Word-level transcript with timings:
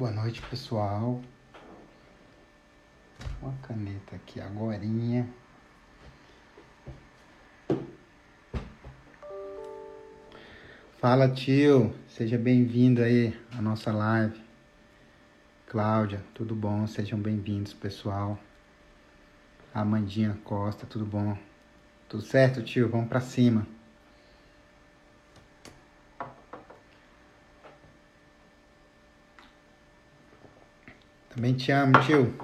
Boa 0.00 0.12
noite, 0.12 0.40
pessoal. 0.40 1.20
Uma 3.42 3.52
caneta 3.60 4.16
aqui 4.16 4.40
agorinha. 4.40 5.28
Fala, 10.98 11.28
tio. 11.28 11.94
Seja 12.08 12.38
bem-vindo 12.38 13.02
aí 13.02 13.38
à 13.52 13.60
nossa 13.60 13.92
live. 13.92 14.40
Cláudia, 15.66 16.24
tudo 16.32 16.54
bom? 16.54 16.86
Sejam 16.86 17.20
bem-vindos, 17.20 17.74
pessoal. 17.74 18.38
Amandinha 19.74 20.34
Costa, 20.44 20.86
tudo 20.86 21.04
bom? 21.04 21.36
Tudo 22.08 22.22
certo, 22.22 22.62
tio? 22.62 22.88
Vamos 22.88 23.10
para 23.10 23.20
cima. 23.20 23.66
Também 31.40 31.54
te 31.54 31.72
amo, 31.72 31.94
tio. 32.04 32.34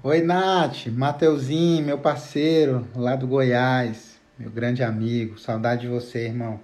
Oi, 0.00 0.22
Nath, 0.22 0.86
Mateuzinho, 0.86 1.84
meu 1.84 1.98
parceiro 1.98 2.86
lá 2.94 3.16
do 3.16 3.26
Goiás, 3.26 4.20
meu 4.38 4.48
grande 4.48 4.84
amigo. 4.84 5.36
Saudade 5.36 5.80
de 5.80 5.88
você, 5.88 6.26
irmão. 6.26 6.60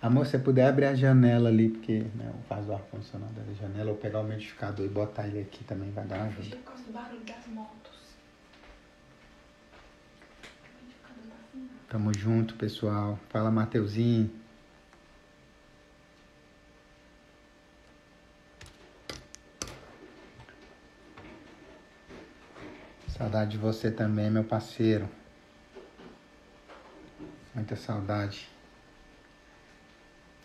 Amor, 0.00 0.24
se 0.24 0.30
você 0.30 0.38
puder 0.38 0.68
abrir 0.68 0.84
a 0.84 0.94
janela 0.94 1.48
ali, 1.48 1.70
porque 1.70 2.06
né, 2.14 2.32
o 2.48 2.72
ar-condicionado 2.72 3.32
da 3.32 3.52
janela, 3.54 3.90
ou 3.90 3.96
pegar 3.96 4.20
o 4.20 4.22
umidificador 4.22 4.86
e 4.86 4.88
botar 4.88 5.26
ele 5.26 5.40
aqui 5.40 5.64
também 5.64 5.90
vai 5.90 6.04
dar 6.04 6.18
uma 6.18 6.26
ajuda. 6.26 6.58
Por 6.58 6.62
causa 6.62 6.84
do 6.84 6.92
barulho 6.92 7.24
das 7.24 7.44
motos. 7.48 8.14
Tamo 11.88 12.16
junto, 12.16 12.54
pessoal. 12.54 13.18
Fala, 13.30 13.50
Mateuzinho. 13.50 14.41
Saudade 23.16 23.50
de 23.50 23.58
você 23.58 23.90
também, 23.90 24.30
meu 24.30 24.42
parceiro. 24.42 25.06
Muita 27.54 27.76
saudade. 27.76 28.48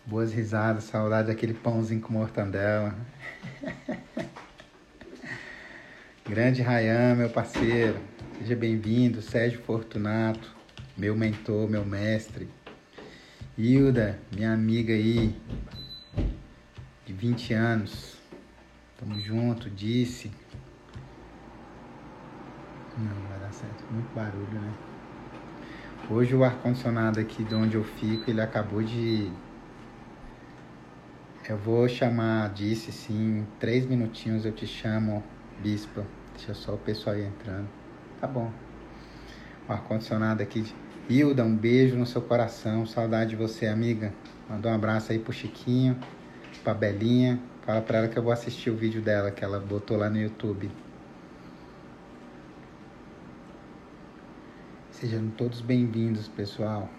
Boas 0.05 0.33
risadas, 0.33 0.83
saudade 0.83 1.29
daquele 1.29 1.53
pãozinho 1.53 2.01
com 2.01 2.11
mortandela. 2.11 2.93
Grande 6.27 6.61
Rayan, 6.61 7.15
meu 7.15 7.29
parceiro. 7.29 8.01
Seja 8.37 8.55
bem-vindo, 8.55 9.21
Sérgio 9.21 9.61
Fortunato, 9.61 10.53
meu 10.97 11.15
mentor, 11.15 11.69
meu 11.69 11.85
mestre. 11.85 12.49
Hilda, 13.57 14.19
minha 14.29 14.51
amiga 14.51 14.93
aí, 14.93 15.33
de 17.05 17.13
20 17.13 17.53
anos. 17.53 18.17
Tamo 18.99 19.17
junto, 19.21 19.69
disse. 19.69 20.29
Não, 22.97 23.29
vai 23.29 23.39
dar 23.39 23.51
certo. 23.51 23.83
Muito 23.91 24.13
barulho, 24.15 24.59
né? 24.59 24.73
Hoje 26.09 26.35
o 26.35 26.43
ar-condicionado 26.43 27.19
aqui 27.19 27.43
de 27.43 27.53
onde 27.53 27.75
eu 27.75 27.83
fico, 27.83 28.29
ele 28.29 28.41
acabou 28.41 28.81
de. 28.81 29.29
Eu 31.47 31.57
vou 31.57 31.87
chamar, 31.87 32.49
disse 32.53 32.91
sim, 32.91 33.39
em 33.39 33.47
três 33.59 33.85
minutinhos 33.85 34.45
eu 34.45 34.51
te 34.51 34.65
chamo, 34.65 35.23
Bispa. 35.61 36.05
Deixa 36.35 36.53
só 36.53 36.73
o 36.73 36.77
pessoal 36.77 37.15
aí 37.15 37.25
entrando. 37.25 37.67
Tá 38.19 38.27
bom. 38.27 38.51
O 39.67 39.71
ar-condicionado 39.71 40.41
aqui. 40.41 40.65
Hilda, 41.09 41.43
um 41.43 41.55
beijo 41.55 41.95
no 41.95 42.05
seu 42.05 42.21
coração. 42.21 42.85
Saudade 42.85 43.31
de 43.31 43.35
você, 43.35 43.67
amiga. 43.67 44.11
Manda 44.49 44.69
um 44.69 44.73
abraço 44.73 45.11
aí 45.11 45.19
pro 45.19 45.31
Chiquinho, 45.31 45.97
pra 46.63 46.73
Belinha. 46.73 47.39
Fala 47.65 47.81
pra 47.81 47.99
ela 47.99 48.07
que 48.07 48.17
eu 48.17 48.23
vou 48.23 48.31
assistir 48.31 48.69
o 48.69 48.75
vídeo 48.75 49.01
dela 49.01 49.29
que 49.29 49.43
ela 49.43 49.59
botou 49.59 49.97
lá 49.97 50.09
no 50.09 50.17
YouTube. 50.17 50.71
Sejam 54.99 55.29
todos 55.29 55.61
bem-vindos, 55.61 56.27
pessoal. 56.27 56.89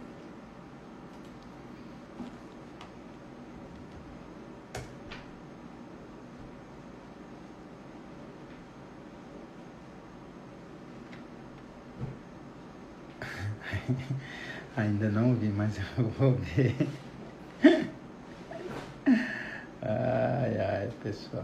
Ainda 14.76 15.10
não 15.10 15.34
vi, 15.34 15.48
mas 15.48 15.76
eu 15.98 16.09
vou 16.15 16.34
ver. 16.36 16.76
Ai, 19.82 20.56
ai, 20.60 20.88
pessoal. 21.03 21.42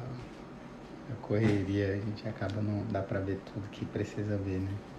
A 1.10 1.14
correria, 1.26 1.94
a 1.94 1.96
gente 1.96 2.28
acaba 2.28 2.62
não 2.62 2.84
dá 2.86 3.02
pra 3.02 3.18
ver 3.18 3.40
tudo 3.52 3.68
que 3.70 3.84
precisa 3.84 4.36
ver, 4.38 4.60
né? 4.60 4.93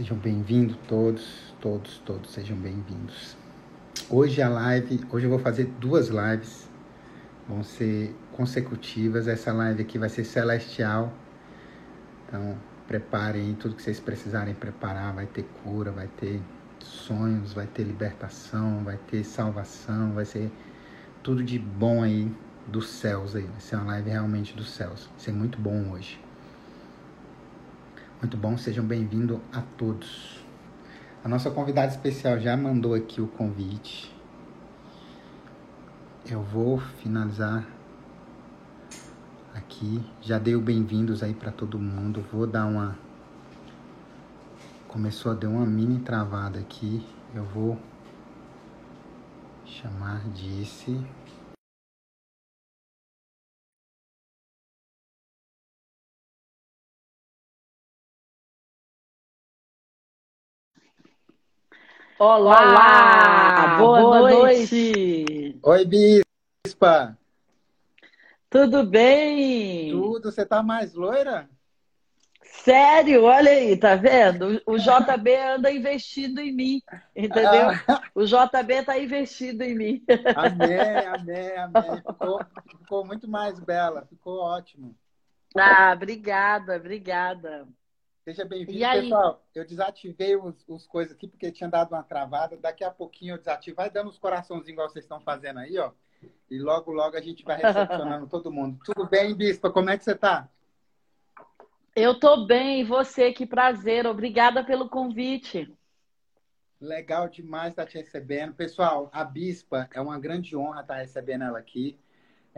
Sejam 0.00 0.16
bem-vindos 0.16 0.78
todos, 0.88 1.54
todos, 1.60 1.98
todos 2.06 2.30
sejam 2.30 2.56
bem-vindos. 2.56 3.36
Hoje 4.08 4.40
a 4.40 4.48
live, 4.48 4.98
hoje 5.10 5.26
eu 5.26 5.30
vou 5.30 5.38
fazer 5.38 5.66
duas 5.78 6.08
lives, 6.08 6.66
vão 7.46 7.62
ser 7.62 8.16
consecutivas. 8.32 9.28
Essa 9.28 9.52
live 9.52 9.82
aqui 9.82 9.98
vai 9.98 10.08
ser 10.08 10.24
celestial, 10.24 11.12
então 12.26 12.56
preparem 12.88 13.52
tudo 13.56 13.76
que 13.76 13.82
vocês 13.82 14.00
precisarem 14.00 14.54
preparar. 14.54 15.12
Vai 15.12 15.26
ter 15.26 15.44
cura, 15.62 15.90
vai 15.90 16.08
ter 16.16 16.40
sonhos, 16.78 17.52
vai 17.52 17.66
ter 17.66 17.82
libertação, 17.82 18.82
vai 18.82 18.98
ter 19.06 19.22
salvação, 19.22 20.14
vai 20.14 20.24
ser 20.24 20.50
tudo 21.22 21.44
de 21.44 21.58
bom 21.58 22.02
aí 22.02 22.32
dos 22.66 22.88
céus 22.88 23.36
aí. 23.36 23.44
Vai 23.44 23.60
ser 23.60 23.76
uma 23.76 23.84
live 23.84 24.08
realmente 24.08 24.56
dos 24.56 24.70
céus. 24.70 25.10
Vai 25.10 25.20
ser 25.20 25.32
muito 25.32 25.58
bom 25.58 25.90
hoje. 25.90 26.18
Muito 28.20 28.36
bom, 28.36 28.54
sejam 28.58 28.84
bem-vindos 28.84 29.40
a 29.50 29.62
todos. 29.78 30.44
A 31.24 31.28
nossa 31.28 31.50
convidada 31.50 31.90
especial 31.90 32.38
já 32.38 32.54
mandou 32.54 32.92
aqui 32.92 33.18
o 33.18 33.26
convite. 33.26 34.14
Eu 36.30 36.42
vou 36.42 36.78
finalizar 36.78 37.66
aqui. 39.54 40.04
Já 40.20 40.38
dei 40.38 40.54
o 40.54 40.60
bem-vindos 40.60 41.22
aí 41.22 41.32
para 41.32 41.50
todo 41.50 41.78
mundo. 41.78 42.22
Vou 42.30 42.46
dar 42.46 42.66
uma. 42.66 42.94
Começou 44.86 45.32
a 45.32 45.34
dar 45.34 45.48
uma 45.48 45.64
mini 45.64 46.00
travada 46.00 46.58
aqui. 46.58 47.02
Eu 47.34 47.44
vou 47.44 47.78
chamar 49.64 50.28
disse. 50.34 51.02
Olá, 62.22 62.60
Olá, 62.60 63.78
boa, 63.78 64.00
boa 64.02 64.20
noite. 64.20 65.58
Oi, 65.62 65.86
Bispa! 65.86 67.16
Tudo 68.50 68.84
bem? 68.84 69.90
Tudo? 69.90 70.30
Você 70.30 70.44
tá 70.44 70.62
mais 70.62 70.92
loira? 70.92 71.48
Sério, 72.42 73.24
olha 73.24 73.52
aí, 73.52 73.74
tá 73.74 73.96
vendo? 73.96 74.60
O 74.66 74.76
JB 74.76 75.34
anda 75.34 75.72
investindo 75.72 76.40
em 76.40 76.52
mim, 76.52 76.82
entendeu? 77.16 77.70
Ah. 77.88 78.02
O 78.14 78.26
JB 78.26 78.82
tá 78.84 78.98
investindo 78.98 79.62
em 79.62 79.74
mim. 79.74 80.04
Amém, 80.36 81.06
amém, 81.06 81.56
amém. 81.56 82.02
Ficou, 82.02 82.40
ficou 82.68 83.06
muito 83.06 83.26
mais 83.26 83.58
bela, 83.58 84.06
ficou 84.10 84.40
ótimo. 84.40 84.94
Ah, 85.56 85.94
obrigada, 85.96 86.76
obrigada. 86.76 87.66
Seja 88.30 88.44
bem-vindo, 88.44 88.78
pessoal. 88.78 89.44
Eu 89.52 89.66
desativei 89.66 90.36
os, 90.36 90.64
os 90.68 90.86
coisas 90.86 91.16
aqui 91.16 91.26
porque 91.26 91.50
tinha 91.50 91.68
dado 91.68 91.90
uma 91.90 92.02
travada. 92.04 92.56
Daqui 92.56 92.84
a 92.84 92.90
pouquinho 92.90 93.34
eu 93.34 93.38
desativo. 93.38 93.76
Vai 93.76 93.90
dando 93.90 94.08
os 94.08 94.20
coraçõezinhos 94.20 94.68
igual 94.68 94.88
vocês 94.88 95.04
estão 95.04 95.20
fazendo 95.20 95.58
aí, 95.58 95.76
ó. 95.76 95.90
E 96.48 96.60
logo, 96.60 96.92
logo 96.92 97.16
a 97.16 97.20
gente 97.20 97.42
vai 97.42 97.56
recepcionando 97.60 98.28
todo 98.28 98.52
mundo. 98.52 98.78
Tudo 98.84 99.08
bem, 99.08 99.34
Bispa? 99.34 99.68
Como 99.68 99.90
é 99.90 99.98
que 99.98 100.04
você 100.04 100.14
tá? 100.14 100.48
Eu 101.96 102.20
tô 102.20 102.46
bem, 102.46 102.82
e 102.82 102.84
você? 102.84 103.32
Que 103.32 103.44
prazer, 103.44 104.06
obrigada 104.06 104.62
pelo 104.62 104.88
convite. 104.88 105.68
Legal 106.80 107.28
demais 107.28 107.72
estar 107.72 107.84
te 107.84 107.98
recebendo. 107.98 108.54
Pessoal, 108.54 109.10
a 109.12 109.24
Bispa, 109.24 109.90
é 109.92 110.00
uma 110.00 110.20
grande 110.20 110.56
honra 110.56 110.82
estar 110.82 110.94
recebendo 110.94 111.42
ela 111.42 111.58
aqui. 111.58 111.98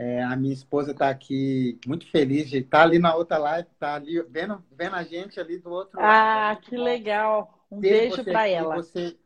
É, 0.05 0.21
a 0.21 0.35
minha 0.35 0.53
esposa 0.53 0.91
está 0.91 1.09
aqui 1.09 1.79
muito 1.87 2.11
feliz 2.11 2.51
de 2.51 2.59
estar 2.59 2.83
ali 2.83 2.99
na 2.99 3.15
outra 3.15 3.39
live, 3.39 3.69
tá 3.79 3.95
ali 3.95 4.21
vendo, 4.23 4.61
vendo 4.73 4.97
a 4.97 5.05
gente 5.05 5.39
ali 5.39 5.59
do 5.59 5.71
outro 5.71 5.97
lado. 5.97 6.09
É 6.09 6.11
Ah, 6.11 6.57
que 6.61 6.77
legal. 6.77 7.65
Um 7.71 7.81
ter 7.81 7.91
beijo 7.91 8.25
para 8.25 8.49
ela. 8.49 8.75
Você, 8.75 9.17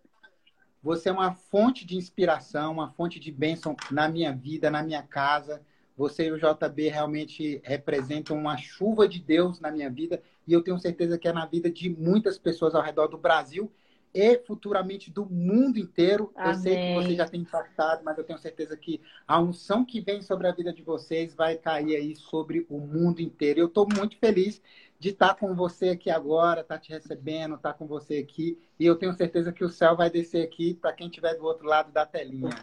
você 0.83 1.09
é 1.09 1.13
uma 1.13 1.33
fonte 1.33 1.87
de 1.87 1.97
inspiração, 1.97 2.73
uma 2.75 2.91
fonte 2.91 3.19
de 3.19 3.33
bênção 3.33 3.75
na 3.91 4.07
minha 4.07 4.35
vida, 4.35 4.71
na 4.71 4.83
minha 4.83 5.03
casa. 5.03 5.63
Você 5.97 6.27
e 6.27 6.33
o 6.33 6.37
JB 6.37 6.91
realmente 6.91 7.59
representam 7.65 8.37
uma 8.37 8.59
chuva 8.59 9.09
de 9.09 9.19
Deus 9.19 9.59
na 9.61 9.71
minha 9.71 9.89
vida 9.89 10.23
e 10.47 10.53
eu 10.53 10.63
tenho 10.63 10.79
certeza 10.79 11.17
que 11.17 11.27
é 11.27 11.33
na 11.33 11.47
vida 11.47 11.71
de 11.71 11.89
muitas 11.89 12.37
pessoas 12.37 12.75
ao 12.75 12.83
redor 12.83 13.07
do 13.07 13.17
Brasil 13.17 13.73
e 14.17 14.39
futuramente 14.39 15.11
do 15.11 15.27
mundo 15.27 15.79
inteiro. 15.79 16.33
Amém. 16.35 16.51
Eu 16.51 16.59
sei 16.59 16.77
que 16.77 16.95
você 16.95 17.17
já 17.17 17.29
tem 17.29 17.43
impactado, 17.43 18.03
mas 18.03 18.17
eu 18.17 18.25
tenho 18.25 18.39
certeza 18.39 18.75
que 18.75 19.03
a 19.29 19.39
unção 19.39 19.85
que 19.85 20.01
vem 20.01 20.23
sobre 20.23 20.49
a 20.49 20.53
vida 20.53 20.73
de 20.73 20.83
vocês 20.83 21.35
vai 21.35 21.57
cair 21.57 21.95
aí 21.95 22.17
sobre 22.17 22.65
o 22.71 22.79
mundo 22.79 23.21
inteiro. 23.21 23.61
Eu 23.61 23.67
estou 23.67 23.87
muito 23.95 24.17
feliz 24.17 24.63
de 24.99 25.11
estar 25.11 25.35
com 25.35 25.55
você 25.55 25.91
aqui 25.91 26.09
agora, 26.09 26.63
estar 26.63 26.79
te 26.79 26.91
recebendo, 26.91 27.57
estar 27.57 27.75
com 27.75 27.87
você 27.87 28.17
aqui. 28.17 28.59
E 28.81 28.87
eu 28.87 28.97
tenho 28.97 29.13
certeza 29.13 29.53
que 29.53 29.63
o 29.63 29.69
céu 29.69 29.95
vai 29.95 30.09
descer 30.09 30.43
aqui 30.43 30.73
para 30.73 30.95
quem 30.95 31.09
estiver 31.09 31.35
do 31.35 31.45
outro 31.45 31.67
lado 31.67 31.93
da 31.93 32.07
telinha. 32.07 32.57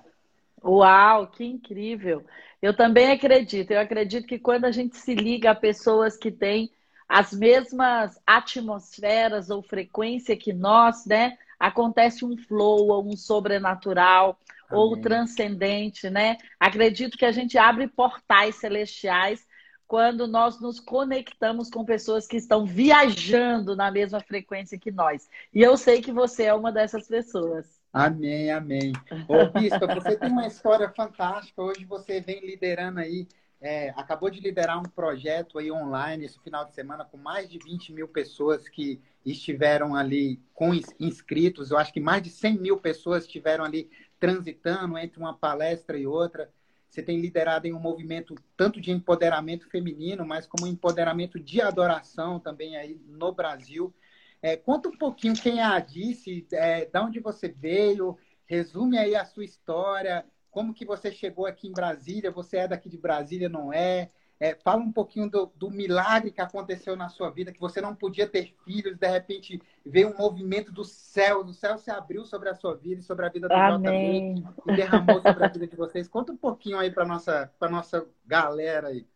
Uau, 0.63 1.27
que 1.27 1.45
incrível! 1.45 2.23
Eu 2.59 2.75
também 2.75 3.11
acredito. 3.11 3.71
Eu 3.71 3.79
acredito 3.79 4.25
que 4.25 4.39
quando 4.39 4.65
a 4.65 4.71
gente 4.71 4.97
se 4.97 5.13
liga 5.13 5.51
a 5.51 5.55
pessoas 5.55 6.17
que 6.17 6.31
têm 6.31 6.71
as 7.07 7.33
mesmas 7.33 8.19
atmosferas 8.25 9.49
ou 9.49 9.61
frequência 9.61 10.37
que 10.37 10.53
nós, 10.53 11.05
né? 11.05 11.37
Acontece 11.59 12.25
um 12.25 12.35
flow 12.35 12.89
ou 12.89 13.07
um 13.07 13.15
sobrenatural 13.15 14.37
Amém. 14.69 14.83
ou 14.83 14.99
transcendente, 14.99 16.09
né? 16.09 16.37
Acredito 16.59 17.17
que 17.17 17.25
a 17.25 17.31
gente 17.31 17.57
abre 17.57 17.87
portais 17.87 18.55
celestiais 18.55 19.45
quando 19.87 20.27
nós 20.27 20.59
nos 20.59 20.79
conectamos 20.79 21.69
com 21.69 21.85
pessoas 21.85 22.25
que 22.25 22.37
estão 22.37 22.65
viajando 22.65 23.75
na 23.75 23.91
mesma 23.91 24.19
frequência 24.19 24.79
que 24.79 24.91
nós. 24.91 25.29
E 25.53 25.61
eu 25.61 25.77
sei 25.77 26.01
que 26.01 26.11
você 26.11 26.45
é 26.45 26.53
uma 26.53 26.71
dessas 26.71 27.07
pessoas. 27.07 27.79
Amém, 27.93 28.49
amém. 28.49 28.91
Ô, 29.27 29.45
Bispa, 29.51 29.85
você 29.93 30.17
tem 30.17 30.31
uma 30.31 30.47
história 30.47 30.89
fantástica. 30.89 31.61
Hoje 31.61 31.85
você 31.85 32.19
vem 32.19 32.43
liderando 32.43 32.99
aí 32.99 33.27
é, 33.63 33.93
acabou 33.95 34.29
de 34.29 34.41
liderar 34.41 34.77
um 34.77 34.83
projeto 34.83 35.57
aí 35.57 35.71
online 35.71 36.25
esse 36.25 36.37
final 36.39 36.65
de 36.65 36.73
semana 36.73 37.05
com 37.05 37.15
mais 37.15 37.49
de 37.49 37.57
20 37.57 37.93
mil 37.93 38.09
pessoas 38.09 38.67
que 38.67 39.01
estiveram 39.25 39.95
ali 39.95 40.41
com 40.53 40.73
inscritos. 40.99 41.71
Eu 41.71 41.77
acho 41.77 41.93
que 41.93 42.01
mais 42.01 42.21
de 42.21 42.29
100 42.29 42.59
mil 42.59 42.77
pessoas 42.77 43.23
estiveram 43.23 43.63
ali 43.63 43.89
transitando 44.19 44.97
entre 44.97 45.17
uma 45.17 45.33
palestra 45.33 45.97
e 45.97 46.05
outra. 46.05 46.51
Você 46.89 47.01
tem 47.01 47.21
liderado 47.21 47.65
em 47.65 47.73
um 47.73 47.79
movimento 47.79 48.35
tanto 48.57 48.81
de 48.81 48.91
empoderamento 48.91 49.69
feminino, 49.69 50.25
mas 50.25 50.45
como 50.45 50.67
empoderamento 50.67 51.39
de 51.39 51.61
adoração 51.61 52.41
também 52.41 52.75
aí 52.75 53.01
no 53.07 53.31
Brasil. 53.31 53.93
É, 54.41 54.57
conta 54.57 54.89
um 54.89 54.97
pouquinho 54.97 55.35
quem 55.35 55.59
é 55.59 55.63
a 55.63 55.75
Adice, 55.75 56.45
é, 56.51 56.83
de 56.83 56.99
onde 56.99 57.21
você 57.21 57.47
veio, 57.47 58.17
resume 58.45 58.97
aí 58.97 59.15
a 59.15 59.23
sua 59.23 59.45
história, 59.45 60.25
como 60.53 60.73
que 60.73 60.85
você 60.85 61.11
chegou 61.11 61.47
aqui 61.47 61.67
em 61.67 61.73
Brasília? 61.73 62.31
Você 62.31 62.57
é 62.57 62.67
daqui 62.67 62.87
de 62.87 62.97
Brasília, 62.97 63.49
não 63.49 63.73
é? 63.73 64.11
é 64.39 64.53
fala 64.53 64.81
um 64.81 64.91
pouquinho 64.91 65.27
do, 65.27 65.51
do, 65.55 65.71
milagre 65.71 66.31
que 66.31 66.41
aconteceu 66.41 66.95
na 66.95 67.09
sua 67.09 67.31
vida, 67.31 67.51
que 67.51 67.59
você 67.59 67.81
não 67.81 67.95
podia 67.95 68.27
ter 68.27 68.53
filhos, 68.63 68.95
de 68.95 69.07
repente 69.07 69.59
veio 69.83 70.13
um 70.13 70.17
movimento 70.17 70.71
do 70.71 70.85
céu, 70.85 71.43
do 71.43 71.53
céu 71.53 71.77
se 71.79 71.89
abriu 71.89 72.23
sobre 72.23 72.49
a 72.49 72.53
sua 72.53 72.75
vida 72.75 73.01
e 73.01 73.03
sobre 73.03 73.25
a 73.25 73.29
vida 73.29 73.47
do 73.47 73.53
Amém. 73.53 74.35
JB 74.35 74.71
e 74.71 74.75
derramou 74.75 75.21
sobre 75.21 75.43
a 75.43 75.47
vida 75.47 75.67
de 75.67 75.75
vocês. 75.75 76.07
Conta 76.07 76.31
um 76.31 76.37
pouquinho 76.37 76.77
aí 76.77 76.91
para 76.91 77.03
nossa 77.03 77.51
para 77.57 77.71
nossa 77.71 78.05
galera 78.23 78.89
aí. 78.89 79.07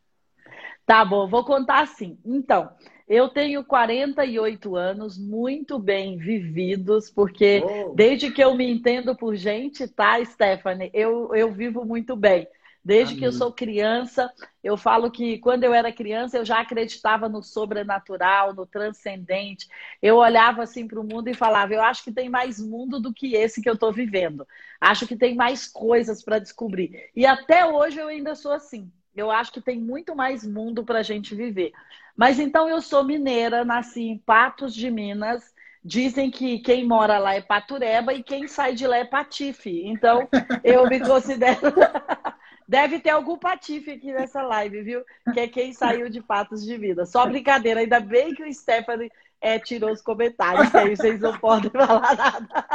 Tá 0.88 1.06
bom, 1.06 1.28
vou 1.28 1.46
contar 1.46 1.82
assim. 1.84 2.18
Então, 2.26 2.72
eu 3.08 3.30
tenho 3.30 3.64
48 3.64 4.76
anos 4.76 5.18
muito 5.18 5.80
bem 5.80 6.18
vividos, 6.18 7.10
porque 7.10 7.64
oh. 7.64 7.94
desde 7.96 8.32
que 8.32 8.44
eu 8.44 8.54
me 8.54 8.70
entendo 8.70 9.16
por 9.16 9.36
gente, 9.36 9.88
tá, 9.88 10.24
Stephanie? 10.26 10.92
Eu, 10.94 11.34
eu 11.34 11.52
vivo 11.52 11.86
muito 11.86 12.16
bem. 12.16 12.48
Desde 12.84 13.14
Amém. 13.14 13.20
que 13.20 13.26
eu 13.26 13.34
sou 13.34 13.52
criança, 13.52 14.32
eu 14.64 14.78
falo 14.78 15.12
que 15.12 15.40
quando 15.40 15.66
eu 15.66 15.74
era 15.74 15.92
criança 15.92 16.38
eu 16.38 16.46
já 16.46 16.62
acreditava 16.62 17.28
no 17.28 17.44
sobrenatural, 17.44 18.54
no 18.54 18.66
transcendente. 18.66 19.68
Eu 20.02 20.16
olhava 20.16 20.64
assim 20.64 20.88
para 20.88 21.00
o 21.00 21.04
mundo 21.04 21.28
e 21.28 21.34
falava: 21.34 21.74
eu 21.74 21.82
acho 21.82 22.02
que 22.04 22.14
tem 22.14 22.30
mais 22.30 22.60
mundo 22.60 22.98
do 22.98 23.14
que 23.14 23.36
esse 23.36 23.62
que 23.62 23.70
eu 23.70 23.74
estou 23.74 23.92
vivendo. 23.92 24.48
Acho 24.80 25.06
que 25.06 25.18
tem 25.18 25.36
mais 25.36 25.68
coisas 25.68 26.24
para 26.24 26.40
descobrir. 26.40 27.10
E 27.14 27.26
até 27.26 27.66
hoje 27.66 28.00
eu 28.00 28.08
ainda 28.08 28.36
sou 28.36 28.54
assim. 28.54 28.90
Eu 29.18 29.32
acho 29.32 29.52
que 29.52 29.60
tem 29.60 29.80
muito 29.80 30.16
mais 30.16 30.46
mundo 30.46 30.84
para 30.84 31.00
a 31.00 31.04
gente 31.04 31.34
viver. 31.34 31.74
Mas 32.16 32.40
então 32.40 32.70
eu 32.70 32.82
sou 32.82 33.04
mineira, 33.04 33.66
nasci 33.66 34.02
em 34.02 34.18
Patos 34.18 34.74
de 34.74 34.90
Minas. 34.90 35.54
Dizem 35.84 36.30
que 36.30 36.60
quem 36.60 36.86
mora 36.86 37.18
lá 37.18 37.34
é 37.34 37.42
Patureba 37.42 38.14
e 38.14 38.22
quem 38.22 38.48
sai 38.48 38.76
de 38.76 38.86
lá 38.86 38.98
é 38.98 39.06
Patife. 39.06 39.84
Então 39.86 40.28
eu 40.64 40.88
me 40.88 41.00
considero. 41.00 41.60
Deve 42.68 43.00
ter 43.00 43.12
algum 43.12 43.38
patife 43.38 43.92
aqui 43.92 44.12
nessa 44.12 44.42
live, 44.42 44.82
viu? 44.82 45.02
Que 45.34 45.40
é 45.40 45.48
quem 45.48 45.72
saiu 45.72 46.10
de 46.10 46.22
Patos 46.22 46.66
de 46.66 46.78
Minas. 46.78 47.10
Só 47.10 47.26
brincadeira, 47.26 47.80
ainda 47.80 48.02
bem 48.02 48.36
que 48.36 48.44
o 48.44 48.54
Stephanie 48.54 49.10
é, 49.40 49.58
tirou 49.58 49.90
os 49.90 50.02
comentários, 50.02 50.76
aí 50.76 50.94
vocês 50.94 51.18
não 51.22 51.38
podem 51.40 51.72
falar 51.72 52.16
nada. 52.18 52.66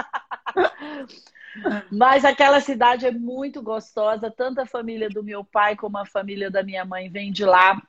Mas 1.91 2.25
aquela 2.25 2.61
cidade 2.61 3.07
é 3.07 3.11
muito 3.11 3.63
gostosa, 3.63 4.31
tanto 4.31 4.61
a 4.61 4.67
família 4.67 5.09
do 5.09 5.23
meu 5.23 5.45
pai 5.45 5.77
como 5.77 5.99
a 5.99 6.07
família 6.07 6.51
da 6.51 6.63
minha 6.63 6.85
mãe 6.85 7.09
vem 7.09 7.31
de 7.31 7.45
lá. 7.45 7.81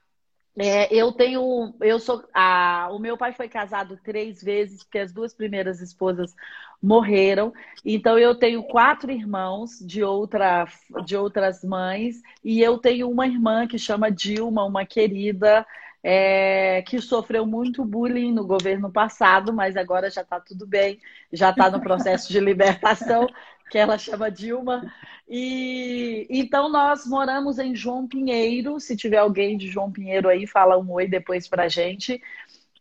É, 0.56 0.94
eu 0.94 1.12
tenho, 1.12 1.74
eu 1.82 2.00
sou, 2.00 2.24
a, 2.32 2.88
o 2.92 3.00
meu 3.00 3.18
pai 3.18 3.34
foi 3.34 3.50
casado 3.50 4.00
três 4.04 4.44
vezes, 4.44 4.84
porque 4.84 5.00
as 5.00 5.12
duas 5.12 5.34
primeiras 5.34 5.82
esposas 5.82 6.36
morreram. 6.82 7.52
Então 7.84 8.20
eu 8.20 8.36
tenho 8.36 8.62
quatro 8.64 9.12
irmãos 9.12 9.80
de, 9.80 10.04
outra, 10.04 10.68
de 11.06 11.18
outras 11.18 11.64
mães 11.64 12.22
e 12.44 12.62
eu 12.62 12.78
tenho 12.78 13.10
uma 13.10 13.26
irmã 13.26 13.66
que 13.66 13.80
chama 13.80 14.12
Dilma, 14.12 14.64
uma 14.64 14.86
querida 14.86 15.66
é, 16.04 16.84
que 16.86 17.00
sofreu 17.00 17.46
muito 17.46 17.86
bullying 17.86 18.34
no 18.34 18.46
governo 18.46 18.92
passado, 18.92 19.54
mas 19.54 19.78
agora 19.78 20.12
já 20.12 20.22
está 20.22 20.40
tudo 20.40 20.68
bem, 20.68 21.00
já 21.32 21.52
está 21.52 21.72
no 21.72 21.80
processo 21.80 22.32
de 22.32 22.40
libertação, 22.42 23.28
que 23.70 23.78
ela 23.78 23.98
chama 23.98 24.30
Dilma. 24.30 24.84
E 25.28 26.28
então 26.30 26.70
nós 26.70 27.06
moramos 27.08 27.58
em 27.58 27.74
João 27.74 28.08
Pinheiro. 28.08 28.80
Se 28.80 28.98
tiver 28.98 29.18
alguém 29.18 29.58
de 29.58 29.70
João 29.70 29.92
Pinheiro 29.92 30.28
aí, 30.28 30.46
fala 30.46 30.78
um 30.78 30.92
oi 30.92 31.08
depois 31.08 31.48
para 31.48 31.70
gente. 31.70 32.22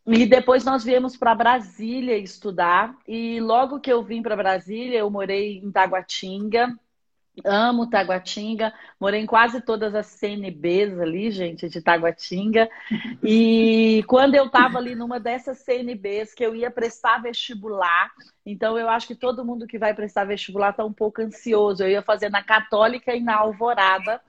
E 0.05 0.27
depois 0.27 0.65
nós 0.65 0.83
viemos 0.83 1.17
para 1.17 1.35
Brasília 1.35 2.17
estudar. 2.19 2.97
E 3.07 3.41
logo 3.41 3.81
que 3.81 3.93
eu 3.93 4.03
vim 4.03 4.21
para 4.21 4.37
Brasília, 4.37 4.99
eu 4.99 5.11
morei 5.11 5.59
em 5.59 5.71
Taguatinga. 5.71 6.77
Amo 7.45 7.89
Taguatinga, 7.89 8.75
morei 9.01 9.21
em 9.21 9.27
quase 9.27 9.61
todas 9.63 9.95
as 9.95 10.07
CNBs 10.07 11.01
ali, 11.01 11.31
gente, 11.31 11.69
de 11.69 11.81
Taguatinga. 11.81 12.69
E 13.23 14.05
quando 14.07 14.35
eu 14.35 14.47
estava 14.47 14.79
ali 14.79 14.95
numa 14.95 15.19
dessas 15.19 15.59
CNBs 15.59 16.35
que 16.35 16.45
eu 16.45 16.55
ia 16.55 16.71
prestar 16.71 17.23
vestibular, 17.23 18.11
então 18.45 18.79
eu 18.79 18.89
acho 18.89 19.07
que 19.07 19.15
todo 19.15 19.45
mundo 19.45 19.67
que 19.67 19.79
vai 19.79 19.95
prestar 19.95 20.25
vestibular 20.25 20.71
está 20.71 20.85
um 20.85 20.93
pouco 20.93 21.23
ansioso. 21.23 21.83
Eu 21.83 21.89
ia 21.89 22.03
fazer 22.03 22.29
na 22.29 22.43
Católica 22.43 23.15
e 23.15 23.21
na 23.21 23.37
Alvorada. 23.37 24.21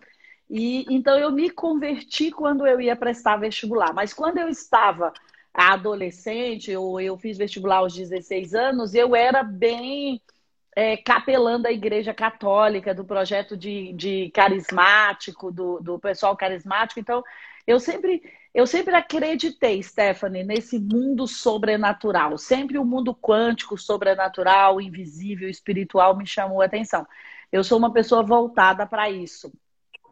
E 0.50 0.86
então 0.90 1.18
eu 1.18 1.32
me 1.32 1.50
converti 1.50 2.32
quando 2.32 2.66
eu 2.66 2.80
ia 2.80 2.96
prestar 2.96 3.36
vestibular. 3.36 3.94
Mas 3.94 4.14
quando 4.14 4.38
eu 4.38 4.48
estava 4.48 5.12
adolescente, 5.54 6.76
ou 6.76 7.00
eu 7.02 7.18
fiz 7.18 7.38
vestibular 7.38 7.78
aos 7.78 7.94
16 7.94 8.56
anos, 8.56 8.96
eu 8.96 9.16
era 9.16 9.44
bem 9.44 10.22
é, 10.76 10.98
capelando 10.98 11.68
a 11.68 11.72
Igreja 11.72 12.14
Católica, 12.14 12.94
do 12.94 13.06
projeto 13.06 13.56
de, 13.56 13.94
de 13.94 14.32
carismático, 14.32 15.52
do, 15.52 15.80
do 15.80 16.00
pessoal 16.00 16.36
carismático. 16.36 17.00
Então, 17.00 17.24
eu 17.66 17.80
sempre, 17.80 18.22
eu 18.54 18.68
sempre 18.68 18.96
acreditei, 18.96 19.82
Stephanie, 19.82 20.44
nesse 20.44 20.80
mundo 20.80 21.28
sobrenatural. 21.28 22.38
Sempre 22.38 22.78
o 22.78 22.86
mundo 22.86 23.16
quântico, 23.16 23.78
sobrenatural, 23.78 24.82
invisível, 24.82 25.50
espiritual 25.50 26.18
me 26.18 26.26
chamou 26.26 26.62
a 26.62 26.66
atenção. 26.66 27.06
Eu 27.52 27.64
sou 27.64 27.78
uma 27.78 27.94
pessoa 27.94 28.24
voltada 28.24 28.86
para 28.86 29.10
isso. 29.10 29.52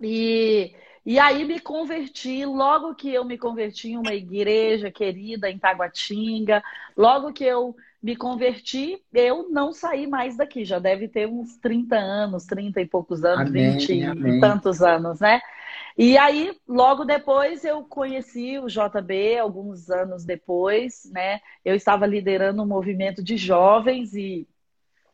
E, 0.01 0.75
e 1.05 1.19
aí 1.19 1.43
me 1.43 1.59
converti, 1.59 2.45
logo 2.45 2.95
que 2.95 3.11
eu 3.13 3.25
me 3.25 3.37
converti 3.37 3.89
em 3.89 3.97
uma 3.97 4.13
igreja 4.13 4.91
querida 4.91 5.49
em 5.49 5.57
Taguatinga, 5.57 6.63
logo 6.95 7.33
que 7.33 7.43
eu 7.43 7.75
me 8.01 8.15
converti, 8.15 9.01
eu 9.13 9.49
não 9.49 9.71
saí 9.71 10.07
mais 10.07 10.35
daqui. 10.35 10.65
Já 10.65 10.79
deve 10.79 11.07
ter 11.07 11.27
uns 11.27 11.57
30 11.57 11.95
anos, 11.95 12.45
30 12.45 12.81
e 12.81 12.85
poucos 12.85 13.23
anos, 13.23 13.49
amém, 13.49 13.77
20 13.77 14.03
amém. 14.03 14.37
e 14.37 14.39
tantos 14.39 14.81
anos, 14.81 15.19
né? 15.19 15.39
E 15.97 16.17
aí, 16.17 16.57
logo 16.67 17.03
depois, 17.05 17.63
eu 17.63 17.83
conheci 17.83 18.57
o 18.57 18.67
JB, 18.67 19.37
alguns 19.37 19.89
anos 19.89 20.25
depois, 20.25 21.09
né? 21.13 21.39
Eu 21.63 21.75
estava 21.75 22.05
liderando 22.07 22.63
um 22.63 22.67
movimento 22.67 23.23
de 23.23 23.37
jovens 23.37 24.15
e 24.15 24.47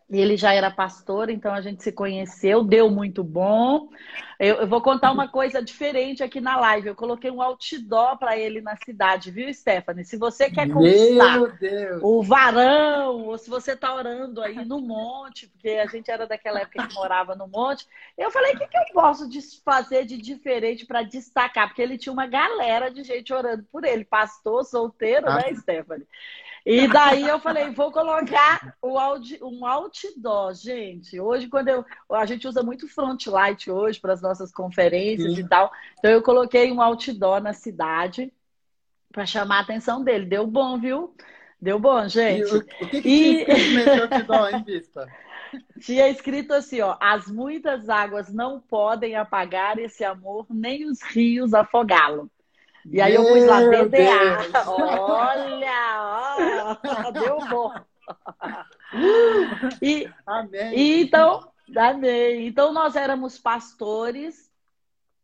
ele 0.10 0.38
já 0.38 0.54
era 0.54 0.72
pastor, 0.72 1.30
então 1.30 1.54
a 1.54 1.60
gente 1.60 1.84
se 1.84 1.92
conheceu, 1.92 2.64
deu 2.64 2.90
muito 2.90 3.24
bom. 3.26 3.90
Eu, 4.40 4.56
eu, 4.58 4.68
vou 4.68 4.82
contar 4.82 5.12
uma 5.12 5.28
coisa 5.28 5.62
diferente 5.62 6.24
aqui 6.24 6.40
na 6.40 6.58
live. 6.58 6.88
Eu 6.88 6.96
coloquei 6.96 7.30
um 7.30 7.42
outdoor 7.42 8.18
para 8.18 8.38
ele 8.38 8.62
na 8.62 8.78
cidade, 8.78 9.32
viu, 9.32 9.54
Stephanie? 9.54 10.06
Se 10.06 10.16
você 10.16 10.50
quer 10.50 10.70
conquistar 10.70 11.42
o 12.02 12.24
varão, 12.24 13.26
ou 13.26 13.38
se 13.38 13.50
você 13.50 13.74
está 13.74 13.94
orando 13.94 14.42
aí 14.42 14.64
no 14.64 14.80
monte, 14.80 15.48
porque 15.48 15.72
a 15.72 15.88
gente 15.88 16.10
era 16.10 16.26
daquela 16.26 16.62
época 16.62 16.88
que 16.88 16.96
morava 16.96 17.36
no 17.36 17.48
monte, 17.48 17.86
eu 18.18 18.32
falei: 18.32 18.54
o 18.54 18.58
que, 18.58 18.68
que 18.68 18.78
eu 18.78 18.86
posso 18.94 19.28
fazer 19.66 20.06
de 20.06 20.18
diferente 20.18 20.86
para 20.86 21.04
destacar? 21.04 21.68
Porque 21.68 21.82
ele 21.82 21.98
tinha 21.98 22.14
uma 22.14 22.28
galera 22.28 22.90
de 22.90 23.04
gente 23.04 23.34
orando 23.34 23.66
por 23.72 23.84
ele, 23.84 24.06
pastor, 24.06 24.64
solteiro, 24.64 25.26
né, 25.26 25.44
ah. 25.46 25.52
né, 25.52 25.56
Stephanie? 25.56 26.08
E 26.70 26.86
daí 26.86 27.26
eu 27.26 27.40
falei, 27.40 27.70
vou 27.70 27.94
colocar 27.94 28.76
o 28.82 28.98
um 29.42 29.66
outdoor, 29.66 30.54
gente. 30.54 31.18
Hoje, 31.18 31.48
quando 31.48 31.70
eu. 31.70 31.86
A 32.12 32.26
gente 32.26 32.46
usa 32.46 32.62
muito 32.62 32.90
front 32.90 33.26
light 33.28 33.72
hoje 33.72 34.02
para 34.02 34.12
as 34.12 34.22
nossas 34.22 34.52
conferências 34.52 35.34
Sim. 35.34 35.40
e 35.40 35.48
tal. 35.48 35.72
Então 35.98 36.12
eu 36.12 36.22
coloquei 36.22 36.70
um 36.70 36.82
outdoor 36.82 37.42
na 37.42 37.54
cidade 37.54 38.34
para 39.14 39.26
chamar 39.26 39.60
a 39.60 39.62
atenção 39.62 40.04
dele. 40.04 40.26
Deu 40.26 40.46
bom, 40.46 40.78
viu? 40.78 41.16
Ddeu 41.62 41.80
bom, 41.80 42.06
gente. 42.10 42.50
E, 42.50 42.54
o, 42.54 42.58
o 42.58 42.90
que, 42.90 43.02
que 43.02 43.10
e... 43.10 43.46
tinha 43.46 43.86
nesse 43.86 44.02
outdoor, 44.02 44.54
hein, 44.54 44.64
Bispa? 44.66 45.08
Tinha 45.80 46.10
escrito 46.10 46.54
assim, 46.54 46.82
ó, 46.82 46.98
as 47.00 47.28
muitas 47.28 47.88
águas 47.88 48.28
não 48.34 48.60
podem 48.60 49.16
apagar 49.16 49.80
esse 49.80 50.04
amor, 50.04 50.46
nem 50.50 50.86
os 50.86 51.02
rios 51.02 51.54
afogá-lo. 51.54 52.30
E 52.92 53.02
aí 53.02 53.16
eu 53.16 53.26
pus 53.26 53.46
lá 53.46 53.62
DDA. 53.62 54.64
Olha, 54.68 56.78
ó, 57.06 57.12
deu 57.12 57.40
bom. 57.50 57.74
E, 59.82 60.10
amém. 60.26 60.78
E 60.78 61.02
então, 61.02 61.52
amém. 61.76 62.48
Então 62.48 62.72
nós 62.72 62.96
éramos 62.96 63.38
pastores 63.38 64.50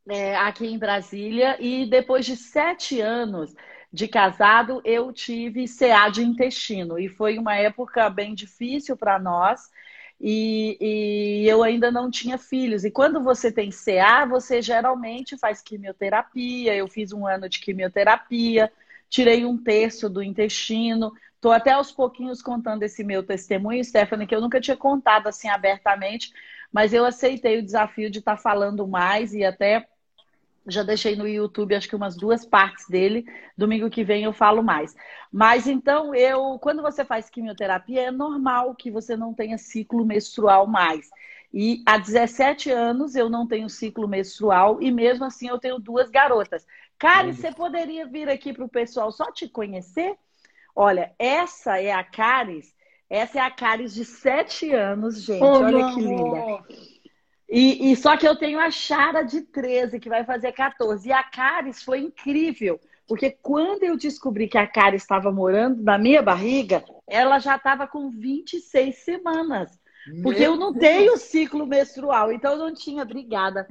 é, 0.10 0.36
aqui 0.36 0.67
em 0.67 0.77
Brasília 0.77 1.55
e 1.60 1.86
depois 1.86 2.25
de 2.25 2.36
sete 2.36 3.00
anos 3.00 3.55
de 3.91 4.08
casado 4.08 4.82
eu 4.84 5.13
tive 5.13 5.65
CA 5.67 6.10
de 6.10 6.24
intestino 6.24 7.00
e 7.00 7.08
foi 7.08 7.38
uma 7.38 7.55
época 7.55 8.10
bem 8.10 8.34
difícil 8.34 8.98
para 8.98 9.20
nós 9.20 9.70
e, 10.25 10.77
e, 10.80 11.50
eu 11.50 11.62
ainda 11.62 11.92
não 11.92 12.10
tinha 12.10 12.38
filhos. 12.38 12.86
E 12.86 12.92
quando 12.92 13.22
você 13.22 13.51
tem 13.51 13.70
CA, 13.72 14.25
você 14.25 14.62
geralmente 14.62 15.38
faz 15.38 15.62
quimioterapia. 15.62 16.74
Eu 16.74 16.88
fiz 16.88 17.12
um 17.12 17.27
ano 17.27 17.50
de 17.50 17.60
quimioterapia, 17.60 18.72
tirei 19.10 19.44
um 19.44 19.62
terço 19.62 20.10
do 20.10 20.24
intestino. 20.24 21.12
Estou 21.36 21.51
até 21.51 21.72
aos 21.72 21.92
pouquinhos 21.92 22.42
contando 22.42 22.84
esse 22.84 23.03
meu 23.03 23.22
testemunho, 23.22 23.84
Stephanie, 23.84 24.25
que 24.25 24.34
eu 24.34 24.39
nunca 24.39 24.62
tinha 24.62 24.77
contado 24.77 25.27
assim 25.27 25.50
abertamente, 25.50 26.32
mas 26.72 26.94
eu 26.94 27.03
aceitei 27.03 27.60
o 27.60 27.63
desafio 27.63 28.10
de 28.10 28.20
estar 28.20 28.38
tá 28.38 28.42
falando 28.42 28.88
mais 28.88 29.34
e 29.34 29.44
até 29.44 29.86
já 30.67 30.84
deixei 30.84 31.15
no 31.15 31.27
YouTube, 31.27 31.75
acho 31.75 31.89
que 31.89 31.96
umas 31.96 32.15
duas 32.15 32.46
partes 32.46 32.88
dele. 32.88 33.25
Domingo 33.58 33.89
que 33.89 34.03
vem 34.03 34.24
eu 34.24 34.34
falo 34.34 34.63
mais. 34.63 34.96
Mas 35.32 35.67
então, 35.67 36.15
eu, 36.15 36.58
quando 36.60 36.82
você 36.82 37.03
faz 37.03 37.29
quimioterapia, 37.29 38.03
é 38.03 38.12
normal 38.12 38.75
que 38.75 38.89
você 38.89 39.15
não 39.15 39.34
tenha 39.34 39.58
ciclo 39.58 40.05
menstrual 40.05 40.65
mais. 40.67 41.10
E 41.53 41.84
há 41.86 41.98
17 41.98 42.72
anos 42.72 43.15
eu 43.15 43.29
não 43.29 43.48
tenho 43.48 43.70
ciclo 43.70 44.08
menstrual 44.08 44.82
e 44.82 44.91
mesmo 44.91 45.25
assim 45.25 45.50
eu 45.50 45.60
tenho 45.60 45.77
duas 45.77 46.10
garotas. 46.10 46.65
Kari, 46.98 47.34
você 47.34 47.51
poderia 47.51 48.08
vir 48.08 48.27
aqui 48.29 48.53
para 48.53 48.65
o 48.65 48.70
pessoal 48.70 49.12
só 49.12 49.32
te 49.32 49.48
conhecer? 49.48 50.15
Olha, 50.75 51.13
essa 51.20 51.79
é 51.79 51.91
a 51.91 52.03
Caris. 52.03 52.74
Essa 53.10 53.39
é 53.39 53.41
a 53.41 53.51
Caris 53.51 53.93
de 53.93 54.03
7 54.03 54.72
anos, 54.74 55.22
gente. 55.22 55.43
Oh, 55.43 55.60
Olha 55.60 55.93
que 55.93 56.01
linda. 56.01 56.63
E, 57.50 57.92
e, 57.92 57.96
só 57.96 58.18
que 58.18 58.28
eu 58.28 58.36
tenho 58.36 58.60
a 58.60 58.72
Chara 58.72 59.22
de 59.22 59.42
13, 59.42 60.00
que 60.00 60.10
vai 60.10 60.24
fazer 60.24 60.52
14. 60.52 61.08
E 61.08 61.12
a 61.12 61.24
Caris 61.24 61.84
foi 61.84 62.00
incrível, 62.00 62.80
porque 63.08 63.32
quando 63.42 63.84
eu 63.84 63.98
descobri 63.98 64.48
que 64.48 64.58
a 64.58 64.66
Caris 64.66 65.04
estava 65.04 65.32
morando 65.32 65.84
na 65.84 65.98
minha 65.98 66.22
barriga, 66.22 66.84
ela 67.08 67.40
já 67.40 67.56
estava 67.56 67.86
com 67.86 68.10
26 68.10 68.96
semanas. 68.98 69.70
Porque 70.22 70.42
Meu 70.42 70.54
eu 70.54 70.58
não 70.58 70.72
Deus. 70.72 70.84
tenho 70.84 71.18
ciclo 71.18 71.66
menstrual, 71.66 72.32
então 72.32 72.54
eu 72.54 72.58
não 72.58 72.74
tinha. 72.74 73.04
Obrigada. 73.04 73.68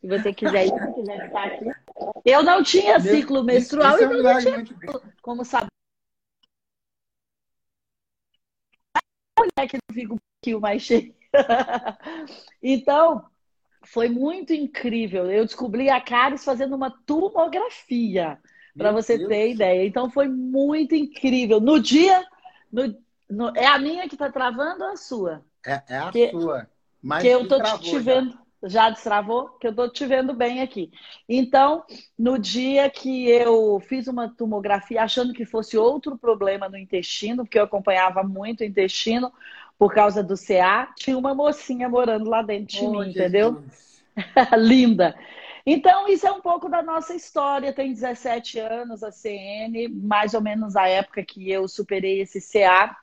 Se 0.00 0.06
você 0.06 0.32
quiser 0.32 0.66
ir, 0.66 0.70
se 0.70 0.94
quiser 0.94 1.26
ficar 1.26 1.46
aqui. 1.46 1.64
Eu 2.24 2.42
não 2.42 2.62
tinha 2.62 2.98
Meu, 2.98 3.14
ciclo 3.14 3.42
menstrual, 3.42 3.96
então 3.96 4.12
é 4.12 4.22
não 4.22 4.64
tinha 4.64 4.64
como 5.20 5.44
saber. 5.44 5.66
Mulher 9.38 9.68
que 9.68 9.76
não 9.76 9.94
fica 9.94 10.14
um 10.14 10.18
pouquinho 10.18 10.60
mais 10.60 10.82
cheia. 10.82 11.15
então, 12.62 13.24
foi 13.84 14.08
muito 14.08 14.52
incrível. 14.52 15.30
Eu 15.30 15.44
descobri 15.44 15.88
a 15.88 16.00
Caris 16.00 16.44
fazendo 16.44 16.74
uma 16.74 16.90
tomografia, 16.90 18.38
para 18.76 18.92
você 18.92 19.16
Deus. 19.16 19.28
ter 19.28 19.50
ideia. 19.50 19.86
Então, 19.86 20.10
foi 20.10 20.28
muito 20.28 20.94
incrível. 20.94 21.60
No 21.60 21.80
dia. 21.80 22.24
No, 22.72 22.94
no, 23.28 23.56
é 23.56 23.66
a 23.66 23.78
minha 23.78 24.08
que 24.08 24.14
está 24.14 24.30
travando 24.30 24.84
ou 24.84 24.90
a 24.90 24.96
sua? 24.96 25.44
É, 25.64 25.82
é 25.88 25.98
a 25.98 26.10
que, 26.10 26.30
sua. 26.30 26.68
Mas 27.02 27.22
que 27.22 27.28
eu 27.28 27.46
tô 27.48 27.60
te 27.78 27.98
vendo. 27.98 28.36
Já 28.62 28.90
destravou? 28.90 29.50
Que 29.60 29.68
eu 29.68 29.74
tô 29.74 29.88
te 29.88 30.04
vendo 30.06 30.32
bem 30.32 30.60
aqui. 30.60 30.90
Então, 31.28 31.84
no 32.18 32.38
dia 32.38 32.88
que 32.90 33.28
eu 33.28 33.78
fiz 33.80 34.08
uma 34.08 34.28
tomografia, 34.28 35.02
achando 35.02 35.32
que 35.32 35.44
fosse 35.44 35.76
outro 35.76 36.18
problema 36.18 36.68
no 36.68 36.76
intestino, 36.76 37.44
porque 37.44 37.58
eu 37.58 37.64
acompanhava 37.64 38.22
muito 38.22 38.62
o 38.62 38.64
intestino, 38.64 39.32
por 39.78 39.92
causa 39.92 40.22
do 40.22 40.34
CA, 40.36 40.92
tinha 40.96 41.16
uma 41.16 41.34
mocinha 41.34 41.88
morando 41.88 42.28
lá 42.30 42.42
dentro 42.42 42.78
de 42.78 42.84
oh, 42.84 42.90
mim, 42.90 43.12
Jesus. 43.12 43.16
entendeu? 43.16 43.64
Linda. 44.56 45.14
Então, 45.66 46.08
isso 46.08 46.26
é 46.26 46.30
um 46.30 46.40
pouco 46.40 46.68
da 46.68 46.82
nossa 46.82 47.14
história. 47.14 47.72
Tem 47.72 47.92
17 47.92 48.58
anos 48.60 49.02
a 49.02 49.10
CN, 49.10 49.88
mais 49.88 50.32
ou 50.32 50.40
menos 50.40 50.76
a 50.76 50.86
época 50.86 51.24
que 51.24 51.50
eu 51.50 51.66
superei 51.66 52.20
esse 52.20 52.40
CA. 52.40 52.96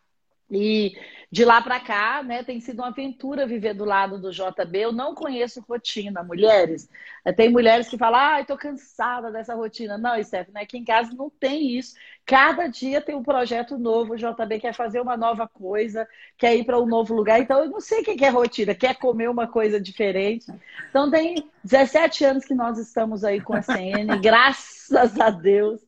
E 0.54 0.94
de 1.34 1.44
lá 1.44 1.60
para 1.64 1.80
cá, 1.80 2.22
né, 2.22 2.44
tem 2.44 2.60
sido 2.60 2.82
uma 2.82 2.90
aventura 2.90 3.48
viver 3.48 3.74
do 3.74 3.84
lado 3.84 4.22
do 4.22 4.30
JB. 4.30 4.78
Eu 4.78 4.92
não 4.92 5.16
conheço 5.16 5.66
rotina, 5.68 6.22
mulheres. 6.22 6.88
Tem 7.36 7.50
mulheres 7.50 7.90
que 7.90 7.98
falam, 7.98 8.20
ah, 8.20 8.42
estou 8.42 8.56
cansada 8.56 9.32
dessa 9.32 9.56
rotina. 9.56 9.98
Não, 9.98 10.24
Stephanie, 10.24 10.62
aqui 10.62 10.78
em 10.78 10.84
casa 10.84 11.12
não 11.16 11.32
tem 11.32 11.76
isso. 11.76 11.96
Cada 12.24 12.68
dia 12.68 13.02
tem 13.02 13.16
um 13.16 13.24
projeto 13.24 13.80
novo. 13.80 14.14
O 14.14 14.16
JB 14.16 14.60
quer 14.60 14.76
fazer 14.76 15.02
uma 15.02 15.18
nova 15.18 15.48
coisa, 15.48 16.08
quer 16.38 16.56
ir 16.56 16.66
para 16.66 16.80
um 16.80 16.86
novo 16.86 17.16
lugar. 17.16 17.40
Então, 17.40 17.64
eu 17.64 17.70
não 17.72 17.82
sei 17.82 18.02
o 18.02 18.04
que 18.04 18.24
é 18.24 18.30
rotina, 18.30 18.76
quer 18.76 18.96
comer 19.00 19.28
uma 19.28 19.48
coisa 19.48 19.82
diferente. 19.82 20.46
Então, 20.92 21.10
tem 21.10 21.50
17 21.64 22.26
anos 22.26 22.46
que 22.46 22.54
nós 22.54 22.78
estamos 22.78 23.24
aí 23.24 23.42
com 23.42 23.56
a 23.56 23.62
CN, 23.64 24.06
graças 24.22 25.20
a 25.20 25.32
Deus. 25.32 25.82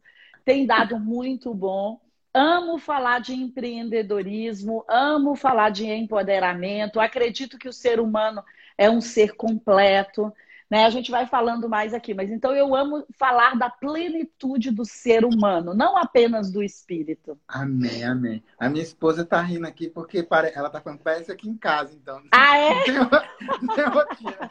Tem 0.43 0.65
dado 0.65 0.99
muito 0.99 1.53
bom. 1.53 1.99
Amo 2.37 2.77
falar 2.77 3.21
de 3.21 3.33
empreendedorismo, 3.33 4.83
amo 4.89 5.37
falar 5.37 5.69
de 5.69 5.85
empoderamento. 5.85 6.99
Acredito 6.99 7.57
que 7.57 7.69
o 7.69 7.73
ser 7.73 7.97
humano 7.97 8.43
é 8.77 8.89
um 8.89 8.99
ser 8.99 9.37
completo. 9.37 10.33
Né? 10.69 10.83
A 10.83 10.89
gente 10.89 11.11
vai 11.11 11.25
falando 11.25 11.69
mais 11.69 11.93
aqui, 11.93 12.13
mas 12.13 12.29
então 12.29 12.53
eu 12.53 12.75
amo 12.75 13.05
falar 13.17 13.55
da 13.55 13.69
plenitude 13.69 14.69
do 14.69 14.83
ser 14.83 15.23
humano, 15.23 15.73
não 15.73 15.95
apenas 15.95 16.51
do 16.51 16.61
espírito. 16.61 17.39
Amém, 17.47 18.03
amém. 18.03 18.43
A 18.59 18.67
minha 18.67 18.83
esposa 18.83 19.21
está 19.21 19.39
rindo 19.41 19.65
aqui 19.65 19.87
porque 19.87 20.27
ela 20.53 20.67
está 20.67 20.81
falando, 20.81 20.99
parece 20.99 21.31
aqui 21.31 21.47
em 21.47 21.55
casa, 21.55 21.95
então. 21.95 22.21
Ah, 22.33 22.57
é? 22.57 22.91
Não 22.91 23.07
tem 23.75 23.85
rotina. 23.85 24.49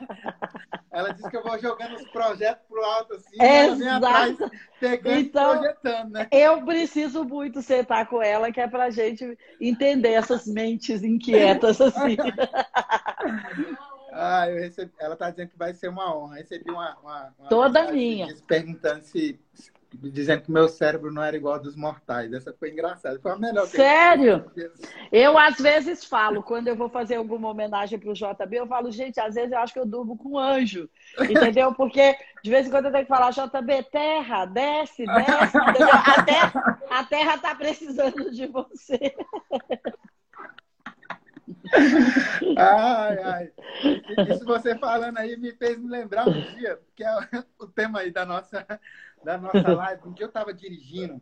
Ela 0.94 1.12
disse 1.12 1.28
que 1.28 1.36
eu 1.36 1.42
vou 1.42 1.58
jogando 1.58 1.96
os 1.96 2.08
projetos 2.10 2.64
pro 2.68 2.82
alto 2.84 3.14
assim, 3.14 3.36
ela 3.40 3.74
vem 3.74 3.88
atrás 3.88 4.38
pegando 4.78 5.18
então, 5.18 5.58
projetando, 5.58 6.12
né? 6.12 6.28
Eu 6.30 6.64
preciso 6.64 7.24
muito 7.24 7.60
sentar 7.60 8.06
com 8.06 8.22
ela, 8.22 8.52
que 8.52 8.60
é 8.60 8.68
pra 8.68 8.90
gente 8.90 9.36
entender 9.60 10.12
essas 10.12 10.46
mentes 10.46 11.02
inquietas 11.02 11.80
assim. 11.80 12.16
Ah, 14.16 14.48
eu 14.48 14.60
recebi, 14.60 14.92
ela 15.00 15.14
está 15.14 15.28
dizendo 15.28 15.48
que 15.48 15.58
vai 15.58 15.74
ser 15.74 15.88
uma 15.88 16.16
honra. 16.16 16.36
Recebi 16.36 16.70
uma, 16.70 16.96
uma, 17.02 17.34
uma 17.36 17.48
toda 17.48 17.90
minha 17.90 18.28
perguntando 18.46 19.02
se 19.02 19.40
dizendo 20.02 20.42
que 20.42 20.50
meu 20.50 20.68
cérebro 20.68 21.12
não 21.12 21.22
era 21.22 21.36
igual 21.36 21.54
ao 21.54 21.62
dos 21.62 21.76
mortais. 21.76 22.32
Essa 22.32 22.52
foi 22.52 22.70
engraçada. 22.70 23.18
Foi 23.20 23.32
a 23.32 23.36
melhor. 23.36 23.66
Sério? 23.66 24.50
Eu, 24.56 24.70
eu 25.12 25.38
às 25.38 25.56
vezes 25.56 26.04
falo, 26.04 26.42
quando 26.42 26.68
eu 26.68 26.76
vou 26.76 26.88
fazer 26.88 27.16
alguma 27.16 27.48
homenagem 27.48 27.98
para 27.98 28.10
o 28.10 28.14
JB, 28.14 28.56
eu 28.56 28.66
falo, 28.66 28.90
gente, 28.90 29.20
às 29.20 29.34
vezes 29.34 29.52
eu 29.52 29.58
acho 29.58 29.72
que 29.72 29.78
eu 29.78 29.86
durmo 29.86 30.16
com 30.16 30.30
um 30.30 30.38
anjo. 30.38 30.88
Entendeu? 31.18 31.74
Porque 31.74 32.16
de 32.42 32.50
vez 32.50 32.66
em 32.66 32.70
quando 32.70 32.86
eu 32.86 32.92
tenho 32.92 33.04
que 33.04 33.08
falar, 33.08 33.30
JB, 33.30 33.84
terra, 33.90 34.44
desce, 34.44 35.04
desce. 35.04 35.56
A 35.56 36.22
terra, 36.22 36.80
a 36.90 37.04
terra 37.04 37.38
tá 37.38 37.54
precisando 37.54 38.30
de 38.30 38.46
você. 38.46 39.14
Ai, 42.56 43.18
ai. 43.22 43.52
Isso 44.30 44.44
você 44.44 44.76
falando 44.78 45.18
aí 45.18 45.36
me 45.36 45.52
fez 45.52 45.78
me 45.78 45.88
lembrar 45.88 46.28
um 46.28 46.40
dia, 46.54 46.78
que 46.94 47.04
é 47.04 47.10
o 47.58 47.66
tema 47.66 48.00
aí 48.00 48.10
da 48.10 48.26
nossa, 48.26 48.66
da 49.24 49.38
nossa 49.38 49.74
live. 49.74 50.02
Um 50.06 50.12
dia 50.12 50.24
eu 50.24 50.28
estava 50.28 50.52
dirigindo 50.52 51.20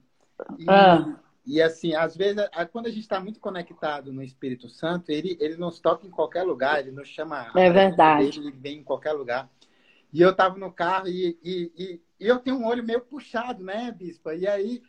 e, 0.58 0.64
ah. 0.68 1.14
e, 1.46 1.62
assim, 1.62 1.94
às 1.94 2.16
vezes, 2.16 2.42
quando 2.70 2.87
a 2.87 2.90
gente 2.90 3.02
está 3.02 3.20
muito 3.20 3.40
conectado 3.40 4.12
no 4.12 4.22
Espírito 4.22 4.68
Santo, 4.68 5.11
ele, 5.11 5.37
ele 5.40 5.56
nos 5.56 5.80
toca 5.80 6.06
em 6.06 6.11
qualquer 6.11 6.42
lugar, 6.42 6.80
ele 6.80 6.90
nos 6.90 7.08
chama. 7.08 7.50
É 7.56 7.70
verdade. 7.70 8.38
Ele 8.38 8.50
vem 8.50 8.78
em 8.78 8.84
qualquer 8.84 9.12
lugar. 9.12 9.49
E 10.12 10.20
eu 10.20 10.34
tava 10.34 10.58
no 10.58 10.70
carro 10.70 11.08
e, 11.08 11.38
e, 11.42 11.72
e, 11.75 12.02
e, 12.20 12.28
eu 12.28 12.38
tenho 12.38 12.58
um 12.58 12.66
olho 12.66 12.84
meio 12.84 13.00
puxado, 13.00 13.64
né, 13.64 13.90
Bispa? 13.90 14.34
E 14.34 14.46
aí 14.46 14.82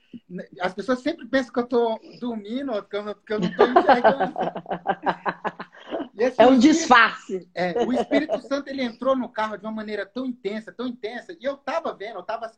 as 0.60 0.74
pessoas 0.74 1.00
sempre 1.00 1.25
pensam 1.25 1.53
que 1.53 1.60
eu 1.60 1.65
tô 1.65 2.00
dormindo, 2.19 2.83
que 2.83 2.98
eu, 2.98 3.15
que 3.15 3.33
eu 3.33 3.39
não 3.39 3.55
tô 3.55 3.63
enxergando. 3.63 4.33
Assim, 6.27 6.42
é 6.42 6.48
um 6.48 6.58
disfarce. 6.58 7.50
É, 7.53 7.84
o 7.84 7.94
Espírito 7.94 8.39
Santo 8.42 8.70
ele 8.70 8.84
entrou 8.84 9.15
no 9.15 9.30
carro 9.30 9.58
de 9.58 9.65
uma 9.65 9.72
maneira 9.72 10.06
tão 10.06 10.25
intensa, 10.25 10.72
tão 10.72 10.88
intensa, 10.88 11.36
e 11.39 11.44
eu 11.44 11.58
tava 11.58 11.94
vendo, 11.94 12.18
eu 12.18 12.24
tava 12.24 12.51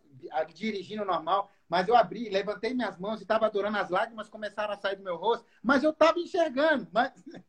dirigindo 0.54 1.06
normal, 1.06 1.52
mas 1.70 1.88
eu 1.88 1.96
abri, 1.96 2.30
levantei 2.30 2.74
minhas 2.74 2.98
mãos 2.98 3.20
e 3.20 3.24
estava 3.24 3.46
adorando, 3.46 3.78
as 3.78 3.90
lágrimas 3.90 4.30
começaram 4.30 4.74
a 4.74 4.78
sair 4.78 4.96
do 4.96 5.04
meu 5.04 5.16
rosto, 5.16 5.46
mas 5.62 5.84
eu 5.84 5.92
estava 5.92 6.20
enxergando. 6.20 6.88
Mas... 6.92 7.12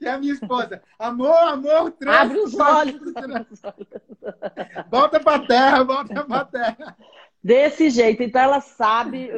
E 0.00 0.08
a 0.08 0.18
minha 0.18 0.32
esposa, 0.32 0.82
amor, 0.98 1.36
amor, 1.36 1.92
trouxe, 1.92 2.18
abre 2.18 2.38
os 2.40 2.54
olhos. 2.54 3.00
volta 4.90 5.20
para 5.20 5.46
terra, 5.46 5.84
volta 5.84 6.24
para 6.24 6.44
terra. 6.44 6.96
Desse 7.42 7.88
jeito, 7.88 8.22
então 8.22 8.42
ela 8.42 8.60
sabe, 8.60 9.30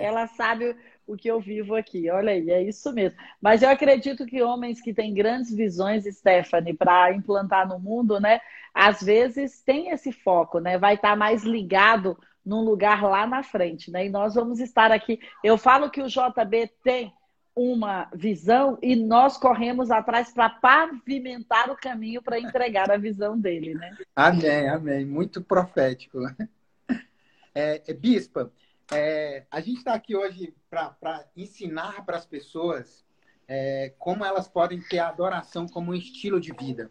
ela 0.00 0.28
sabe 0.28 0.76
o 1.06 1.16
que 1.16 1.28
eu 1.28 1.40
vivo 1.40 1.74
aqui. 1.74 2.10
Olha 2.10 2.32
aí, 2.32 2.50
é 2.50 2.62
isso 2.62 2.92
mesmo. 2.92 3.18
Mas 3.40 3.62
eu 3.62 3.68
acredito 3.68 4.26
que 4.26 4.42
homens 4.42 4.80
que 4.80 4.94
têm 4.94 5.14
grandes 5.14 5.54
visões, 5.54 6.04
Stephanie, 6.04 6.74
para 6.74 7.12
implantar 7.12 7.68
no 7.68 7.78
mundo, 7.78 8.20
né? 8.20 8.40
Às 8.72 9.02
vezes 9.02 9.62
tem 9.62 9.90
esse 9.90 10.12
foco, 10.12 10.58
né? 10.58 10.78
Vai 10.78 10.94
estar 10.94 11.10
tá 11.10 11.16
mais 11.16 11.44
ligado 11.44 12.18
num 12.44 12.60
lugar 12.60 13.02
lá 13.02 13.26
na 13.26 13.42
frente, 13.42 13.90
né? 13.90 14.06
E 14.06 14.10
nós 14.10 14.34
vamos 14.34 14.60
estar 14.60 14.92
aqui. 14.92 15.18
Eu 15.42 15.56
falo 15.56 15.90
que 15.90 16.02
o 16.02 16.08
JB 16.08 16.70
tem 16.82 17.12
uma 17.56 18.08
visão 18.12 18.76
e 18.82 18.96
nós 18.96 19.36
corremos 19.36 19.90
atrás 19.90 20.32
para 20.32 20.50
pavimentar 20.50 21.70
o 21.70 21.76
caminho 21.76 22.20
para 22.20 22.38
entregar 22.38 22.90
a 22.90 22.96
visão 22.96 23.38
dele, 23.38 23.74
né? 23.74 23.96
Amém, 24.16 24.68
amém. 24.68 25.04
Muito 25.04 25.40
profético. 25.42 26.18
É, 27.56 27.80
é, 27.86 27.94
Bispa, 27.94 28.50
é, 28.92 29.44
a 29.50 29.60
gente 29.60 29.78
está 29.78 29.94
aqui 29.94 30.16
hoje 30.16 30.54
para 30.68 31.24
ensinar 31.36 32.04
para 32.04 32.16
as 32.16 32.26
pessoas 32.26 33.04
é, 33.48 33.92
como 33.98 34.24
elas 34.24 34.48
podem 34.48 34.80
ter 34.80 34.98
a 34.98 35.08
adoração 35.08 35.66
como 35.66 35.92
um 35.92 35.94
estilo 35.94 36.40
de 36.40 36.52
vida. 36.52 36.90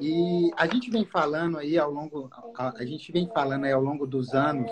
E 0.00 0.50
a 0.56 0.66
gente 0.66 0.90
vem 0.90 1.04
falando 1.04 1.58
aí 1.58 1.76
ao 1.76 1.90
longo, 1.90 2.30
a, 2.56 2.78
a 2.78 2.84
gente 2.84 3.10
vem 3.10 3.28
falando 3.34 3.64
aí 3.64 3.72
ao 3.72 3.82
longo 3.82 4.06
dos 4.06 4.32
anos 4.32 4.70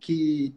que 0.00 0.54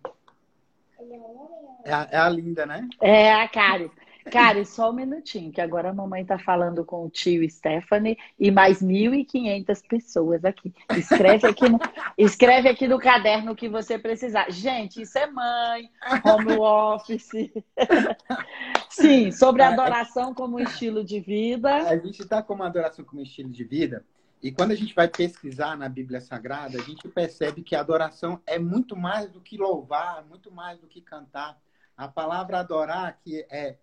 é 1.83 1.93
a, 1.93 2.07
é 2.11 2.17
a 2.17 2.29
linda, 2.29 2.65
né? 2.65 2.87
É 3.01 3.33
a 3.33 3.47
Cari. 3.47 3.91
Cara, 4.31 4.63
só 4.65 4.89
um 4.89 4.93
minutinho, 4.93 5.51
que 5.51 5.61
agora 5.61 5.89
a 5.89 5.93
mamãe 5.93 6.25
tá 6.25 6.37
falando 6.37 6.83
com 6.85 7.05
o 7.05 7.09
tio 7.09 7.47
Stephanie 7.49 8.17
e 8.39 8.51
mais 8.51 8.81
1.500 8.81 9.87
pessoas 9.87 10.45
aqui. 10.45 10.73
Escreve 10.95 11.47
aqui, 11.47 11.69
no, 11.69 11.79
escreve 12.17 12.69
aqui 12.69 12.87
no 12.87 12.99
caderno 12.99 13.51
o 13.51 13.55
que 13.55 13.69
você 13.69 13.97
precisar. 13.97 14.49
Gente, 14.51 15.01
isso 15.01 15.17
é 15.17 15.27
mãe, 15.27 15.89
home 16.23 16.57
office. 16.57 17.51
Sim, 18.89 19.31
sobre 19.31 19.61
a 19.61 19.69
adoração 19.69 20.33
como 20.33 20.59
estilo 20.59 21.03
de 21.03 21.19
vida. 21.19 21.89
A 21.89 21.97
gente 21.97 22.21
está 22.21 22.41
com 22.41 22.61
a 22.61 22.67
adoração 22.67 23.03
como 23.03 23.21
estilo 23.21 23.49
de 23.49 23.63
vida. 23.63 24.03
E 24.43 24.51
quando 24.51 24.71
a 24.71 24.75
gente 24.75 24.93
vai 24.93 25.07
pesquisar 25.07 25.77
na 25.77 25.87
Bíblia 25.87 26.19
Sagrada, 26.19 26.77
a 26.77 26.81
gente 26.81 27.07
percebe 27.07 27.63
que 27.63 27.77
a 27.77 27.79
adoração 27.79 28.41
é 28.45 28.59
muito 28.59 28.93
mais 28.93 29.31
do 29.31 29.39
que 29.39 29.57
louvar, 29.57 30.25
muito 30.25 30.51
mais 30.51 30.77
do 30.79 30.87
que 30.87 30.99
cantar. 30.99 31.57
A 31.95 32.09
palavra 32.09 32.59
adorar, 32.59 33.17
que 33.23 33.45
é 33.49 33.77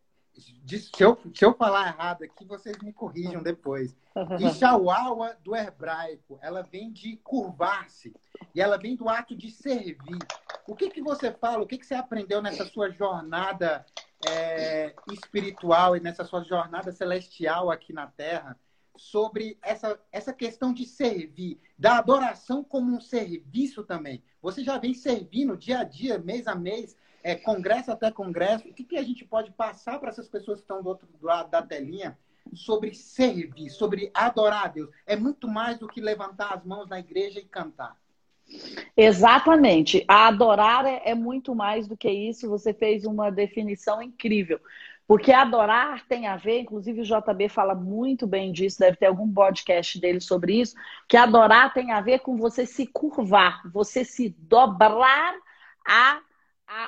se 0.79 1.03
eu, 1.03 1.19
se 1.35 1.45
eu 1.45 1.55
falar 1.55 1.89
errado 1.89 2.23
aqui, 2.23 2.45
vocês 2.45 2.77
me 2.83 2.93
corrijam 2.93 3.43
depois. 3.43 3.97
Ishawawa 4.41 5.37
do 5.43 5.55
hebraico, 5.55 6.39
ela 6.43 6.63
vem 6.63 6.93
de 6.93 7.17
curvar-se 7.19 8.15
e 8.55 8.61
ela 8.61 8.77
vem 8.77 8.97
do 8.97 9.09
ato 9.09 9.35
de 9.37 9.51
servir. 9.51 10.19
O 10.67 10.75
que, 10.75 10.91
que 10.91 11.03
você 11.03 11.33
fala, 11.33 11.63
o 11.63 11.67
que, 11.67 11.79
que 11.79 11.87
você 11.87 11.95
aprendeu 11.95 12.41
nessa 12.41 12.65
sua 12.65 12.91
jornada 12.91 13.85
é, 14.29 14.95
espiritual 15.11 15.97
e 15.97 16.01
nessa 16.01 16.25
sua 16.25 16.43
jornada 16.45 16.93
celestial 16.93 17.71
aqui 17.71 17.93
na 17.93 18.07
Terra 18.07 18.59
sobre 18.97 19.59
essa, 19.63 19.99
essa 20.13 20.33
questão 20.33 20.75
de 20.75 20.85
servir, 20.85 21.59
da 21.79 21.99
adoração 21.99 22.63
como 22.63 22.95
um 22.95 23.01
serviço 23.01 23.83
também? 23.83 24.23
Você 24.43 24.63
já 24.63 24.79
vem 24.79 24.95
servindo 24.95 25.57
dia 25.57 25.81
a 25.81 25.85
dia, 25.85 26.19
mês 26.19 26.47
a 26.47 26.55
mês, 26.55 26.97
é, 27.23 27.35
congresso 27.35 27.91
até 27.91 28.11
congresso, 28.11 28.69
o 28.69 28.75
que, 28.75 28.85
que 28.85 28.97
a 28.97 29.03
gente 29.03 29.25
pode 29.25 29.51
passar 29.53 29.99
para 29.99 30.11
essas 30.11 30.29
pessoas 30.29 30.59
que 30.59 30.65
estão 30.65 30.83
do 30.83 30.89
outro 30.89 31.09
lado 31.21 31.51
da 31.51 31.63
telinha 31.63 32.19
sobre 32.55 32.95
servir, 32.95 33.71
sobre 33.71 34.11
adorar 34.15 34.65
a 34.65 34.69
Deus? 34.69 34.91
É 35.07 35.17
muito 35.17 35.47
mais 35.49 35.79
do 35.79 35.89
que 35.89 36.01
levantar 36.01 36.55
as 36.55 36.65
mãos 36.65 36.89
na 36.89 36.99
igreja 36.99 37.39
e 37.39 37.45
cantar. 37.45 37.97
Exatamente. 38.97 40.05
A 40.09 40.29
adorar 40.29 40.85
é, 40.85 41.03
é 41.05 41.15
muito 41.15 41.55
mais 41.55 41.87
do 41.87 41.97
que 41.97 42.11
isso. 42.11 42.49
Você 42.49 42.75
fez 42.75 43.05
uma 43.05 43.31
definição 43.31 44.03
incrível. 44.03 44.61
Porque 45.07 45.33
adorar 45.33 46.07
tem 46.07 46.29
a 46.29 46.37
ver, 46.37 46.61
inclusive 46.61 47.01
o 47.01 47.05
JB 47.05 47.49
fala 47.49 47.75
muito 47.75 48.29
bem 48.29 48.53
disso, 48.53 48.79
deve 48.79 48.97
ter 48.97 49.07
algum 49.07 49.33
podcast 49.33 50.01
dele 50.01 50.21
sobre 50.21 50.61
isso, 50.61 50.77
que 51.09 51.17
adorar 51.17 51.75
tem 51.75 51.91
a 51.91 52.01
ver 52.01 52.21
com 52.21 52.37
você 52.37 52.65
se 52.65 52.87
curvar, 52.87 53.61
você 53.73 54.05
se 54.05 54.29
dobrar 54.39 55.35
a 55.85 56.21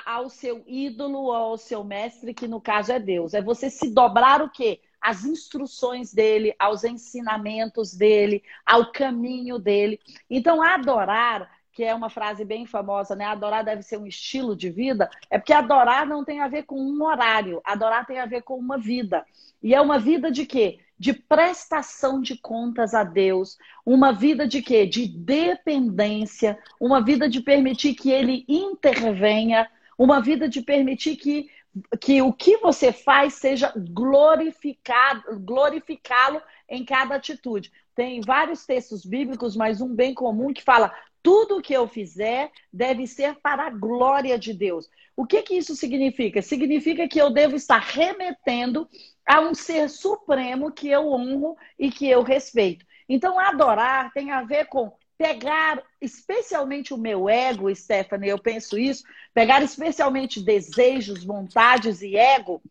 ao 0.05 0.29
seu 0.29 0.63
ídolo 0.65 1.23
ou 1.23 1.33
ao 1.33 1.57
seu 1.57 1.83
mestre, 1.83 2.33
que 2.33 2.47
no 2.47 2.61
caso 2.61 2.91
é 2.91 2.99
Deus. 2.99 3.33
É 3.33 3.41
você 3.41 3.69
se 3.69 3.93
dobrar 3.93 4.41
o 4.41 4.49
quê? 4.49 4.79
As 5.01 5.25
instruções 5.25 6.13
dele, 6.13 6.55
aos 6.57 6.83
ensinamentos 6.83 7.93
dele, 7.93 8.41
ao 8.65 8.91
caminho 8.91 9.59
dele. 9.59 9.99
Então, 10.29 10.63
adorar, 10.63 11.51
que 11.73 11.83
é 11.83 11.93
uma 11.93 12.09
frase 12.09 12.45
bem 12.45 12.65
famosa, 12.65 13.15
né? 13.15 13.25
Adorar 13.25 13.65
deve 13.65 13.81
ser 13.81 13.97
um 13.97 14.05
estilo 14.05 14.55
de 14.55 14.69
vida, 14.69 15.09
é 15.29 15.37
porque 15.37 15.51
adorar 15.51 16.07
não 16.07 16.23
tem 16.23 16.39
a 16.39 16.47
ver 16.47 16.63
com 16.63 16.79
um 16.79 17.03
horário, 17.03 17.61
adorar 17.65 18.05
tem 18.05 18.19
a 18.19 18.25
ver 18.25 18.43
com 18.43 18.55
uma 18.55 18.77
vida. 18.77 19.25
E 19.61 19.73
é 19.73 19.81
uma 19.81 19.99
vida 19.99 20.31
de 20.31 20.45
quê? 20.45 20.79
De 21.03 21.11
prestação 21.11 22.21
de 22.21 22.37
contas 22.37 22.93
a 22.93 23.03
Deus, 23.03 23.57
uma 23.85 24.13
vida 24.13 24.47
de 24.47 24.61
quê? 24.61 24.85
De 24.85 25.05
dependência, 25.05 26.57
uma 26.79 27.03
vida 27.03 27.27
de 27.27 27.41
permitir 27.41 27.93
que 27.93 28.09
ele 28.09 28.45
intervenha, 28.47 29.69
uma 29.97 30.21
vida 30.21 30.47
de 30.47 30.61
permitir 30.61 31.17
que, 31.17 31.49
que 31.99 32.21
o 32.21 32.31
que 32.31 32.55
você 32.55 32.93
faz 32.93 33.33
seja 33.33 33.73
glorificado, 33.75 35.41
glorificá-lo 35.41 36.41
em 36.69 36.85
cada 36.85 37.15
atitude. 37.15 37.69
Tem 37.93 38.21
vários 38.21 38.65
textos 38.65 39.05
bíblicos, 39.05 39.57
mas 39.57 39.81
um 39.81 39.93
bem 39.93 40.13
comum 40.13 40.53
que 40.53 40.63
fala: 40.63 40.89
tudo 41.21 41.61
que 41.61 41.73
eu 41.73 41.85
fizer 41.85 42.49
deve 42.71 43.05
ser 43.07 43.35
para 43.41 43.67
a 43.67 43.69
glória 43.69 44.39
de 44.39 44.53
Deus. 44.53 44.89
O 45.17 45.25
que, 45.25 45.41
que 45.41 45.55
isso 45.55 45.75
significa? 45.75 46.41
Significa 46.41 47.09
que 47.09 47.19
eu 47.19 47.29
devo 47.29 47.57
estar 47.57 47.81
remetendo 47.81 48.87
a 49.25 49.41
um 49.41 49.53
ser 49.53 49.89
supremo 49.89 50.71
que 50.71 50.89
eu 50.89 51.11
honro 51.11 51.57
e 51.77 51.89
que 51.91 52.09
eu 52.09 52.23
respeito. 52.23 52.85
Então, 53.07 53.39
adorar 53.39 54.11
tem 54.13 54.31
a 54.31 54.43
ver 54.43 54.65
com 54.65 54.91
pegar 55.17 55.81
especialmente 56.01 56.93
o 56.93 56.97
meu 56.97 57.29
ego, 57.29 57.73
Stephanie, 57.73 58.29
eu 58.29 58.39
penso 58.39 58.77
isso, 58.77 59.03
pegar 59.33 59.61
especialmente 59.61 60.43
desejos, 60.43 61.23
vontades 61.23 62.01
e 62.01 62.17
ego 62.17 62.61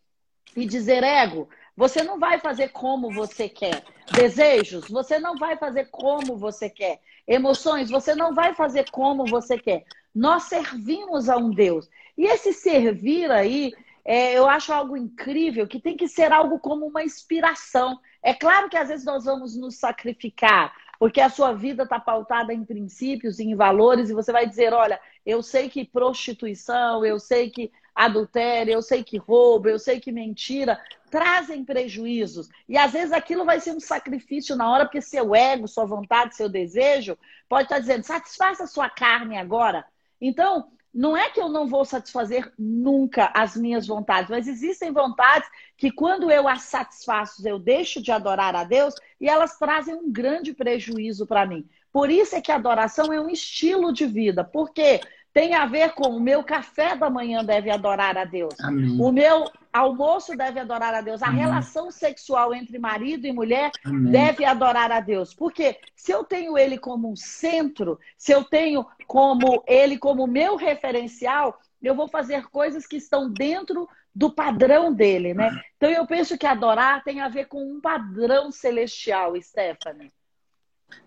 e 0.55 0.67
dizer, 0.67 1.03
ego, 1.03 1.49
você 1.77 2.03
não 2.03 2.19
vai 2.19 2.39
fazer 2.39 2.69
como 2.69 3.11
você 3.11 3.49
quer. 3.49 3.83
Desejos, 4.13 4.89
você 4.89 5.19
não 5.19 5.37
vai 5.37 5.57
fazer 5.57 5.89
como 5.91 6.37
você 6.37 6.69
quer. 6.69 7.01
Emoções, 7.27 7.89
você 7.89 8.15
não 8.15 8.35
vai 8.35 8.55
fazer 8.55 8.91
como 8.91 9.25
você 9.25 9.59
quer. 9.59 9.85
Nós 10.15 10.45
servimos 10.45 11.31
a 11.31 11.37
um 11.39 11.51
Deus. 11.51 11.89
E 12.19 12.27
esse 12.27 12.53
servir 12.53 13.31
aí 13.31 13.73
é, 14.05 14.37
eu 14.37 14.49
acho 14.49 14.73
algo 14.73 14.97
incrível 14.97 15.67
que 15.67 15.81
tem 15.81 15.97
que 15.97 16.09
ser 16.09 16.33
algo 16.33 16.59
como 16.59 16.87
uma 16.87 17.05
inspiração. 17.05 17.99
É 18.23 18.35
claro 18.35 18.69
que 18.69 18.77
às 18.77 18.89
vezes 18.89 19.05
nós 19.05 19.25
vamos 19.25 19.57
nos 19.57 19.77
sacrificar, 19.77 20.75
porque 20.99 21.21
a 21.21 21.29
sua 21.29 21.53
vida 21.53 21.85
está 21.85 22.01
pautada 22.01 22.53
em 22.53 22.65
princípios, 22.65 23.39
em 23.39 23.55
valores, 23.55 24.11
e 24.11 24.15
você 24.15 24.33
vai 24.33 24.47
dizer: 24.47 24.73
olha, 24.73 25.01
eu 25.25 25.43
sei 25.43 25.69
que 25.69 25.85
prostituição, 25.85 27.05
eu 27.05 27.19
sei 27.19 27.51
que 27.51 27.71
adultério, 27.95 28.73
eu 28.73 28.83
sei 28.83 29.05
que 29.05 29.19
roubo, 29.19 29.69
eu 29.69 29.79
sei 29.79 30.01
que 30.01 30.11
mentira 30.11 30.81
trazem 31.11 31.63
prejuízos. 31.63 32.49
E 32.67 32.79
às 32.79 32.93
vezes 32.93 33.13
aquilo 33.13 33.45
vai 33.45 33.61
ser 33.61 33.73
um 33.73 33.81
sacrifício 33.81 34.57
na 34.57 34.71
hora, 34.71 34.87
porque 34.87 35.03
seu 35.03 35.35
ego, 35.35 35.69
sua 35.69 35.85
vontade, 35.85 36.35
seu 36.35 36.49
desejo 36.49 37.19
pode 37.49 37.65
estar 37.65 37.79
dizendo: 37.79 38.03
satisfaça 38.03 38.65
a 38.65 38.67
sua 38.67 38.89
carne 38.89 39.37
agora. 39.37 39.85
Então, 40.21 40.71
não 40.93 41.17
é 41.17 41.31
que 41.31 41.41
eu 41.41 41.49
não 41.49 41.67
vou 41.67 41.85
satisfazer 41.85 42.53
nunca 42.59 43.33
as 43.35 43.57
minhas 43.57 43.87
vontades, 43.87 44.29
mas 44.29 44.47
existem 44.47 44.93
vontades 44.93 45.49
que, 45.77 45.91
quando 45.91 46.31
eu 46.31 46.47
as 46.47 46.63
satisfaço, 46.65 47.47
eu 47.47 47.59
deixo 47.59 48.03
de 48.03 48.13
adorar 48.13 48.55
a 48.55 48.65
Deus 48.65 48.95
e 49.21 49.29
elas 49.29 49.59
trazem 49.59 49.95
um 49.95 50.13
grande 50.13 50.53
prejuízo 50.53 51.27
para 51.27 51.47
mim. 51.47 51.67
Por 51.91 52.11
isso 52.11 52.35
é 52.37 52.41
que 52.41 52.53
a 52.53 52.57
adoração 52.57 53.13
é 53.13 53.21
um 53.21 53.31
estilo 53.31 53.93
de 53.93 54.07
vida. 54.07 54.45
Por 54.45 54.73
quê? 54.73 55.01
Tem 55.33 55.55
a 55.55 55.65
ver 55.65 55.93
com 55.93 56.09
o 56.09 56.21
meu 56.21 56.45
café 56.45 56.95
da 56.95 57.09
manhã 57.09 57.43
deve 57.43 57.71
adorar 57.71 58.19
a 58.19 58.25
Deus. 58.25 58.55
Amém. 58.61 59.01
O 59.01 59.11
meu 59.11 59.51
almoço 59.73 60.37
deve 60.37 60.61
adorar 60.61 60.93
a 60.93 61.01
Deus. 61.01 61.23
A 61.23 61.29
Amém. 61.29 61.41
relação 61.41 61.91
sexual 61.91 62.55
entre 62.55 62.79
marido 62.79 63.27
e 63.27 63.33
mulher 63.33 63.71
Amém. 63.85 64.13
deve 64.13 64.45
adorar 64.45 64.93
a 64.93 65.01
Deus. 65.01 65.33
Porque 65.33 65.79
se 65.97 66.13
eu 66.13 66.23
tenho 66.23 66.59
ele 66.59 66.77
como 66.77 67.11
um 67.11 67.17
centro, 67.17 67.99
se 68.19 68.31
eu 68.31 68.45
tenho 68.45 68.87
como 69.07 69.63
ele 69.67 69.97
como 69.97 70.27
meu 70.27 70.57
referencial, 70.57 71.59
eu 71.83 71.95
vou 71.95 72.09
fazer 72.09 72.49
coisas 72.49 72.87
que 72.87 72.97
estão 72.97 73.31
dentro 73.31 73.89
do 74.15 74.31
padrão 74.31 74.93
dele, 74.93 75.33
né? 75.33 75.51
Então 75.77 75.91
eu 75.91 76.07
penso 76.07 76.37
que 76.37 76.47
adorar 76.47 77.03
tem 77.03 77.21
a 77.23 77.29
ver 77.31 77.47
com 77.47 77.65
um 77.65 77.81
padrão 77.81 78.53
celestial, 78.53 79.41
Stephanie. 79.41 80.13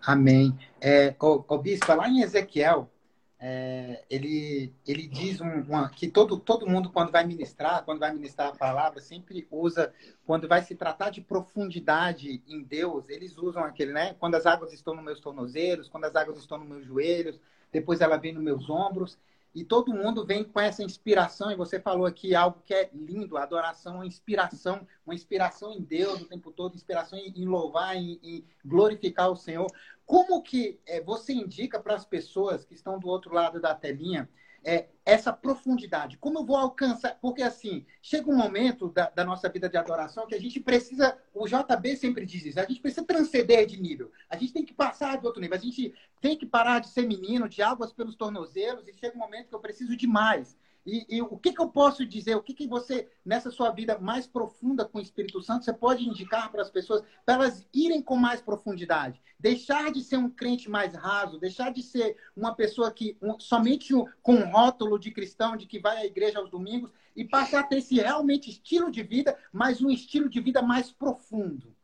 Amém. 0.04 0.58
É, 0.80 1.14
o, 1.20 1.44
o 1.46 1.58
bispo, 1.58 1.94
lá 1.94 2.08
em 2.08 2.20
Ezequiel, 2.20 2.90
é, 3.38 4.02
ele, 4.08 4.72
ele 4.86 5.06
diz 5.06 5.40
um, 5.40 5.60
uma, 5.62 5.90
que 5.90 6.08
todo, 6.08 6.38
todo 6.38 6.66
mundo, 6.66 6.90
quando 6.90 7.12
vai 7.12 7.24
ministrar, 7.24 7.84
quando 7.84 8.00
vai 8.00 8.12
ministrar 8.12 8.48
a 8.48 8.56
palavra, 8.56 9.00
sempre 9.00 9.46
usa, 9.50 9.92
quando 10.24 10.48
vai 10.48 10.62
se 10.62 10.74
tratar 10.74 11.10
de 11.10 11.20
profundidade 11.20 12.42
em 12.48 12.62
Deus, 12.62 13.08
eles 13.08 13.36
usam 13.36 13.62
aquele, 13.62 13.92
né? 13.92 14.14
Quando 14.18 14.36
as 14.36 14.46
águas 14.46 14.72
estão 14.72 14.94
nos 14.94 15.04
meus 15.04 15.20
tornozelos, 15.20 15.88
quando 15.88 16.04
as 16.04 16.16
águas 16.16 16.38
estão 16.38 16.58
nos 16.58 16.68
meus 16.68 16.86
joelhos, 16.86 17.38
depois 17.70 18.00
ela 18.00 18.16
vem 18.16 18.32
nos 18.32 18.42
meus 18.42 18.70
ombros. 18.70 19.18
E 19.56 19.64
todo 19.64 19.94
mundo 19.94 20.22
vem 20.22 20.44
com 20.44 20.60
essa 20.60 20.82
inspiração, 20.82 21.50
e 21.50 21.56
você 21.56 21.80
falou 21.80 22.04
aqui 22.04 22.34
algo 22.34 22.60
que 22.62 22.74
é 22.74 22.90
lindo, 22.92 23.38
adoração, 23.38 23.94
uma 23.94 24.06
inspiração, 24.06 24.86
uma 25.06 25.14
inspiração 25.14 25.72
em 25.72 25.80
Deus 25.80 26.20
o 26.20 26.28
tempo 26.28 26.52
todo, 26.52 26.74
inspiração 26.74 27.18
em, 27.18 27.32
em 27.34 27.46
louvar, 27.46 27.96
em, 27.96 28.20
em, 28.22 28.44
glorificar 28.62 29.30
o 29.30 29.34
Senhor. 29.34 29.66
Como 30.04 30.42
que 30.42 30.78
é, 30.84 31.00
você 31.00 31.32
indica 31.32 31.80
para 31.80 31.94
as 31.94 32.04
pessoas 32.04 32.66
que 32.66 32.74
estão 32.74 32.98
do 32.98 33.08
outro 33.08 33.32
lado 33.32 33.58
da 33.58 33.74
telinha 33.74 34.28
é, 34.66 34.88
essa 35.04 35.32
profundidade? 35.32 36.18
Como 36.18 36.40
eu 36.40 36.44
vou 36.44 36.56
alcançar? 36.56 37.16
Porque 37.20 37.40
assim, 37.40 37.86
chega 38.02 38.28
um 38.28 38.36
momento 38.36 38.88
da, 38.88 39.08
da, 39.08 39.24
nossa 39.24 39.48
vida 39.48 39.68
de 39.68 39.76
adoração 39.76 40.26
que 40.26 40.34
a 40.34 40.40
gente 40.40 40.58
precisa, 40.58 41.16
o 41.32 41.46
JB 41.46 41.96
sempre 41.96 42.26
diz 42.26 42.44
isso, 42.44 42.58
a 42.58 42.64
gente 42.64 42.80
precisa 42.80 43.06
transcender 43.06 43.64
de 43.64 43.80
nível, 43.80 44.10
a 44.28 44.36
gente 44.36 44.52
tem 44.52 44.64
que 44.64 44.74
passar 44.74 45.18
de 45.18 45.26
outro 45.26 45.40
nível, 45.40 45.56
a 45.56 45.60
gente 45.60 45.94
tem 46.20 46.36
que 46.36 46.44
parar 46.44 46.80
de 46.80 46.88
ser 46.88 47.06
menino, 47.06 47.48
de 47.48 47.62
águas 47.62 47.92
pelos 47.92 48.16
tornozelos, 48.16 48.88
e 48.88 48.92
chega 48.92 49.14
um 49.14 49.20
momento 49.20 49.48
que 49.48 49.54
eu 49.54 49.60
preciso 49.60 49.96
de 49.96 50.06
mais. 50.08 50.58
E, 50.86 51.16
e, 51.16 51.20
o 51.20 51.36
que, 51.36 51.52
que 51.52 51.60
eu 51.60 51.68
posso 51.68 52.06
dizer? 52.06 52.36
O 52.36 52.42
que, 52.42 52.54
que 52.54 52.68
você, 52.68 53.08
nessa 53.24 53.50
sua 53.50 53.70
vida 53.70 53.98
mais 53.98 54.26
profunda 54.26 54.84
com 54.84 54.98
o 54.98 55.02
Espírito 55.02 55.42
Santo, 55.42 55.64
você 55.64 55.72
pode 55.72 56.08
indicar 56.08 56.50
para 56.52 56.62
as 56.62 56.70
pessoas 56.70 57.02
para 57.24 57.34
elas 57.34 57.66
irem 57.74 58.00
com 58.00 58.16
mais 58.16 58.40
profundidade? 58.40 59.20
Deixar 59.38 59.90
de 59.90 60.00
ser 60.00 60.16
um 60.16 60.30
crente 60.30 60.70
mais 60.70 60.94
raso, 60.94 61.40
deixar 61.40 61.72
de 61.72 61.82
ser 61.82 62.16
uma 62.36 62.54
pessoa 62.54 62.92
que 62.92 63.18
um, 63.20 63.38
somente 63.40 63.92
um, 63.92 64.06
com 64.22 64.34
um 64.34 64.50
rótulo 64.50 64.98
de 64.98 65.10
cristão, 65.10 65.56
de 65.56 65.66
que 65.66 65.80
vai 65.80 65.96
à 65.96 66.06
igreja 66.06 66.38
aos 66.38 66.50
domingos, 66.50 66.92
e 67.16 67.24
passar 67.24 67.60
a 67.60 67.64
ter 67.64 67.78
esse 67.78 67.96
realmente 67.96 68.48
estilo 68.48 68.90
de 68.90 69.02
vida, 69.02 69.36
mas 69.52 69.82
um 69.82 69.90
estilo 69.90 70.28
de 70.28 70.40
vida 70.40 70.62
mais 70.62 70.92
profundo. 70.92 71.74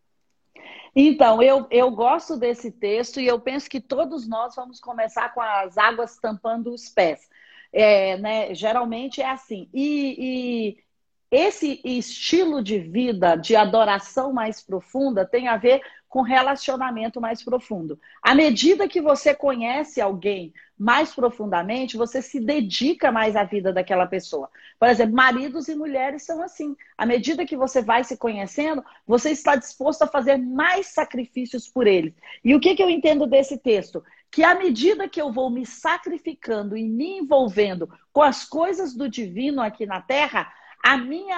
Então, 0.94 1.42
eu, 1.42 1.66
eu 1.70 1.90
gosto 1.90 2.36
desse 2.36 2.70
texto 2.70 3.18
e 3.18 3.26
eu 3.26 3.40
penso 3.40 3.68
que 3.68 3.80
todos 3.80 4.28
nós 4.28 4.54
vamos 4.54 4.78
começar 4.78 5.32
com 5.32 5.40
as 5.40 5.78
águas 5.78 6.18
tampando 6.18 6.72
os 6.72 6.88
pés. 6.90 7.30
É, 7.72 8.18
né, 8.18 8.54
geralmente 8.54 9.20
é 9.20 9.28
assim. 9.30 9.68
E, 9.72 10.16
e 10.18 10.82
esse 11.30 11.80
estilo 11.82 12.62
de 12.62 12.78
vida, 12.78 13.36
de 13.36 13.56
adoração 13.56 14.32
mais 14.32 14.60
profunda, 14.60 15.24
tem 15.24 15.48
a 15.48 15.56
ver 15.56 15.80
com 16.06 16.20
relacionamento 16.20 17.22
mais 17.22 17.42
profundo. 17.42 17.98
À 18.22 18.34
medida 18.34 18.86
que 18.86 19.00
você 19.00 19.34
conhece 19.34 19.98
alguém 19.98 20.52
mais 20.78 21.14
profundamente, 21.14 21.96
você 21.96 22.20
se 22.20 22.38
dedica 22.38 23.10
mais 23.10 23.34
à 23.34 23.44
vida 23.44 23.72
daquela 23.72 24.06
pessoa. 24.06 24.50
Por 24.78 24.90
exemplo, 24.90 25.14
maridos 25.14 25.68
e 25.68 25.74
mulheres 25.74 26.22
são 26.22 26.42
assim. 26.42 26.76
À 26.98 27.06
medida 27.06 27.46
que 27.46 27.56
você 27.56 27.80
vai 27.80 28.04
se 28.04 28.18
conhecendo, 28.18 28.84
você 29.06 29.30
está 29.30 29.56
disposto 29.56 30.02
a 30.02 30.06
fazer 30.06 30.36
mais 30.36 30.88
sacrifícios 30.88 31.66
por 31.66 31.86
eles. 31.86 32.12
E 32.44 32.54
o 32.54 32.60
que, 32.60 32.74
que 32.74 32.82
eu 32.82 32.90
entendo 32.90 33.26
desse 33.26 33.56
texto? 33.56 34.04
Que 34.32 34.42
à 34.42 34.54
medida 34.54 35.06
que 35.06 35.20
eu 35.20 35.30
vou 35.30 35.50
me 35.50 35.66
sacrificando 35.66 36.74
e 36.74 36.88
me 36.88 37.18
envolvendo 37.18 37.86
com 38.10 38.22
as 38.22 38.44
coisas 38.46 38.94
do 38.94 39.06
divino 39.06 39.60
aqui 39.60 39.84
na 39.84 40.00
terra, 40.00 40.50
a 40.82 40.96
minha 40.96 41.36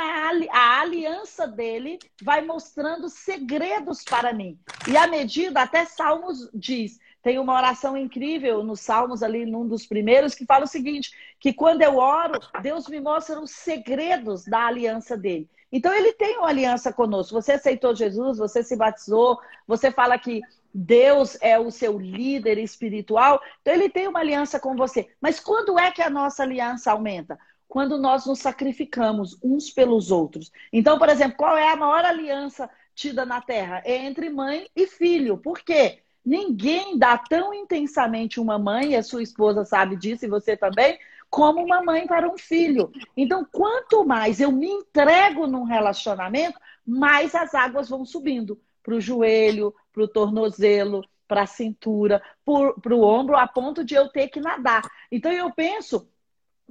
a 0.53 0.81
aliança 0.81 1.47
dele 1.47 1.99
vai 2.23 2.41
mostrando 2.41 3.09
segredos 3.09 4.05
para 4.05 4.33
mim. 4.33 4.57
E 4.89 4.97
à 4.97 5.09
medida, 5.09 5.61
até 5.61 5.85
Salmos 5.85 6.49
diz, 6.55 7.01
tem 7.21 7.39
uma 7.39 7.55
oração 7.55 7.97
incrível 7.97 8.63
nos 8.63 8.81
Salmos 8.81 9.25
ali, 9.25 9.45
num 9.45 9.67
dos 9.67 9.85
primeiros, 9.85 10.35
que 10.35 10.47
fala 10.47 10.65
o 10.65 10.69
seguinte: 10.69 11.11
que 11.41 11.53
quando 11.53 11.83
eu 11.83 11.97
oro, 11.97 12.39
Deus 12.63 12.87
me 12.87 13.01
mostra 13.01 13.41
os 13.41 13.51
segredos 13.51 14.45
da 14.45 14.67
aliança 14.67 15.17
dele. 15.17 15.51
Então 15.73 15.93
ele 15.93 16.13
tem 16.13 16.39
uma 16.39 16.49
aliança 16.49 16.93
conosco. 16.93 17.35
Você 17.35 17.53
aceitou 17.53 17.97
Jesus, 17.97 18.39
você 18.39 18.63
se 18.63 18.77
batizou, 18.77 19.41
você 19.67 19.91
fala 19.91 20.17
que 20.17 20.41
Deus 20.77 21.39
é 21.41 21.57
o 21.57 21.71
seu 21.71 21.97
líder 21.97 22.59
espiritual, 22.59 23.41
então 23.63 23.73
ele 23.73 23.89
tem 23.89 24.09
uma 24.09 24.19
aliança 24.19 24.59
com 24.59 24.75
você. 24.75 25.09
Mas 25.21 25.39
quando 25.39 25.79
é 25.79 25.93
que 25.93 26.03
a 26.03 26.11
nossa 26.11 26.43
aliança 26.43 26.91
aumenta? 26.91 27.39
Quando 27.69 27.97
nós 27.97 28.27
nos 28.27 28.41
sacrificamos 28.41 29.39
uns 29.41 29.71
pelos 29.71 30.11
outros. 30.11 30.51
Então, 30.73 30.99
por 30.99 31.09
exemplo, 31.09 31.37
qual 31.37 31.57
é 31.57 31.71
a 31.71 31.77
maior 31.77 32.05
aliança 32.05 32.69
tida 32.93 33.25
na 33.25 33.41
terra? 33.41 33.83
É 33.85 33.95
entre 33.95 34.29
mãe 34.29 34.69
e 34.75 34.89
filho. 34.89 35.39
Por 35.39 35.61
quê? 35.61 36.01
Ninguém 36.25 36.99
dá 36.99 37.17
tão 37.19 37.55
intensamente 37.55 38.41
uma 38.41 38.59
mãe, 38.59 38.93
e 38.93 38.97
a 38.97 39.03
sua 39.03 39.23
esposa 39.23 39.65
sabe 39.65 39.95
disso, 39.95 40.25
e 40.25 40.29
você 40.29 40.57
também, 40.57 40.99
como 41.31 41.63
uma 41.63 41.85
mãe 41.85 42.07
para 42.07 42.29
um 42.29 42.37
filho. 42.37 42.91
Então, 43.17 43.47
quanto 43.53 44.05
mais 44.05 44.41
eu 44.41 44.51
me 44.51 44.67
entrego 44.67 45.47
num 45.47 45.65
relacionamento, 45.65 46.59
mais 46.85 47.35
as 47.35 47.55
águas 47.55 47.89
vão 47.89 48.05
subindo 48.05 48.59
para 48.85 48.95
o 48.95 49.01
joelho, 49.01 49.75
para 49.93 50.05
o 50.05 50.09
tornozelo, 50.09 51.03
para 51.27 51.43
a 51.43 51.47
cintura, 51.47 52.23
para 52.45 52.95
o 52.95 53.03
ombro, 53.03 53.35
a 53.35 53.49
ponto 53.49 53.83
de 53.83 53.95
eu 53.95 54.09
ter 54.09 54.29
que 54.29 54.39
nadar. 54.39 54.83
Então 55.11 55.33
eu 55.33 55.51
penso 55.51 56.09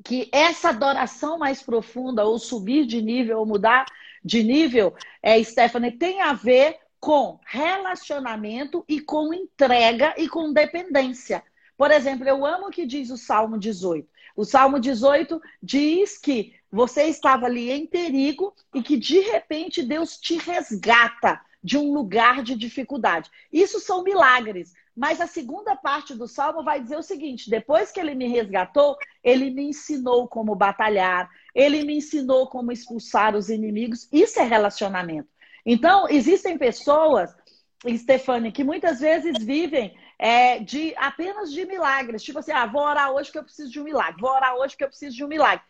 que 0.06 0.30
essa 0.32 0.70
adoração 0.70 1.38
mais 1.38 1.62
profunda, 1.62 2.24
ou 2.24 2.40
subir 2.40 2.86
de 2.86 3.02
nível, 3.02 3.40
ou 3.40 3.46
mudar 3.46 3.86
de 4.24 4.44
nível, 4.44 4.96
é, 5.22 5.44
Stephanie, 5.44 5.92
tem 5.92 6.22
a 6.22 6.34
ver 6.34 6.78
com 7.00 7.40
relacionamento 7.46 8.86
e 8.88 9.02
com 9.02 9.34
entrega 9.34 10.14
e 10.18 10.30
com 10.30 10.54
dependência. 10.54 11.44
Por 11.76 11.92
exemplo, 11.92 12.28
eu 12.28 12.46
amo 12.46 12.68
o 12.68 12.72
que 12.72 12.86
diz 12.86 13.10
o 13.10 13.18
Salmo 13.18 13.58
18. 13.58 14.08
O 14.36 14.46
Salmo 14.46 14.80
18 14.80 15.42
diz 15.62 16.18
que 16.18 16.54
você 16.72 17.04
estava 17.04 17.46
ali 17.46 17.70
em 17.70 17.86
perigo 17.86 18.54
e 18.74 18.82
que 18.82 18.98
de 18.98 19.20
repente 19.20 19.84
Deus 19.84 20.18
te 20.18 20.38
resgata 20.38 21.40
de 21.64 21.78
um 21.78 21.94
lugar 21.94 22.44
de 22.44 22.56
dificuldade. 22.56 23.30
Isso 23.52 23.80
são 23.80 24.04
milagres. 24.04 24.74
Mas 24.96 25.20
a 25.20 25.26
segunda 25.26 25.76
parte 25.76 26.14
do 26.14 26.28
salmo 26.28 26.64
vai 26.64 26.80
dizer 26.80 26.98
o 26.98 27.04
seguinte: 27.04 27.50
depois 27.50 27.92
que 27.92 28.00
ele 28.00 28.14
me 28.14 28.28
resgatou, 28.28 28.96
ele 29.24 29.50
me 29.50 29.70
ensinou 29.70 30.28
como 30.28 30.56
batalhar, 30.56 31.30
ele 31.56 31.84
me 31.84 31.98
ensinou 31.98 32.48
como 32.48 32.72
expulsar 32.72 33.36
os 33.36 33.50
inimigos. 33.50 34.08
Isso 34.12 34.40
é 34.40 34.44
relacionamento. 34.44 35.30
Então, 35.66 36.08
existem 36.10 36.58
pessoas, 36.58 37.36
Stefane, 37.98 38.52
que 38.52 38.64
muitas 38.64 39.00
vezes 39.00 39.44
vivem 39.44 39.98
é, 40.20 40.60
de 40.60 40.94
apenas 40.98 41.52
de 41.52 41.66
milagres. 41.66 42.22
Tipo 42.22 42.40
assim, 42.40 42.52
ah, 42.52 42.68
vou 42.68 42.84
orar 42.84 43.12
hoje 43.12 43.32
que 43.32 43.38
eu 43.38 43.44
preciso 43.44 43.72
de 43.72 43.80
um 43.80 43.84
milagre, 43.84 44.22
vou 44.22 44.32
orar 44.32 44.56
hoje 44.56 44.78
que 44.78 44.84
eu 44.84 44.90
preciso 44.90 45.16
de 45.16 45.24
um 45.24 45.28
milagre. 45.28 45.66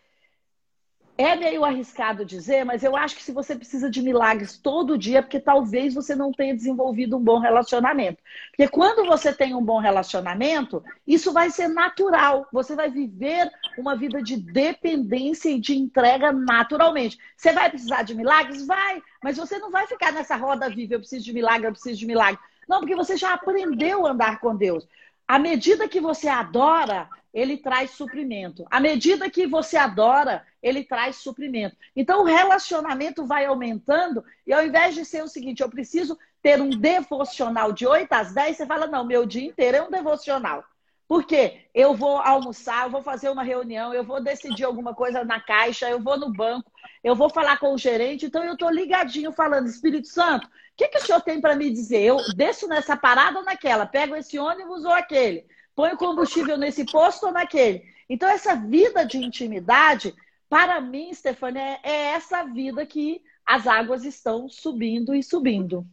É 1.15 1.35
meio 1.35 1.63
arriscado 1.63 2.25
dizer, 2.25 2.65
mas 2.65 2.83
eu 2.83 2.95
acho 2.95 3.15
que 3.15 3.21
se 3.21 3.31
você 3.31 3.55
precisa 3.55 3.87
de 3.87 4.01
milagres 4.01 4.57
todo 4.57 4.97
dia, 4.97 5.21
porque 5.21 5.39
talvez 5.39 5.93
você 5.93 6.15
não 6.15 6.31
tenha 6.31 6.55
desenvolvido 6.55 7.15
um 7.15 7.23
bom 7.23 7.37
relacionamento. 7.37 8.17
Porque 8.49 8.67
quando 8.67 9.05
você 9.05 9.31
tem 9.31 9.53
um 9.53 9.63
bom 9.63 9.77
relacionamento, 9.79 10.83
isso 11.05 11.31
vai 11.31 11.51
ser 11.51 11.67
natural. 11.67 12.47
Você 12.51 12.75
vai 12.75 12.89
viver 12.89 13.51
uma 13.77 13.95
vida 13.95 14.23
de 14.23 14.37
dependência 14.37 15.49
e 15.49 15.59
de 15.59 15.77
entrega 15.77 16.31
naturalmente. 16.31 17.19
Você 17.37 17.53
vai 17.53 17.69
precisar 17.69 18.01
de 18.01 18.15
milagres? 18.15 18.65
Vai, 18.65 18.99
mas 19.23 19.37
você 19.37 19.59
não 19.59 19.69
vai 19.69 19.85
ficar 19.85 20.11
nessa 20.11 20.35
roda 20.35 20.67
viva, 20.67 20.95
eu 20.95 20.99
preciso 20.99 21.25
de 21.25 21.33
milagre, 21.33 21.67
eu 21.67 21.73
preciso 21.73 21.99
de 21.99 22.07
milagre. 22.07 22.39
Não, 22.67 22.79
porque 22.79 22.95
você 22.95 23.15
já 23.15 23.33
aprendeu 23.33 24.07
a 24.07 24.11
andar 24.11 24.39
com 24.39 24.55
Deus. 24.55 24.87
À 25.27 25.37
medida 25.37 25.87
que 25.87 26.01
você 26.01 26.27
adora, 26.27 27.07
ele 27.33 27.57
traz 27.57 27.91
suprimento. 27.91 28.65
À 28.69 28.79
medida 28.79 29.29
que 29.29 29.47
você 29.47 29.75
adora, 29.75 30.45
ele 30.61 30.83
traz 30.83 31.15
suprimento. 31.15 31.75
Então 31.95 32.21
o 32.21 32.25
relacionamento 32.25 33.25
vai 33.25 33.45
aumentando 33.45 34.23
e 34.45 34.53
ao 34.53 34.63
invés 34.63 34.93
de 34.93 35.03
ser 35.03 35.23
o 35.23 35.27
seguinte, 35.27 35.63
eu 35.63 35.69
preciso 35.69 36.17
ter 36.41 36.61
um 36.61 36.69
devocional 36.69 37.71
de 37.71 37.87
8 37.87 38.11
às 38.13 38.33
10, 38.33 38.57
você 38.57 38.65
fala, 38.65 38.85
não, 38.85 39.05
meu 39.05 39.25
dia 39.25 39.45
inteiro 39.45 39.77
é 39.77 39.81
um 39.81 39.89
devocional. 39.89 40.63
Porque 41.07 41.67
eu 41.73 41.93
vou 41.93 42.17
almoçar, 42.17 42.85
eu 42.85 42.91
vou 42.91 43.01
fazer 43.01 43.29
uma 43.29 43.43
reunião, 43.43 43.93
eu 43.93 44.03
vou 44.03 44.21
decidir 44.21 44.63
alguma 44.63 44.93
coisa 44.93 45.23
na 45.23 45.39
caixa, 45.39 45.89
eu 45.89 45.99
vou 45.99 46.17
no 46.17 46.31
banco, 46.31 46.71
eu 47.03 47.15
vou 47.15 47.29
falar 47.29 47.57
com 47.57 47.73
o 47.73 47.77
gerente, 47.77 48.25
então 48.25 48.43
eu 48.43 48.53
estou 48.53 48.69
ligadinho 48.69 49.31
falando, 49.31 49.67
Espírito 49.67 50.07
Santo, 50.07 50.47
o 50.47 50.49
que, 50.75 50.87
que 50.87 50.97
o 50.97 51.01
senhor 51.01 51.21
tem 51.21 51.39
para 51.39 51.55
me 51.55 51.69
dizer? 51.69 52.01
Eu 52.01 52.17
desço 52.35 52.67
nessa 52.67 52.97
parada 52.97 53.39
ou 53.39 53.45
naquela? 53.45 53.85
Pego 53.85 54.15
esse 54.15 54.39
ônibus 54.39 54.85
ou 54.85 54.91
aquele? 54.91 55.45
Põe 55.75 55.93
o 55.93 55.97
combustível 55.97 56.57
nesse 56.57 56.85
posto 56.85 57.27
ou 57.27 57.31
naquele? 57.31 57.83
Então, 58.09 58.29
essa 58.29 58.55
vida 58.55 59.05
de 59.05 59.17
intimidade, 59.17 60.13
para 60.49 60.79
mim, 60.79 61.13
Stefania, 61.13 61.61
é, 61.61 61.79
é 61.83 62.05
essa 62.13 62.43
vida 62.43 62.85
que 62.85 63.21
as 63.45 63.67
águas 63.67 64.05
estão 64.05 64.47
subindo 64.47 65.13
e 65.13 65.23
subindo. 65.23 65.85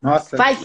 Nossa. 0.00 0.36
Faz, 0.36 0.60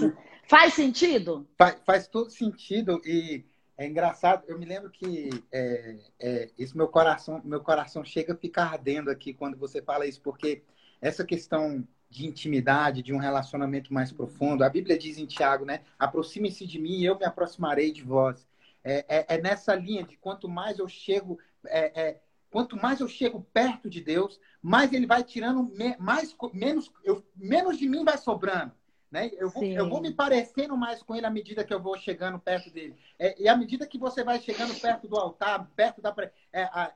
faz 0.48 0.74
sentido? 0.74 1.48
Faz, 1.58 1.78
faz 1.86 2.08
todo 2.08 2.30
sentido 2.30 3.02
e 3.06 3.44
é 3.78 3.88
engraçado. 3.88 4.44
Eu 4.48 4.58
me 4.58 4.66
lembro 4.66 4.90
que 4.90 5.30
é, 5.52 5.98
é, 6.20 6.50
isso 6.58 6.78
meu 6.78 6.88
coração, 6.88 7.42
meu 7.44 7.62
coração 7.62 8.04
chega 8.04 8.34
a 8.34 8.38
ficar 8.38 8.72
ardendo 8.72 9.10
aqui 9.10 9.34
quando 9.34 9.58
você 9.58 9.82
fala 9.82 10.06
isso, 10.06 10.22
porque 10.22 10.64
essa 11.02 11.26
questão 11.26 11.86
de 12.10 12.28
intimidade, 12.28 13.02
de 13.02 13.12
um 13.12 13.18
relacionamento 13.18 13.92
mais 13.92 14.12
profundo, 14.12 14.64
a 14.64 14.70
Bíblia 14.70 14.98
diz 14.98 15.18
em 15.18 15.26
Tiago, 15.26 15.66
né? 15.66 15.82
Aproxime-se 15.98 16.66
de 16.68 16.80
mim, 16.80 17.00
e 17.00 17.06
eu 17.06 17.18
me 17.18 17.26
aproximarei 17.26 17.92
de 17.92 18.04
vós. 18.04 18.48
É, 18.84 19.06
é, 19.08 19.26
é, 19.36 19.42
nessa 19.42 19.74
linha 19.76 20.04
de 20.04 20.18
quanto 20.18 20.50
mais 20.50 20.80
eu 20.80 20.88
chego, 20.88 21.40
é, 21.66 22.02
é, 22.02 22.22
quanto 22.50 22.76
mais 22.76 23.00
eu 23.00 23.08
chego 23.08 23.42
perto 23.54 23.90
de 23.90 24.02
Deus, 24.02 24.40
mais 24.62 24.92
Ele 24.92 25.08
vai 25.08 25.24
tirando 25.24 25.72
mais 25.98 26.36
menos, 26.54 26.92
eu, 27.04 27.24
menos 27.36 27.78
de 27.78 27.88
mim 27.88 28.04
vai 28.04 28.18
sobrando. 28.18 28.74
Né? 29.14 29.30
Eu, 29.38 29.48
vou, 29.52 29.64
eu 29.64 29.88
vou 29.88 30.02
me 30.02 30.12
parecendo 30.12 30.76
mais 30.76 31.04
com 31.04 31.16
ele 31.16 31.28
à 31.28 31.30
medida 31.30 31.64
que 31.64 31.72
eu 31.72 31.80
vou 31.80 31.96
chegando 31.96 32.40
perto 32.40 32.72
dele. 32.72 32.96
É, 33.20 33.40
e 33.40 33.48
à 33.48 33.56
medida 33.56 33.86
que 33.86 34.00
você 34.00 34.24
vai 34.24 34.40
chegando 34.40 34.74
perto 34.82 35.08
do 35.08 35.16
altar, 35.16 35.70
perto 35.76 36.02
da. 36.02 36.16
É, 36.52 36.62
é, 36.64 36.92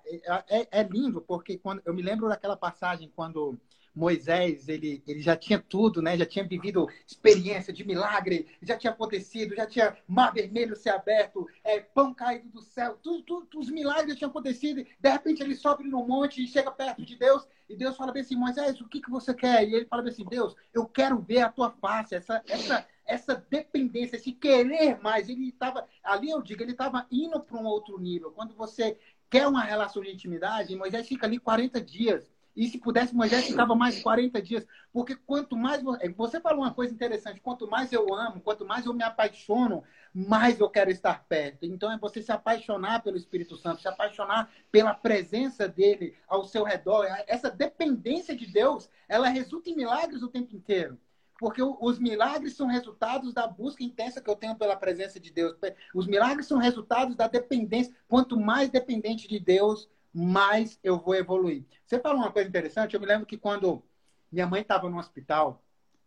é, 0.49 0.67
é 0.79 0.83
lindo, 0.83 1.21
porque 1.21 1.59
quando 1.59 1.79
eu 1.85 1.93
me 1.93 2.01
lembro 2.01 2.27
daquela 2.27 2.57
passagem 2.57 3.13
quando 3.15 3.55
Moisés, 3.97 4.69
ele, 4.69 5.03
ele 5.07 5.21
já 5.21 5.35
tinha 5.35 5.57
tudo, 5.57 6.01
né? 6.01 6.15
Já 6.15 6.25
tinha 6.25 6.45
vivido 6.45 6.87
experiência 7.05 7.73
de 7.73 7.83
milagre, 7.83 8.47
já 8.61 8.77
tinha 8.77 8.93
acontecido, 8.93 9.55
já 9.55 9.65
tinha 9.65 9.97
mar 10.07 10.31
vermelho 10.31 10.75
ser 10.75 10.91
aberto, 10.91 11.47
é, 11.63 11.79
pão 11.79 12.13
caído 12.13 12.47
do 12.49 12.61
céu, 12.61 12.97
tudo, 13.01 13.23
tudo, 13.23 13.59
os 13.59 13.71
milagres 13.71 14.13
já 14.13 14.15
tinham 14.15 14.29
acontecido. 14.29 14.85
De 14.99 15.09
repente 15.09 15.41
ele 15.41 15.55
sobe 15.55 15.83
no 15.83 16.05
monte 16.05 16.43
e 16.43 16.47
chega 16.47 16.71
perto 16.71 17.03
de 17.03 17.15
Deus 17.15 17.47
e 17.67 17.75
Deus 17.75 17.97
fala 17.97 18.11
bem 18.11 18.21
assim, 18.21 18.35
Moisés, 18.35 18.79
o 18.79 18.87
que, 18.87 19.01
que 19.01 19.09
você 19.09 19.33
quer? 19.33 19.67
E 19.67 19.73
ele 19.73 19.85
fala 19.85 20.03
bem 20.03 20.11
assim, 20.11 20.25
Deus, 20.25 20.55
eu 20.73 20.85
quero 20.85 21.19
ver 21.19 21.41
a 21.41 21.49
tua 21.49 21.71
face, 21.71 22.15
essa, 22.15 22.41
essa, 22.47 22.87
essa 23.03 23.45
dependência, 23.49 24.15
esse 24.15 24.31
querer 24.31 25.01
mais. 25.01 25.27
Ele 25.27 25.49
estava, 25.49 25.87
ali 26.03 26.29
eu 26.29 26.41
digo, 26.41 26.61
ele 26.61 26.71
estava 26.71 27.05
indo 27.11 27.39
para 27.39 27.57
um 27.57 27.65
outro 27.65 27.99
nível. 27.99 28.31
Quando 28.31 28.53
você 28.53 28.97
quer 29.29 29.47
uma 29.47 29.63
relação 29.63 30.01
de 30.01 30.11
intimidade, 30.11 30.75
Moisés 30.75 31.07
fica 31.07 31.25
ali 31.25 31.39
40 31.39 31.81
dias 31.81 32.31
e 32.57 32.67
se 32.67 32.79
pudesse, 32.79 33.15
Moisés 33.15 33.45
ficava 33.45 33.75
mais 33.75 34.01
40 34.01 34.41
dias. 34.41 34.65
Porque 34.91 35.15
quanto 35.15 35.55
mais. 35.55 35.83
É, 35.99 36.09
você 36.09 36.41
falou 36.41 36.63
uma 36.63 36.73
coisa 36.73 36.91
interessante: 36.91 37.39
quanto 37.39 37.69
mais 37.69 37.93
eu 37.93 38.11
amo, 38.11 38.41
quanto 38.41 38.65
mais 38.65 38.83
eu 38.87 38.95
me 38.95 39.03
apaixono, 39.03 39.83
mais 40.11 40.59
eu 40.59 40.67
quero 40.67 40.89
estar 40.89 41.23
perto. 41.25 41.67
Então 41.67 41.91
é 41.91 41.99
você 41.99 42.19
se 42.19 42.31
apaixonar 42.31 43.03
pelo 43.03 43.15
Espírito 43.15 43.55
Santo, 43.55 43.81
se 43.81 43.87
apaixonar 43.87 44.49
pela 44.71 44.95
presença 44.95 45.67
dele 45.67 46.15
ao 46.27 46.45
seu 46.45 46.63
redor. 46.63 47.05
Essa 47.27 47.51
dependência 47.51 48.35
de 48.35 48.47
Deus, 48.47 48.89
ela 49.07 49.29
resulta 49.29 49.69
em 49.69 49.75
milagres 49.75 50.23
o 50.23 50.27
tempo 50.27 50.55
inteiro. 50.55 50.97
Porque 51.39 51.61
os 51.61 51.99
milagres 51.99 52.55
são 52.55 52.65
resultados 52.65 53.31
da 53.35 53.45
busca 53.45 53.83
intensa 53.83 54.19
que 54.19 54.27
eu 54.27 54.35
tenho 54.35 54.55
pela 54.55 54.75
presença 54.75 55.19
de 55.19 55.31
Deus. 55.31 55.55
Os 55.93 56.07
milagres 56.07 56.47
são 56.47 56.57
resultados 56.57 57.15
da 57.15 57.27
dependência. 57.27 57.93
Quanto 58.07 58.39
mais 58.39 58.71
dependente 58.71 59.27
de 59.27 59.39
Deus, 59.39 59.87
mais 60.17 60.79
eu 60.83 60.97
vou 60.97 61.13
evoluir. 61.13 61.63
Você 61.85 61.99
falou 61.99 62.17
uma 62.17 62.31
coisa 62.31 62.49
interessante, 62.49 62.95
eu 62.95 62.99
me 62.99 63.05
lembro 63.05 63.25
que 63.25 63.37
quando 63.37 63.83
minha 64.31 64.47
mãe 64.47 64.61
estava 64.61 64.89
no 64.89 64.97
hospital, 64.97 65.63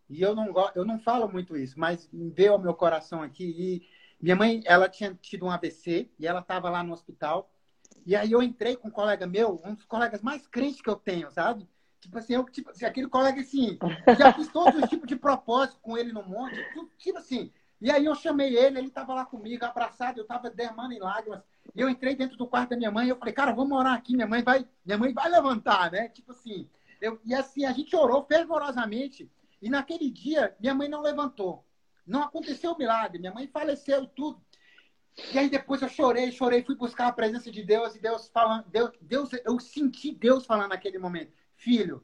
e 0.08 0.20
eu 0.20 0.34
não, 0.34 0.52
eu 0.74 0.84
não 0.84 0.98
falo 0.98 1.28
muito 1.28 1.56
isso, 1.56 1.78
mas 1.78 2.08
veio 2.12 2.52
ao 2.52 2.58
meu 2.58 2.74
coração 2.74 3.22
aqui, 3.22 3.44
e 3.44 3.88
minha 4.20 4.34
mãe, 4.34 4.62
ela 4.66 4.88
tinha 4.88 5.14
tido 5.14 5.46
um 5.46 5.50
AVC, 5.50 6.10
e 6.18 6.26
ela 6.26 6.40
estava 6.40 6.68
lá 6.68 6.82
no 6.82 6.92
hospital, 6.92 7.50
e 8.04 8.16
aí 8.16 8.32
eu 8.32 8.42
entrei 8.42 8.76
com 8.76 8.88
um 8.88 8.90
colega 8.90 9.26
meu, 9.26 9.60
um 9.64 9.74
dos 9.74 9.84
colegas 9.84 10.20
mais 10.22 10.46
crentes 10.46 10.82
que 10.82 10.90
eu 10.90 10.96
tenho, 10.96 11.30
sabe? 11.30 11.68
Tipo 12.00 12.18
assim, 12.18 12.34
eu, 12.34 12.44
tipo, 12.44 12.70
assim, 12.70 12.84
aquele 12.84 13.08
colega 13.08 13.40
assim, 13.40 13.78
já 14.18 14.32
fiz 14.32 14.48
todos 14.48 14.82
os 14.82 14.88
tipos 14.88 15.06
de 15.06 15.14
propósito 15.14 15.78
com 15.80 15.96
ele 15.96 16.12
no 16.12 16.24
monte, 16.24 16.56
tipo 16.98 17.18
assim. 17.18 17.52
E 17.80 17.90
aí 17.90 18.04
eu 18.04 18.14
chamei 18.14 18.56
ele, 18.56 18.78
ele 18.78 18.88
estava 18.88 19.14
lá 19.14 19.24
comigo, 19.24 19.64
abraçado, 19.64 20.18
eu 20.18 20.22
estava 20.22 20.50
dermando 20.50 20.92
em 20.92 20.98
lágrimas. 20.98 21.42
E 21.74 21.80
eu 21.80 21.88
entrei 21.88 22.14
dentro 22.14 22.36
do 22.36 22.46
quarto 22.46 22.70
da 22.70 22.76
minha 22.76 22.90
mãe 22.90 23.06
e 23.06 23.10
eu 23.10 23.16
falei, 23.16 23.32
cara, 23.32 23.52
vamos 23.52 23.76
orar 23.78 23.94
aqui, 23.94 24.14
minha 24.14 24.26
mãe 24.26 24.42
vai, 24.42 24.66
minha 24.84 24.98
mãe 24.98 25.12
vai 25.12 25.28
levantar, 25.30 25.90
né? 25.90 26.08
Tipo 26.08 26.32
assim. 26.32 26.68
Eu, 27.00 27.18
e 27.24 27.34
assim, 27.34 27.64
a 27.64 27.72
gente 27.72 27.94
orou 27.96 28.24
fervorosamente. 28.24 29.30
E 29.62 29.70
naquele 29.70 30.10
dia, 30.10 30.54
minha 30.60 30.74
mãe 30.74 30.88
não 30.88 31.00
levantou. 31.00 31.64
Não 32.06 32.22
aconteceu 32.22 32.72
o 32.72 32.78
milagre. 32.78 33.18
Minha 33.18 33.32
mãe 33.32 33.46
faleceu 33.46 34.06
tudo. 34.06 34.40
E 35.32 35.38
aí 35.38 35.48
depois 35.48 35.82
eu 35.82 35.88
chorei, 35.88 36.30
chorei, 36.32 36.62
fui 36.62 36.74
buscar 36.74 37.08
a 37.08 37.12
presença 37.12 37.50
de 37.50 37.62
Deus 37.62 37.94
e 37.94 38.00
Deus 38.00 38.28
falando, 38.28 38.64
Deus, 38.68 38.90
Deus 39.00 39.30
eu 39.44 39.58
senti 39.58 40.12
Deus 40.12 40.46
falando 40.46 40.70
naquele 40.70 40.98
momento, 40.98 41.32
filho, 41.56 42.02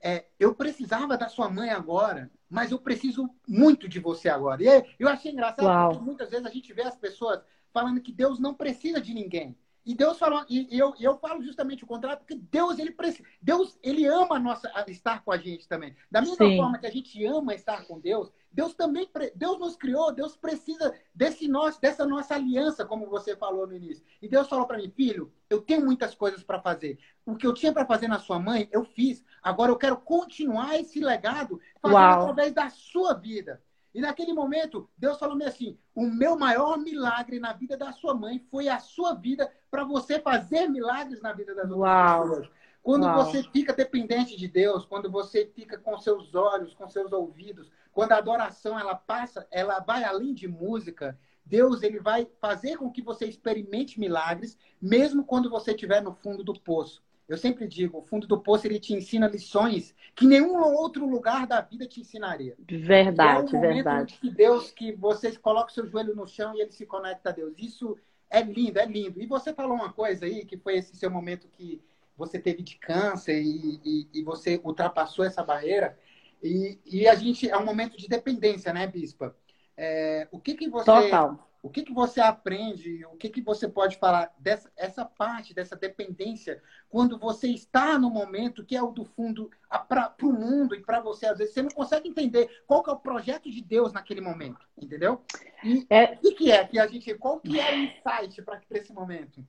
é, 0.00 0.26
eu 0.38 0.54
precisava 0.54 1.16
da 1.16 1.28
sua 1.28 1.48
mãe 1.48 1.70
agora, 1.70 2.30
mas 2.48 2.70
eu 2.70 2.78
preciso 2.78 3.28
muito 3.48 3.88
de 3.88 3.98
você 3.98 4.28
agora. 4.28 4.62
E 4.62 4.84
eu 4.98 5.08
achei 5.08 5.32
engraçado 5.32 5.64
Uau. 5.64 5.90
porque 5.90 6.04
muitas 6.04 6.30
vezes 6.30 6.46
a 6.46 6.50
gente 6.50 6.72
vê 6.72 6.82
as 6.82 6.96
pessoas 6.96 7.40
falando 7.74 8.00
que 8.00 8.12
Deus 8.12 8.38
não 8.38 8.54
precisa 8.54 9.00
de 9.00 9.12
ninguém. 9.12 9.58
E 9.84 9.94
Deus 9.94 10.18
falou, 10.18 10.46
e 10.48 10.66
eu, 10.70 10.94
eu 10.98 11.18
falo 11.18 11.42
justamente 11.42 11.84
o 11.84 11.86
contrário, 11.86 12.18
porque 12.18 12.36
Deus 12.50 12.78
ele 12.78 12.92
precisa, 12.92 13.28
Deus 13.42 13.78
ele 13.82 14.06
ama 14.06 14.38
nossa 14.38 14.72
estar 14.88 15.22
com 15.22 15.30
a 15.30 15.36
gente 15.36 15.68
também. 15.68 15.94
Da 16.10 16.22
mesma 16.22 16.36
Sim. 16.36 16.56
forma 16.56 16.78
que 16.78 16.86
a 16.86 16.90
gente 16.90 17.22
ama 17.26 17.54
estar 17.54 17.86
com 17.86 18.00
Deus, 18.00 18.32
Deus 18.50 18.72
também 18.72 19.06
Deus 19.34 19.58
nos 19.58 19.76
criou, 19.76 20.10
Deus 20.10 20.36
precisa 20.36 20.94
desse 21.14 21.46
nosso, 21.46 21.78
dessa 21.82 22.06
nossa 22.06 22.34
aliança, 22.34 22.86
como 22.86 23.10
você 23.10 23.36
falou 23.36 23.66
no 23.66 23.74
início. 23.74 24.02
E 24.22 24.28
Deus 24.28 24.48
falou 24.48 24.66
para 24.66 24.78
mim, 24.78 24.88
filho, 24.88 25.30
eu 25.50 25.60
tenho 25.60 25.84
muitas 25.84 26.14
coisas 26.14 26.42
para 26.42 26.62
fazer. 26.62 26.98
O 27.26 27.36
que 27.36 27.46
eu 27.46 27.52
tinha 27.52 27.72
para 27.72 27.84
fazer 27.84 28.08
na 28.08 28.18
sua 28.18 28.38
mãe, 28.38 28.66
eu 28.72 28.84
fiz. 28.84 29.22
Agora 29.42 29.70
eu 29.70 29.76
quero 29.76 29.98
continuar 29.98 30.80
esse 30.80 30.98
legado 30.98 31.60
fazendo 31.82 31.98
Uau. 31.98 32.20
através 32.22 32.54
da 32.54 32.70
sua 32.70 33.12
vida. 33.12 33.62
E 33.94 34.00
naquele 34.00 34.32
momento, 34.32 34.90
Deus 34.98 35.18
falou-me 35.18 35.44
assim: 35.44 35.78
o 35.94 36.02
meu 36.02 36.36
maior 36.36 36.76
milagre 36.76 37.38
na 37.38 37.52
vida 37.52 37.76
da 37.76 37.92
sua 37.92 38.12
mãe 38.12 38.44
foi 38.50 38.68
a 38.68 38.80
sua 38.80 39.14
vida 39.14 39.50
para 39.70 39.84
você 39.84 40.18
fazer 40.18 40.68
milagres 40.68 41.22
na 41.22 41.32
vida 41.32 41.54
das 41.54 41.70
outras 41.70 42.20
pessoas. 42.20 42.50
Quando 42.82 43.04
Uau. 43.04 43.24
você 43.24 43.42
fica 43.44 43.72
dependente 43.72 44.36
de 44.36 44.46
Deus, 44.48 44.84
quando 44.84 45.10
você 45.10 45.46
fica 45.46 45.78
com 45.78 45.96
seus 45.96 46.34
olhos, 46.34 46.74
com 46.74 46.86
seus 46.88 47.12
ouvidos, 47.12 47.70
quando 47.92 48.12
a 48.12 48.18
adoração 48.18 48.78
ela 48.78 48.94
passa, 48.94 49.46
ela 49.50 49.78
vai 49.78 50.04
além 50.04 50.34
de 50.34 50.48
música, 50.48 51.18
Deus 51.46 51.82
ele 51.82 52.00
vai 52.00 52.28
fazer 52.40 52.76
com 52.76 52.90
que 52.90 53.00
você 53.00 53.26
experimente 53.26 54.00
milagres, 54.00 54.58
mesmo 54.82 55.24
quando 55.24 55.48
você 55.48 55.70
estiver 55.70 56.02
no 56.02 56.14
fundo 56.14 56.42
do 56.42 56.58
poço. 56.58 57.03
Eu 57.28 57.38
sempre 57.38 57.66
digo, 57.66 57.98
o 57.98 58.02
fundo 58.02 58.26
do 58.26 58.38
poço 58.38 58.66
ele 58.66 58.78
te 58.78 58.92
ensina 58.92 59.26
lições 59.26 59.94
que 60.14 60.26
nenhum 60.26 60.62
outro 60.74 61.06
lugar 61.06 61.46
da 61.46 61.60
vida 61.60 61.86
te 61.86 62.00
ensinaria. 62.00 62.54
Verdade, 62.58 63.56
é 63.56 63.60
verdade. 63.60 64.18
Que 64.20 64.30
Deus, 64.30 64.70
que 64.70 64.92
você 64.92 65.34
coloca 65.36 65.70
o 65.70 65.74
seu 65.74 65.86
joelho 65.86 66.14
no 66.14 66.26
chão 66.26 66.54
e 66.54 66.60
ele 66.60 66.72
se 66.72 66.84
conecta 66.84 67.30
a 67.30 67.32
Deus. 67.32 67.54
Isso 67.58 67.96
é 68.30 68.42
lindo, 68.42 68.78
é 68.78 68.84
lindo. 68.84 69.20
E 69.22 69.26
você 69.26 69.54
falou 69.54 69.74
uma 69.74 69.92
coisa 69.92 70.26
aí, 70.26 70.44
que 70.44 70.56
foi 70.58 70.76
esse 70.76 70.94
seu 70.96 71.10
momento 71.10 71.48
que 71.48 71.80
você 72.16 72.38
teve 72.38 72.62
de 72.62 72.76
câncer 72.76 73.40
e, 73.40 73.80
e, 73.84 74.08
e 74.14 74.22
você 74.22 74.60
ultrapassou 74.62 75.24
essa 75.24 75.42
barreira. 75.42 75.98
E, 76.42 76.78
e, 76.84 77.08
a 77.08 77.14
gente 77.14 77.48
é 77.48 77.56
um 77.56 77.64
momento 77.64 77.96
de 77.96 78.06
dependência, 78.06 78.72
né, 78.72 78.86
Bispa? 78.86 79.34
É, 79.76 80.28
o 80.30 80.38
que 80.38 80.54
que 80.54 80.68
você 80.68 80.84
Total. 80.84 81.48
O 81.64 81.70
que, 81.70 81.82
que 81.82 81.94
você 81.94 82.20
aprende, 82.20 83.06
o 83.06 83.16
que, 83.16 83.30
que 83.30 83.40
você 83.40 83.66
pode 83.66 83.96
falar 83.96 84.30
dessa 84.38 84.70
essa 84.76 85.02
parte, 85.02 85.54
dessa 85.54 85.74
dependência, 85.74 86.62
quando 86.90 87.18
você 87.18 87.48
está 87.48 87.98
no 87.98 88.10
momento 88.10 88.66
que 88.66 88.76
é 88.76 88.82
o 88.82 88.92
do 88.92 89.06
fundo 89.06 89.50
para 89.88 90.14
o 90.22 90.30
mundo 90.30 90.74
e 90.74 90.82
para 90.82 91.00
você, 91.00 91.24
às 91.24 91.38
vezes, 91.38 91.54
você 91.54 91.62
não 91.62 91.70
consegue 91.70 92.06
entender 92.06 92.50
qual 92.66 92.82
que 92.82 92.90
é 92.90 92.92
o 92.92 92.98
projeto 92.98 93.50
de 93.50 93.62
Deus 93.62 93.94
naquele 93.94 94.20
momento, 94.20 94.68
entendeu? 94.76 95.22
E 95.64 95.86
é... 95.88 96.12
o 96.12 96.18
que, 96.18 96.32
que 96.32 96.52
é 96.52 96.66
que 96.66 96.78
a 96.78 96.86
gente, 96.86 97.14
qual 97.14 97.40
que 97.40 97.58
é 97.58 97.72
o 97.72 97.78
insight 97.78 98.42
para 98.42 98.60
esse 98.72 98.92
momento? 98.92 99.42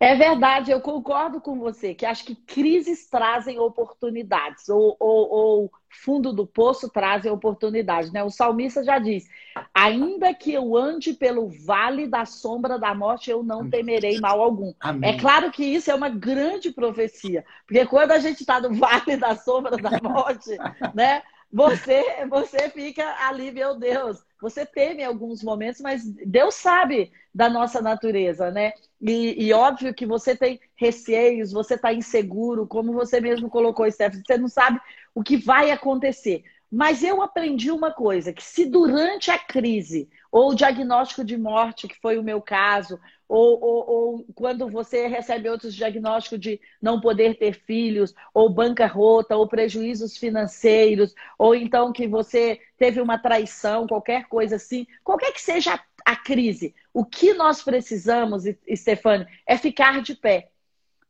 É 0.00 0.16
verdade, 0.16 0.70
eu 0.70 0.80
concordo 0.80 1.40
com 1.40 1.58
você, 1.58 1.94
que 1.94 2.04
acho 2.04 2.24
que 2.24 2.34
crises 2.34 3.08
trazem 3.08 3.58
oportunidades, 3.58 4.68
ou, 4.68 4.96
ou, 4.98 5.30
ou, 5.30 5.72
fundo 5.88 6.32
do 6.32 6.46
poço 6.46 6.88
trazem 6.88 7.30
oportunidades, 7.30 8.10
né? 8.10 8.24
O 8.24 8.30
salmista 8.30 8.82
já 8.82 8.98
diz: 8.98 9.28
ainda 9.74 10.32
que 10.34 10.52
eu 10.52 10.76
ande 10.76 11.12
pelo 11.12 11.48
vale 11.48 12.06
da 12.06 12.24
sombra 12.24 12.78
da 12.78 12.94
morte, 12.94 13.30
eu 13.30 13.42
não 13.42 13.68
temerei 13.68 14.18
mal 14.20 14.40
algum. 14.40 14.72
Amém. 14.80 15.10
É 15.10 15.18
claro 15.18 15.50
que 15.50 15.64
isso 15.64 15.90
é 15.90 15.94
uma 15.94 16.08
grande 16.08 16.70
profecia, 16.70 17.44
porque 17.66 17.84
quando 17.86 18.12
a 18.12 18.18
gente 18.18 18.40
está 18.40 18.60
no 18.60 18.72
vale 18.76 19.16
da 19.16 19.36
sombra 19.36 19.76
da 19.76 19.98
morte, 20.02 20.56
né? 20.94 21.22
Você, 21.52 22.02
você 22.30 22.70
fica 22.70 23.04
ali, 23.26 23.52
meu 23.52 23.78
Deus. 23.78 24.24
Você 24.40 24.64
teme 24.64 25.04
alguns 25.04 25.42
momentos, 25.42 25.80
mas 25.80 26.02
Deus 26.04 26.54
sabe 26.54 27.12
da 27.32 27.48
nossa 27.48 27.80
natureza, 27.80 28.50
né? 28.50 28.72
E, 29.00 29.46
e 29.46 29.52
óbvio 29.52 29.94
que 29.94 30.06
você 30.06 30.34
tem 30.34 30.58
receios, 30.74 31.52
você 31.52 31.74
está 31.74 31.92
inseguro, 31.92 32.66
como 32.66 32.92
você 32.92 33.20
mesmo 33.20 33.50
colocou, 33.50 33.88
Stephanie, 33.90 34.24
você 34.26 34.38
não 34.38 34.48
sabe 34.48 34.80
o 35.14 35.22
que 35.22 35.36
vai 35.36 35.70
acontecer. 35.70 36.42
Mas 36.74 37.04
eu 37.04 37.20
aprendi 37.20 37.70
uma 37.70 37.90
coisa, 37.90 38.32
que 38.32 38.42
se 38.42 38.64
durante 38.64 39.30
a 39.30 39.38
crise, 39.38 40.08
ou 40.30 40.52
o 40.52 40.54
diagnóstico 40.54 41.22
de 41.22 41.36
morte, 41.36 41.86
que 41.86 42.00
foi 42.00 42.16
o 42.16 42.22
meu 42.22 42.40
caso, 42.40 42.98
ou, 43.28 43.62
ou, 43.62 43.90
ou, 43.90 44.26
quando 44.34 44.66
você 44.70 45.06
recebe 45.06 45.50
outros 45.50 45.74
diagnósticos 45.74 46.40
de 46.40 46.58
não 46.80 46.98
poder 46.98 47.36
ter 47.36 47.52
filhos, 47.52 48.14
ou 48.32 48.48
bancarrota, 48.48 49.36
ou 49.36 49.46
prejuízos 49.46 50.16
financeiros, 50.16 51.14
ou 51.38 51.54
então 51.54 51.92
que 51.92 52.08
você 52.08 52.58
teve 52.78 53.02
uma 53.02 53.18
traição, 53.18 53.86
qualquer 53.86 54.26
coisa 54.28 54.56
assim, 54.56 54.86
qualquer 55.04 55.30
que 55.34 55.42
seja 55.42 55.74
a, 55.74 56.12
a 56.12 56.16
crise, 56.16 56.74
o 56.94 57.04
que 57.04 57.34
nós 57.34 57.62
precisamos, 57.62 58.44
Stefane, 58.74 59.26
é 59.46 59.58
ficar 59.58 60.00
de 60.00 60.14
pé. 60.14 60.48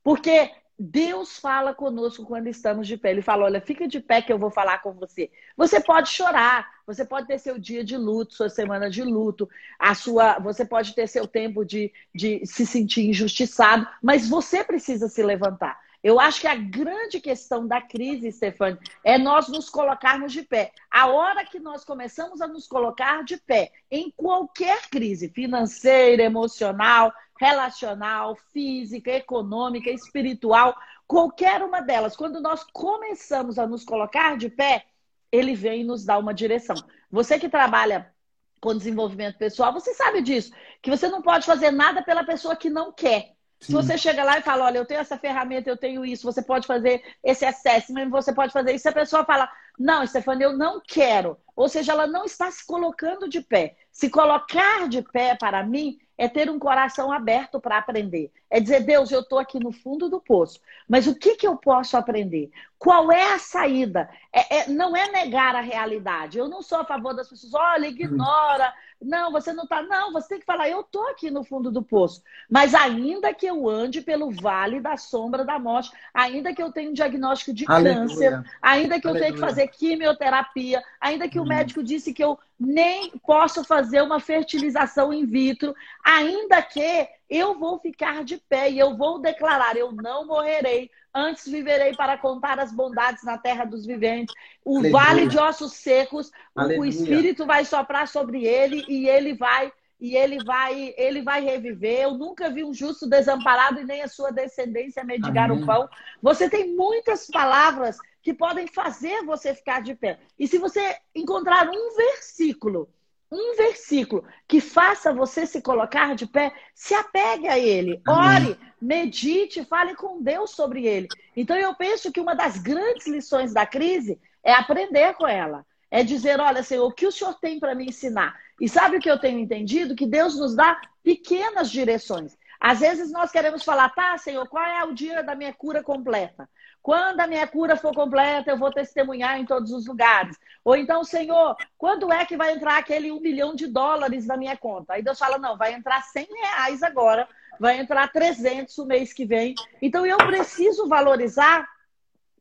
Porque 0.02 0.50
Deus 0.84 1.38
fala 1.38 1.72
conosco 1.72 2.26
quando 2.26 2.48
estamos 2.48 2.88
de 2.88 2.96
pé. 2.96 3.12
Ele 3.12 3.22
fala: 3.22 3.44
Olha, 3.44 3.60
fica 3.60 3.86
de 3.86 4.00
pé 4.00 4.20
que 4.20 4.32
eu 4.32 4.38
vou 4.38 4.50
falar 4.50 4.82
com 4.82 4.92
você. 4.92 5.30
Você 5.56 5.78
pode 5.78 6.08
chorar, 6.08 6.68
você 6.84 7.04
pode 7.04 7.28
ter 7.28 7.38
seu 7.38 7.56
dia 7.56 7.84
de 7.84 7.96
luto, 7.96 8.34
sua 8.34 8.48
semana 8.48 8.90
de 8.90 9.04
luto, 9.04 9.48
a 9.78 9.94
sua, 9.94 10.40
você 10.40 10.64
pode 10.64 10.92
ter 10.92 11.06
seu 11.06 11.24
tempo 11.28 11.64
de, 11.64 11.92
de 12.12 12.44
se 12.44 12.66
sentir 12.66 13.08
injustiçado, 13.08 13.86
mas 14.02 14.28
você 14.28 14.64
precisa 14.64 15.08
se 15.08 15.22
levantar. 15.22 15.78
Eu 16.02 16.18
acho 16.18 16.40
que 16.40 16.48
a 16.48 16.56
grande 16.56 17.20
questão 17.20 17.64
da 17.64 17.80
crise, 17.80 18.32
Stefani, 18.32 18.76
é 19.04 19.16
nós 19.16 19.46
nos 19.46 19.70
colocarmos 19.70 20.32
de 20.32 20.42
pé. 20.42 20.72
A 20.90 21.06
hora 21.06 21.44
que 21.44 21.60
nós 21.60 21.84
começamos 21.84 22.40
a 22.40 22.48
nos 22.48 22.66
colocar 22.66 23.22
de 23.22 23.36
pé, 23.36 23.70
em 23.88 24.10
qualquer 24.10 24.88
crise 24.90 25.28
financeira, 25.28 26.24
emocional, 26.24 27.12
relacional, 27.42 28.36
física, 28.52 29.10
econômica, 29.10 29.90
espiritual, 29.90 30.76
qualquer 31.08 31.60
uma 31.60 31.80
delas, 31.80 32.14
quando 32.14 32.40
nós 32.40 32.64
começamos 32.72 33.58
a 33.58 33.66
nos 33.66 33.84
colocar 33.84 34.36
de 34.36 34.48
pé, 34.48 34.84
ele 35.32 35.56
vem 35.56 35.82
nos 35.82 36.04
dar 36.04 36.18
uma 36.18 36.32
direção. 36.32 36.76
Você 37.10 37.40
que 37.40 37.48
trabalha 37.48 38.14
com 38.60 38.76
desenvolvimento 38.76 39.38
pessoal, 39.38 39.72
você 39.72 39.92
sabe 39.92 40.22
disso, 40.22 40.52
que 40.80 40.88
você 40.88 41.08
não 41.08 41.20
pode 41.20 41.44
fazer 41.44 41.72
nada 41.72 42.00
pela 42.00 42.22
pessoa 42.22 42.54
que 42.54 42.70
não 42.70 42.92
quer. 42.92 43.32
Sim. 43.58 43.66
Se 43.66 43.72
você 43.72 43.98
chega 43.98 44.22
lá 44.22 44.38
e 44.38 44.42
fala, 44.42 44.66
olha, 44.66 44.78
eu 44.78 44.86
tenho 44.86 45.00
essa 45.00 45.18
ferramenta, 45.18 45.68
eu 45.68 45.76
tenho 45.76 46.06
isso, 46.06 46.22
você 46.22 46.42
pode 46.42 46.64
fazer 46.64 47.02
esse 47.24 47.44
assessment, 47.44 48.08
você 48.08 48.32
pode 48.32 48.52
fazer 48.52 48.72
isso. 48.72 48.82
Se 48.82 48.88
a 48.88 48.92
pessoa 48.92 49.24
fala, 49.24 49.50
não, 49.76 50.06
Stefania, 50.06 50.46
eu 50.46 50.56
não 50.56 50.80
quero. 50.80 51.36
Ou 51.56 51.68
seja, 51.68 51.90
ela 51.90 52.06
não 52.06 52.24
está 52.24 52.52
se 52.52 52.64
colocando 52.64 53.28
de 53.28 53.40
pé. 53.40 53.76
Se 53.90 54.08
colocar 54.08 54.88
de 54.88 55.02
pé 55.02 55.34
para 55.34 55.64
mim 55.64 55.98
é 56.22 56.28
ter 56.28 56.48
um 56.48 56.56
coração 56.56 57.10
aberto 57.10 57.60
para 57.60 57.78
aprender. 57.78 58.30
É 58.48 58.60
dizer, 58.60 58.84
Deus, 58.84 59.10
eu 59.10 59.22
estou 59.22 59.40
aqui 59.40 59.58
no 59.58 59.72
fundo 59.72 60.08
do 60.08 60.20
poço, 60.20 60.60
mas 60.88 61.08
o 61.08 61.16
que, 61.16 61.34
que 61.34 61.48
eu 61.48 61.56
posso 61.56 61.96
aprender? 61.96 62.48
Qual 62.78 63.10
é 63.10 63.32
a 63.32 63.40
saída? 63.40 64.08
É, 64.32 64.58
é, 64.58 64.68
não 64.68 64.96
é 64.96 65.10
negar 65.10 65.56
a 65.56 65.60
realidade. 65.60 66.38
Eu 66.38 66.48
não 66.48 66.62
sou 66.62 66.78
a 66.78 66.84
favor 66.84 67.12
das 67.12 67.28
pessoas, 67.28 67.54
olha, 67.54 67.88
ignora. 67.88 68.72
Não, 69.00 69.32
você 69.32 69.52
não 69.52 69.64
está. 69.64 69.82
Não, 69.82 70.12
você 70.12 70.28
tem 70.28 70.38
que 70.38 70.46
falar, 70.46 70.68
eu 70.68 70.82
estou 70.82 71.08
aqui 71.08 71.28
no 71.28 71.42
fundo 71.42 71.72
do 71.72 71.82
poço. 71.82 72.22
Mas 72.48 72.72
ainda 72.72 73.34
que 73.34 73.46
eu 73.46 73.68
ande 73.68 74.00
pelo 74.00 74.30
vale 74.30 74.80
da 74.80 74.96
sombra 74.96 75.44
da 75.44 75.58
morte, 75.58 75.90
ainda 76.14 76.54
que 76.54 76.62
eu 76.62 76.70
tenha 76.70 76.90
um 76.90 76.94
diagnóstico 76.94 77.52
de 77.52 77.64
Aleluia. 77.66 77.94
câncer, 77.94 78.44
ainda 78.60 79.00
que 79.00 79.08
Aleluia. 79.08 79.08
eu 79.08 79.20
tenha 79.20 79.32
que 79.32 79.40
fazer 79.40 79.66
quimioterapia, 79.68 80.82
ainda 81.00 81.28
que 81.28 81.38
o 81.38 81.42
uhum. 81.42 81.48
médico 81.48 81.82
disse 81.82 82.12
que 82.12 82.22
eu 82.22 82.38
nem 82.64 83.10
posso 83.26 83.64
fazer 83.64 84.00
uma 84.02 84.20
fertilização 84.20 85.12
in 85.12 85.26
vitro, 85.26 85.74
ainda 86.04 86.62
que 86.62 87.08
eu 87.28 87.58
vou 87.58 87.78
ficar 87.78 88.22
de 88.22 88.36
pé 88.36 88.70
e 88.70 88.78
eu 88.78 88.96
vou 88.96 89.18
declarar: 89.18 89.76
eu 89.76 89.90
não 89.90 90.26
morrerei, 90.26 90.88
antes 91.12 91.50
viverei 91.50 91.94
para 91.94 92.16
contar 92.16 92.60
as 92.60 92.72
bondades 92.72 93.24
na 93.24 93.36
terra 93.36 93.64
dos 93.64 93.84
viventes. 93.84 94.34
O 94.64 94.78
Aleluia. 94.78 94.92
vale 94.92 95.26
de 95.26 95.38
ossos 95.38 95.72
secos, 95.72 96.30
Aleluia. 96.54 96.80
o 96.80 96.84
Espírito 96.84 97.44
vai 97.44 97.64
soprar 97.64 98.06
sobre 98.06 98.44
ele 98.44 98.84
e 98.88 99.08
ele 99.08 99.34
vai 99.34 99.72
e 100.00 100.16
ele 100.16 100.42
vai 100.44 100.94
ele 100.96 101.20
vai 101.20 101.42
reviver. 101.42 102.02
Eu 102.02 102.14
nunca 102.14 102.48
vi 102.48 102.62
um 102.62 102.72
justo 102.72 103.08
desamparado 103.08 103.80
e 103.80 103.84
nem 103.84 104.02
a 104.02 104.08
sua 104.08 104.30
descendência 104.30 105.02
mendigar 105.02 105.50
Amém. 105.50 105.64
o 105.64 105.66
pão. 105.66 105.88
Você 106.22 106.48
tem 106.48 106.74
muitas 106.76 107.26
palavras 107.26 107.98
que 108.22 108.32
podem 108.32 108.66
fazer 108.66 109.24
você 109.24 109.54
ficar 109.54 109.82
de 109.82 109.94
pé. 109.94 110.18
E 110.38 110.46
se 110.46 110.58
você 110.58 110.96
encontrar 111.14 111.68
um 111.68 111.96
versículo 111.96 112.88
um 113.32 113.56
versículo 113.56 114.24
que 114.46 114.60
faça 114.60 115.12
você 115.12 115.46
se 115.46 115.62
colocar 115.62 116.14
de 116.14 116.26
pé, 116.26 116.52
se 116.74 116.92
apegue 116.92 117.48
a 117.48 117.58
ele, 117.58 118.02
ore, 118.06 118.58
medite, 118.80 119.64
fale 119.64 119.96
com 119.96 120.22
Deus 120.22 120.50
sobre 120.50 120.86
ele. 120.86 121.08
Então 121.34 121.56
eu 121.56 121.74
penso 121.74 122.12
que 122.12 122.20
uma 122.20 122.34
das 122.34 122.58
grandes 122.58 123.06
lições 123.06 123.54
da 123.54 123.64
crise 123.64 124.20
é 124.44 124.52
aprender 124.52 125.14
com 125.14 125.26
ela. 125.26 125.64
É 125.90 126.02
dizer, 126.02 126.40
olha, 126.40 126.62
Senhor, 126.62 126.86
o 126.86 126.92
que 126.92 127.06
o 127.06 127.12
Senhor 127.12 127.34
tem 127.40 127.58
para 127.58 127.74
me 127.74 127.86
ensinar? 127.86 128.38
E 128.60 128.68
sabe 128.68 128.96
o 128.96 129.00
que 129.00 129.10
eu 129.10 129.18
tenho 129.18 129.38
entendido? 129.38 129.96
Que 129.96 130.06
Deus 130.06 130.38
nos 130.38 130.54
dá 130.54 130.80
pequenas 131.02 131.70
direções. 131.70 132.36
Às 132.60 132.80
vezes 132.80 133.10
nós 133.10 133.30
queremos 133.30 133.64
falar, 133.64 133.88
tá, 133.90 134.16
Senhor, 134.18 134.46
qual 134.48 134.64
é 134.64 134.84
o 134.84 134.94
dia 134.94 135.22
da 135.22 135.34
minha 135.34 135.52
cura 135.52 135.82
completa? 135.82 136.48
Quando 136.82 137.20
a 137.20 137.26
minha 137.28 137.46
cura 137.46 137.76
for 137.76 137.94
completa, 137.94 138.50
eu 138.50 138.58
vou 138.58 138.72
testemunhar 138.72 139.38
em 139.38 139.46
todos 139.46 139.70
os 139.70 139.86
lugares. 139.86 140.36
Ou 140.64 140.76
então, 140.76 141.04
Senhor, 141.04 141.56
quando 141.78 142.12
é 142.12 142.24
que 142.24 142.36
vai 142.36 142.52
entrar 142.52 142.76
aquele 142.76 143.12
um 143.12 143.20
milhão 143.20 143.54
de 143.54 143.68
dólares 143.68 144.26
na 144.26 144.36
minha 144.36 144.56
conta? 144.56 144.94
Aí 144.94 145.02
Deus 145.02 145.18
fala, 145.18 145.38
não, 145.38 145.56
vai 145.56 145.74
entrar 145.74 146.02
100 146.02 146.26
reais 146.26 146.82
agora, 146.82 147.28
vai 147.60 147.78
entrar 147.78 148.10
300 148.10 148.76
o 148.78 148.86
mês 148.86 149.12
que 149.12 149.24
vem. 149.24 149.54
Então, 149.80 150.04
eu 150.04 150.16
preciso 150.18 150.88
valorizar 150.88 151.68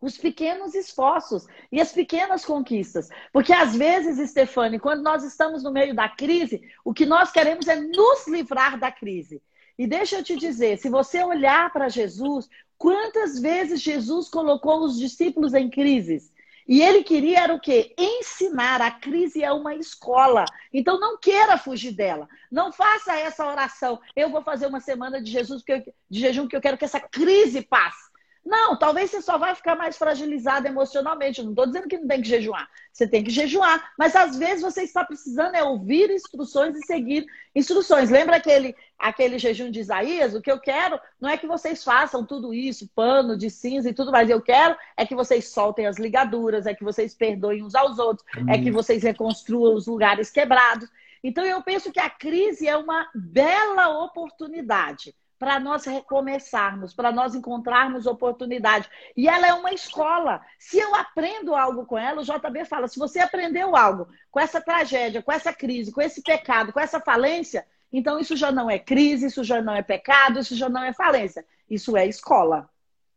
os 0.02 0.18
pequenos 0.18 0.74
esforços 0.74 1.46
e 1.72 1.80
as 1.80 1.92
pequenas 1.92 2.44
conquistas. 2.44 3.10
Porque 3.32 3.54
às 3.54 3.76
vezes, 3.76 4.32
Stefane, 4.32 4.80
quando 4.80 5.04
nós 5.04 5.24
estamos 5.24 5.62
no 5.62 5.72
meio 5.72 5.94
da 5.94 6.10
crise, 6.10 6.62
o 6.84 6.94
que 6.94 7.06
nós 7.06 7.32
queremos 7.32 7.68
é 7.68 7.76
nos 7.76 8.28
livrar 8.28 8.80
da 8.80 8.92
crise. 8.92 9.40
E 9.78 9.88
deixa 9.88 10.18
eu 10.18 10.24
te 10.24 10.36
dizer, 10.36 10.78
se 10.78 10.90
você 10.90 11.24
olhar 11.24 11.72
para 11.72 11.90
Jesus, 11.90 12.50
quantas 12.82 13.40
vezes 13.40 13.80
Jesus 13.80 14.28
colocou 14.28 14.84
os 14.84 14.98
discípulos 14.98 15.54
em 15.54 15.70
crises? 15.70 16.34
E 16.68 16.82
ele 16.82 17.04
queria 17.04 17.42
era 17.42 17.54
o 17.54 17.60
quê? 17.60 17.94
Ensinar. 17.96 18.82
A 18.82 18.90
crise 18.90 19.44
é 19.44 19.52
uma 19.52 19.76
escola. 19.76 20.46
Então 20.74 21.00
não 21.00 21.16
queira 21.16 21.60
fugir 21.60 21.92
dela. 21.92 22.28
Não 22.52 22.74
faça 22.74 23.16
essa 23.16 23.46
oração. 23.46 24.00
Eu 24.16 24.32
vou 24.32 24.42
fazer 24.42 24.66
uma 24.66 24.80
semana 24.80 25.22
de 25.22 25.30
Jesus 25.30 25.64
de 26.10 26.20
jejum 26.20 26.48
que 26.48 26.56
eu 26.56 26.62
quero 26.62 26.76
que 26.76 26.86
essa 26.86 27.00
crise 27.00 27.62
passe. 27.62 28.10
Não, 28.44 28.76
talvez 28.76 29.12
você 29.12 29.22
só 29.22 29.38
vai 29.38 29.54
ficar 29.54 29.76
mais 29.76 29.98
fragilizado 29.98 30.68
emocionalmente. 30.68 31.44
não 31.44 31.52
estou 31.52 31.68
dizendo 31.68 31.88
que 31.88 31.98
não 31.98 32.08
tem 32.08 32.22
que 32.22 32.28
jejuar. 32.28 32.68
Você 32.92 33.08
tem 33.08 33.24
que 33.24 33.30
jejuar. 33.30 33.92
Mas 33.98 34.16
às 34.16 34.36
vezes 34.36 34.64
você 34.64 34.82
está 34.82 35.06
precisando 35.06 35.56
é 35.56 35.64
ouvir 35.64 36.10
instruções 36.10 36.76
e 36.76 36.86
seguir 36.86 37.26
instruções. 37.56 38.10
Lembra 38.10 38.38
aquele, 38.38 38.76
aquele 38.98 39.38
jejum 39.38 39.70
de 39.70 39.80
Isaías? 39.80 40.34
O 40.34 40.42
que 40.42 40.52
eu 40.52 40.60
quero 40.60 41.00
não 41.20 41.30
é 41.30 41.38
que 41.38 41.46
vocês 41.46 41.84
façam 41.84 42.26
tudo 42.26 42.52
isso, 42.52 42.90
pano 42.96 43.38
de 43.38 43.50
cinza 43.50 43.90
e 43.90 43.94
tudo 43.94 44.12
mais. 44.12 44.30
Eu 44.30 44.42
quero 44.42 44.76
é 44.98 45.06
que 45.06 45.16
vocês 45.16 45.50
soltem 45.50 45.86
as 45.86 45.98
ligaduras, 45.98 46.66
é 46.66 46.74
que 46.74 46.84
vocês 46.84 47.14
perdoem 47.14 47.64
uns 47.64 47.76
aos 47.76 48.00
outros, 48.00 48.26
hum. 48.36 48.50
é 48.50 48.58
que 48.58 48.72
vocês 48.72 49.04
reconstruam 49.04 49.76
os 49.76 49.86
lugares 49.86 50.32
quebrados. 50.32 50.90
Então 51.24 51.46
eu 51.46 51.62
penso 51.62 51.92
que 51.92 52.00
a 52.00 52.10
crise 52.10 52.68
é 52.68 52.76
uma 52.76 53.08
bela 53.14 54.04
oportunidade 54.04 55.14
para 55.42 55.60
nós 55.60 55.86
recomeçarmos, 55.86 56.94
para 56.94 57.12
nós 57.12 57.34
encontrarmos 57.34 58.06
oportunidade. 58.06 58.88
E 59.18 59.28
ela 59.28 59.48
é 59.48 59.54
uma 59.54 59.74
escola. 59.74 60.40
Se 60.60 60.78
eu 60.78 60.94
aprendo 60.94 61.56
algo 61.56 61.84
com 61.84 61.98
ela, 61.98 62.22
o 62.22 62.24
JB 62.24 62.64
fala: 62.66 62.88
se 62.88 63.00
você 63.00 63.20
aprendeu 63.20 63.76
algo 63.76 64.08
com 64.30 64.40
essa 64.40 64.62
tragédia, 64.62 65.24
com 65.24 65.32
essa 65.32 65.52
crise, 65.52 65.92
com 65.92 66.00
esse 66.00 66.22
pecado, 66.22 66.72
com 66.72 66.80
essa 66.80 67.00
falência, 67.00 67.66
então 67.92 68.20
isso 68.20 68.36
já 68.36 68.52
não 68.52 68.70
é 68.70 68.78
crise, 68.78 69.26
isso 69.26 69.44
já 69.44 69.60
não 69.64 69.74
é 69.74 69.82
pecado, 69.82 70.38
isso 70.38 70.56
já 70.56 70.70
não 70.70 70.84
é 70.84 70.94
falência. 70.94 71.44
Isso 71.68 71.98
é 71.98 72.06
escola. 72.06 72.70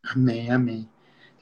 Amém, 0.03 0.51
amém. 0.51 0.89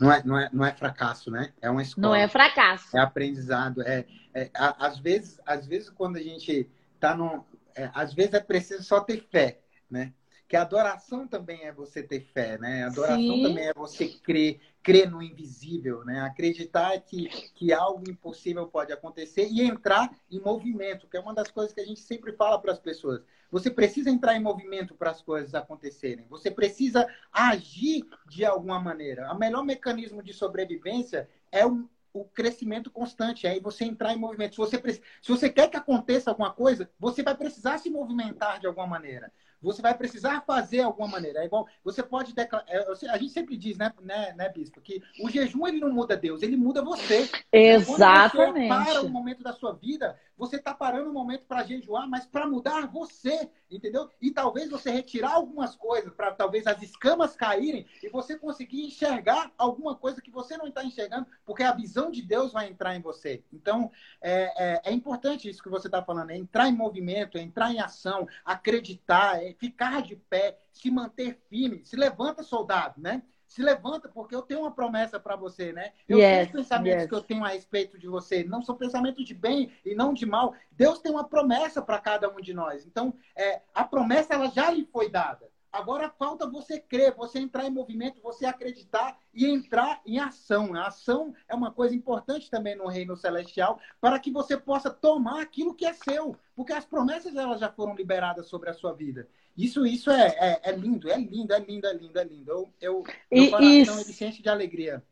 Não 0.01 0.11
é, 0.11 0.23
não 0.25 0.37
é, 0.37 0.51
não 0.53 0.64
é 0.64 0.73
fracasso, 0.73 1.31
né? 1.31 1.53
É 1.62 1.71
uma 1.71 1.83
escola. 1.83 2.09
Não 2.09 2.14
é 2.16 2.27
fracasso. 2.27 2.97
É 2.97 3.01
aprendizado. 3.01 3.83
É, 3.83 4.05
é 4.35 4.51
às, 4.53 4.99
vezes, 4.99 5.40
às 5.47 5.64
vezes, 5.64 5.88
quando 5.90 6.16
a 6.16 6.23
gente 6.23 6.68
está 6.97 7.14
no. 7.14 7.47
É, 7.73 7.88
às 7.95 8.12
vezes 8.12 8.35
é 8.35 8.40
preciso 8.40 8.83
só 8.83 8.99
ter 8.99 9.25
fé, 9.31 9.61
né? 9.88 10.12
Que 10.53 10.57
a 10.59 10.61
adoração 10.61 11.27
também 11.27 11.65
é 11.65 11.73
você 11.73 12.03
ter 12.03 12.21
fé, 12.21 12.59
né? 12.59 12.85
A 12.85 12.88
adoração 12.88 13.37
Sim. 13.37 13.43
também 13.43 13.69
é 13.69 13.73
você 13.73 14.07
crer, 14.07 14.61
crer 14.83 15.11
no 15.11 15.23
invisível, 15.23 16.05
né? 16.05 16.21
Acreditar 16.21 17.01
que, 17.01 17.27
que 17.55 17.73
algo 17.73 18.05
impossível 18.07 18.67
pode 18.67 18.93
acontecer 18.93 19.49
e 19.51 19.62
entrar 19.62 20.15
em 20.31 20.38
movimento, 20.38 21.09
que 21.09 21.17
é 21.17 21.21
uma 21.21 21.33
das 21.33 21.51
coisas 21.51 21.73
que 21.73 21.81
a 21.81 21.87
gente 21.87 22.01
sempre 22.01 22.33
fala 22.35 22.61
para 22.61 22.71
as 22.71 22.79
pessoas. 22.79 23.23
Você 23.51 23.71
precisa 23.71 24.11
entrar 24.11 24.37
em 24.37 24.43
movimento 24.43 24.95
para 24.95 25.11
as 25.11 25.23
coisas 25.23 25.55
acontecerem. 25.55 26.27
Você 26.29 26.51
precisa 26.51 27.07
agir 27.33 28.05
de 28.29 28.44
alguma 28.44 28.79
maneira. 28.79 29.33
O 29.33 29.38
melhor 29.38 29.65
mecanismo 29.65 30.23
de 30.23 30.35
sobrevivência 30.35 31.31
é 31.50 31.65
o, 31.67 31.88
o 32.13 32.27
crescimento 32.27 32.90
constante, 32.90 33.46
é 33.46 33.53
aí 33.53 33.61
você 33.61 33.87
entrar 33.87 34.13
em 34.13 34.19
movimento. 34.19 34.55
Se 34.55 34.59
você, 34.59 35.03
se 35.23 35.31
você 35.31 35.48
quer 35.48 35.71
que 35.71 35.79
aconteça 35.79 36.29
alguma 36.29 36.53
coisa, 36.53 36.90
você 37.00 37.23
vai 37.23 37.35
precisar 37.35 37.79
se 37.79 37.88
movimentar 37.88 38.61
de 38.61 38.67
alguma 38.67 38.87
maneira. 38.87 39.33
Você 39.63 39.81
vai 39.81 39.94
precisar 39.94 40.42
fazer 40.46 40.81
alguma 40.81 41.08
maneira. 41.08 41.40
É 41.40 41.46
igual, 41.46 41.67
você 41.85 42.02
pode 42.02 42.35
declarar. 42.35 42.65
É, 42.69 42.85
a 43.10 43.19
gente 43.19 43.33
sempre 43.33 43.56
diz, 43.56 43.79
né, 43.79 43.92
né, 44.00 44.35
né, 44.37 44.48
Bispo, 44.48 44.81
que 44.81 45.02
o 45.23 45.31
jejum 45.31 45.67
ele 45.67 45.79
não 45.79 45.92
muda 45.92 46.17
Deus, 46.17 46.42
ele 46.42 46.56
muda 46.56 46.83
você. 46.83 47.31
Exatamente. 47.52 48.69
Quando 48.69 48.85
você 48.85 48.92
para 48.92 49.02
um 49.02 49.08
momento 49.08 49.42
da 49.42 49.52
sua 49.52 49.73
vida, 49.73 50.19
você 50.37 50.56
está 50.56 50.75
parando 50.75 51.08
um 51.08 51.13
momento 51.13 51.46
para 51.46 51.63
jejuar, 51.63 52.08
mas 52.08 52.27
para 52.27 52.48
mudar 52.48 52.87
você, 52.88 53.48
entendeu? 53.71 54.10
E 54.21 54.31
talvez 54.31 54.71
você 54.71 54.90
retirar 54.90 55.35
algumas 55.35 55.77
coisas, 55.77 56.13
para 56.13 56.33
talvez 56.33 56.67
as 56.67 56.83
escamas 56.83 57.37
caírem 57.37 57.87
e 58.02 58.08
você 58.08 58.37
conseguir 58.37 58.85
enxergar 58.85 59.52
alguma 59.56 59.94
coisa 59.94 60.21
que 60.21 60.31
você 60.31 60.56
não 60.56 60.67
está 60.67 60.83
enxergando, 60.83 61.27
porque 61.44 61.63
a 61.63 61.73
visão 61.73 62.10
de 62.10 62.23
Deus 62.23 62.52
vai 62.52 62.69
entrar 62.69 62.96
em 62.96 63.00
você. 63.00 63.44
Então, 63.52 63.90
é, 64.21 64.52
é, 64.56 64.81
é 64.87 64.92
importante 64.92 65.48
isso 65.48 65.63
que 65.63 65.69
você 65.69 65.87
está 65.87 66.02
falando, 66.02 66.31
é 66.31 66.37
entrar 66.37 66.69
em 66.69 66.75
movimento, 66.75 67.38
é 67.38 67.40
entrar 67.40 67.73
em 67.73 67.81
ação, 67.81 68.27
acreditar, 68.44 69.42
é 69.42 69.52
ficar 69.53 70.03
de 70.03 70.17
pé, 70.17 70.59
se 70.73 70.90
manter 70.90 71.40
firme. 71.48 71.85
Se 71.85 71.96
levanta, 71.96 72.42
soldado, 72.42 73.00
né? 73.00 73.23
se 73.53 73.63
levanta, 73.63 74.09
porque 74.09 74.35
eu 74.35 74.40
tenho 74.40 74.61
uma 74.61 74.71
promessa 74.71 75.21
para 75.21 75.37
você, 75.37 75.75
né? 75.75 75.92
Eu 76.09 76.19
yes, 76.19 76.31
sei 76.31 76.44
os 76.46 76.53
pensamentos 76.53 77.03
yes. 77.03 77.09
que 77.09 77.15
eu 77.15 77.21
tenho 77.21 77.44
a 77.44 77.48
respeito 77.48 77.98
de 77.98 78.09
você. 78.09 78.42
Não 78.42 78.63
são 78.63 78.75
pensamentos 78.75 79.27
de 79.27 79.35
bem 79.35 79.71
e 79.85 79.94
não 79.94 80.15
de 80.15 80.25
mal. 80.25 80.55
Deus 80.71 81.00
tem 81.00 81.13
uma 81.13 81.29
promessa 81.29 81.83
para 81.83 81.98
cada 81.98 82.31
um 82.31 82.40
de 82.40 82.55
nós. 82.55 82.87
Então, 82.87 83.13
é, 83.37 83.61
a 83.75 83.85
promessa 83.85 84.33
ela 84.33 84.48
já 84.48 84.71
lhe 84.71 84.87
foi 84.87 85.11
dada. 85.11 85.53
Agora 85.71 86.11
falta 86.11 86.46
você 86.46 86.79
crer, 86.79 87.15
você 87.15 87.38
entrar 87.38 87.67
em 87.67 87.71
movimento, 87.71 88.21
você 88.21 88.44
acreditar 88.44 89.19
e 89.33 89.46
entrar 89.46 90.03
em 90.05 90.19
ação. 90.19 90.75
A 90.75 90.88
ação 90.88 91.35
é 91.48 91.55
uma 91.55 91.71
coisa 91.71 91.94
importante 91.94 92.50
também 92.50 92.77
no 92.77 92.88
reino 92.88 93.17
celestial 93.17 93.81
para 93.98 94.19
que 94.19 94.31
você 94.31 94.55
possa 94.55 94.90
tomar 94.90 95.40
aquilo 95.40 95.75
que 95.75 95.87
é 95.87 95.94
seu, 95.94 96.37
porque 96.55 96.75
as 96.75 96.85
promessas 96.85 97.37
elas 97.37 97.59
já 97.59 97.71
foram 97.71 97.94
liberadas 97.94 98.48
sobre 98.48 98.69
a 98.69 98.75
sua 98.75 98.92
vida. 98.92 99.27
Isso, 99.57 99.87
isso 99.87 100.11
é, 100.11 100.29
é, 100.38 100.61
é 100.71 100.73
lindo, 100.73 101.11
é 101.11 101.19
lindo, 101.19 101.53
é 101.53 101.59
lindo, 101.59 101.87
é 101.87 101.92
lindo, 101.92 102.19
é 102.19 102.25
lindo. 102.25 102.50
Eu, 102.50 102.73
eu, 102.81 103.05
e, 103.31 103.50
coração 103.50 104.00
e, 104.00 104.00
ele 104.00 104.33
de 104.33 104.48
alegria. 104.48 105.03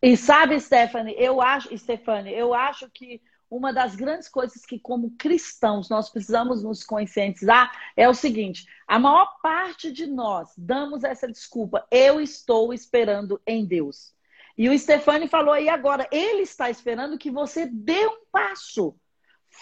E 0.00 0.16
sabe, 0.16 0.60
Stephanie, 0.60 1.14
eu 1.18 1.40
acho, 1.40 1.76
Stephanie, 1.76 2.32
eu 2.32 2.54
acho 2.54 2.88
que 2.90 3.20
uma 3.50 3.72
das 3.72 3.96
grandes 3.96 4.28
coisas 4.28 4.64
que, 4.64 4.78
como 4.78 5.16
cristãos, 5.18 5.88
nós 5.88 6.10
precisamos 6.10 6.62
nos 6.62 6.84
conscientizar 6.84 7.72
é 7.96 8.08
o 8.08 8.14
seguinte: 8.14 8.66
a 8.86 8.98
maior 8.98 9.40
parte 9.42 9.90
de 9.90 10.06
nós 10.06 10.50
damos 10.56 11.02
essa 11.02 11.26
desculpa, 11.26 11.86
eu 11.90 12.20
estou 12.20 12.72
esperando 12.72 13.40
em 13.46 13.64
Deus. 13.64 14.14
E 14.56 14.68
o 14.68 14.78
Stefani 14.78 15.28
falou 15.28 15.52
aí 15.52 15.68
agora, 15.68 16.08
ele 16.10 16.42
está 16.42 16.68
esperando 16.68 17.18
que 17.18 17.30
você 17.30 17.66
dê 17.66 18.06
um 18.06 18.24
passo. 18.30 18.94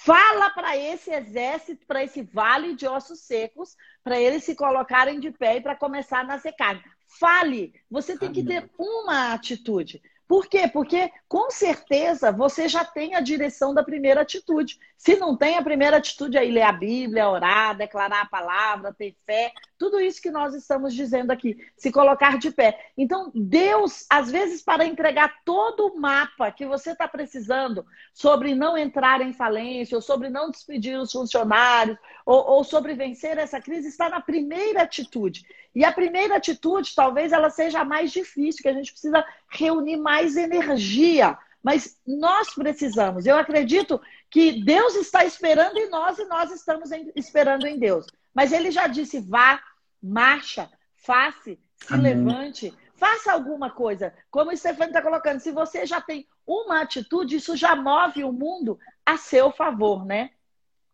Fala 0.05 0.51
para 0.51 0.77
esse 0.77 1.11
exército, 1.11 1.87
para 1.87 2.05
esse 2.05 2.23
vale 2.23 2.75
de 2.75 2.87
ossos 2.87 3.21
secos, 3.21 3.77
para 4.05 4.21
eles 4.21 4.45
se 4.45 4.55
colocarem 4.55 5.19
de 5.19 5.31
pé 5.31 5.57
e 5.57 5.61
para 5.61 5.75
começar 5.75 6.21
a 6.21 6.25
nascer 6.25 6.53
carne. 6.53 6.83
Fale. 7.19 7.73
Você 7.91 8.19
tem 8.19 8.31
que 8.31 8.45
ter 8.45 8.69
uma 8.79 9.33
atitude. 9.33 10.03
Por 10.29 10.49
quê? 10.49 10.69
Porque 10.69 11.11
com 11.29 11.51
certeza 11.51 12.33
você 12.33 12.69
já 12.69 12.85
tem 12.85 13.15
a 13.15 13.21
direção 13.21 13.73
da 13.73 13.83
primeira 13.83 14.23
atitude. 14.23 14.79
Se 14.97 15.17
não 15.17 15.37
tem 15.37 15.57
a 15.57 15.63
primeira 15.63 15.97
atitude 15.97 16.37
aí, 16.37 16.51
ler 16.51 16.63
a 16.63 16.73
Bíblia, 16.73 17.31
orar, 17.31 17.77
declarar 17.77 18.23
a 18.23 18.29
palavra, 18.29 18.93
ter 18.93 19.17
fé, 19.25 19.53
tudo 19.79 20.01
isso 20.01 20.23
que 20.23 20.31
nós 20.31 20.55
estamos 20.55 20.95
dizendo 20.95 21.31
aqui, 21.31 21.57
se 21.77 21.93
colocar 21.93 22.39
de 22.39 22.51
pé. 22.51 22.79
Então, 22.97 23.31
Deus, 23.35 24.07
às 24.11 24.31
vezes, 24.31 24.63
para 24.63 24.85
entregar 24.85 25.43
todo 25.45 25.87
o 25.87 26.01
mapa 26.01 26.51
que 26.51 26.67
você 26.67 26.93
está 26.93 27.07
precisando 27.07 27.85
sobre 28.15 28.55
não 28.55 28.77
entrar 28.77 29.21
em 29.21 29.33
falência, 29.33 29.97
ou 29.97 30.03
sobre 30.03 30.31
não 30.31 30.51
despedir 30.51 30.99
os 30.99 31.13
funcionários, 31.13 31.99
ou, 32.25 32.45
ou 32.49 32.65
sobre 32.65 32.95
vencer 32.95 33.37
essa 33.39 33.61
crise, 33.61 33.89
está 33.89 34.09
na 34.09 34.21
primeira 34.21 34.83
atitude. 34.83 35.45
E 35.75 35.85
a 35.85 35.93
primeira 35.93 36.37
atitude, 36.37 36.95
talvez 36.95 37.33
ela 37.33 37.51
seja 37.51 37.81
a 37.81 37.85
mais 37.85 38.11
difícil, 38.11 38.63
que 38.63 38.69
a 38.69 38.75
gente 38.75 38.93
precisa 38.93 39.25
reunir 39.51 39.97
mais 39.97 40.37
energia. 40.37 41.37
Mas 41.63 42.01
nós 42.07 42.55
precisamos. 42.55 43.27
Eu 43.27 43.37
acredito 43.37 44.01
que 44.31 44.63
Deus 44.65 44.95
está 44.95 45.25
esperando 45.25 45.77
em 45.77 45.91
nós 45.91 46.19
e 46.19 46.25
nós 46.27 46.51
estamos 46.53 46.91
esperando 47.15 47.67
em 47.67 47.79
Deus. 47.79 48.07
Mas 48.37 48.53
ele 48.53 48.71
já 48.71 48.87
disse: 48.87 49.19
vá, 49.19 49.59
marcha, 50.03 50.71
faça, 50.95 51.57
se 51.77 51.95
Amém. 51.95 52.15
levante, 52.15 52.71
faça 52.97 53.33
alguma 53.33 53.71
coisa. 53.71 54.13
Como 54.31 54.53
o 54.53 54.57
Stefano 54.57 54.91
está 54.91 55.01
colocando, 55.01 55.41
se 55.41 55.51
você 55.51 55.87
já 55.87 56.03
tem 56.03 56.29
uma 56.47 56.83
atitude, 56.83 57.37
isso 57.37 57.57
já 57.57 57.75
move 57.75 58.23
o 58.25 58.31
mundo 58.31 58.79
a 59.07 59.17
seu 59.17 59.51
favor, 59.51 60.05
né? 60.05 60.33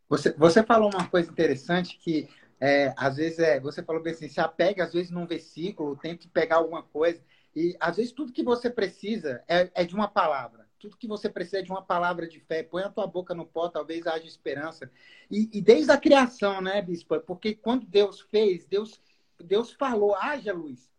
Você, 0.08 0.30
você 0.34 0.62
falou 0.62 0.88
uma 0.94 1.08
coisa 1.08 1.28
interessante 1.28 1.98
que 1.98 2.28
é, 2.60 2.94
às 2.96 3.16
vezes 3.16 3.40
é, 3.40 3.58
você 3.58 3.82
falou 3.82 4.00
bem 4.00 4.12
assim, 4.12 4.28
se 4.28 4.40
apega 4.40 4.84
às 4.84 4.92
vezes 4.92 5.10
num 5.10 5.26
versículo, 5.26 5.96
tente 5.96 6.28
pegar 6.28 6.56
alguma 6.56 6.84
coisa. 6.84 7.20
E 7.56 7.76
às 7.80 7.96
vezes 7.96 8.12
tudo 8.12 8.32
que 8.32 8.44
você 8.44 8.70
precisa 8.70 9.42
é, 9.48 9.68
é 9.74 9.84
de 9.84 9.96
uma 9.96 10.06
palavra 10.06 10.61
tudo 10.82 10.96
que 10.96 11.06
você 11.06 11.30
precisa 11.30 11.60
é 11.60 11.62
de 11.62 11.70
uma 11.70 11.80
palavra 11.80 12.26
de 12.26 12.40
fé. 12.40 12.64
Põe 12.64 12.82
a 12.82 12.90
tua 12.90 13.06
boca 13.06 13.32
no 13.32 13.46
pó, 13.46 13.68
talvez 13.68 14.04
haja 14.04 14.26
esperança. 14.26 14.90
E, 15.30 15.48
e 15.52 15.60
desde 15.60 15.92
a 15.92 15.96
criação, 15.96 16.60
né, 16.60 16.82
bispo? 16.82 17.20
Porque 17.20 17.54
quando 17.54 17.86
Deus 17.86 18.20
fez, 18.20 18.66
Deus, 18.66 19.00
Deus 19.38 19.72
falou, 19.72 20.16
haja 20.16 20.52
luz. 20.52 20.90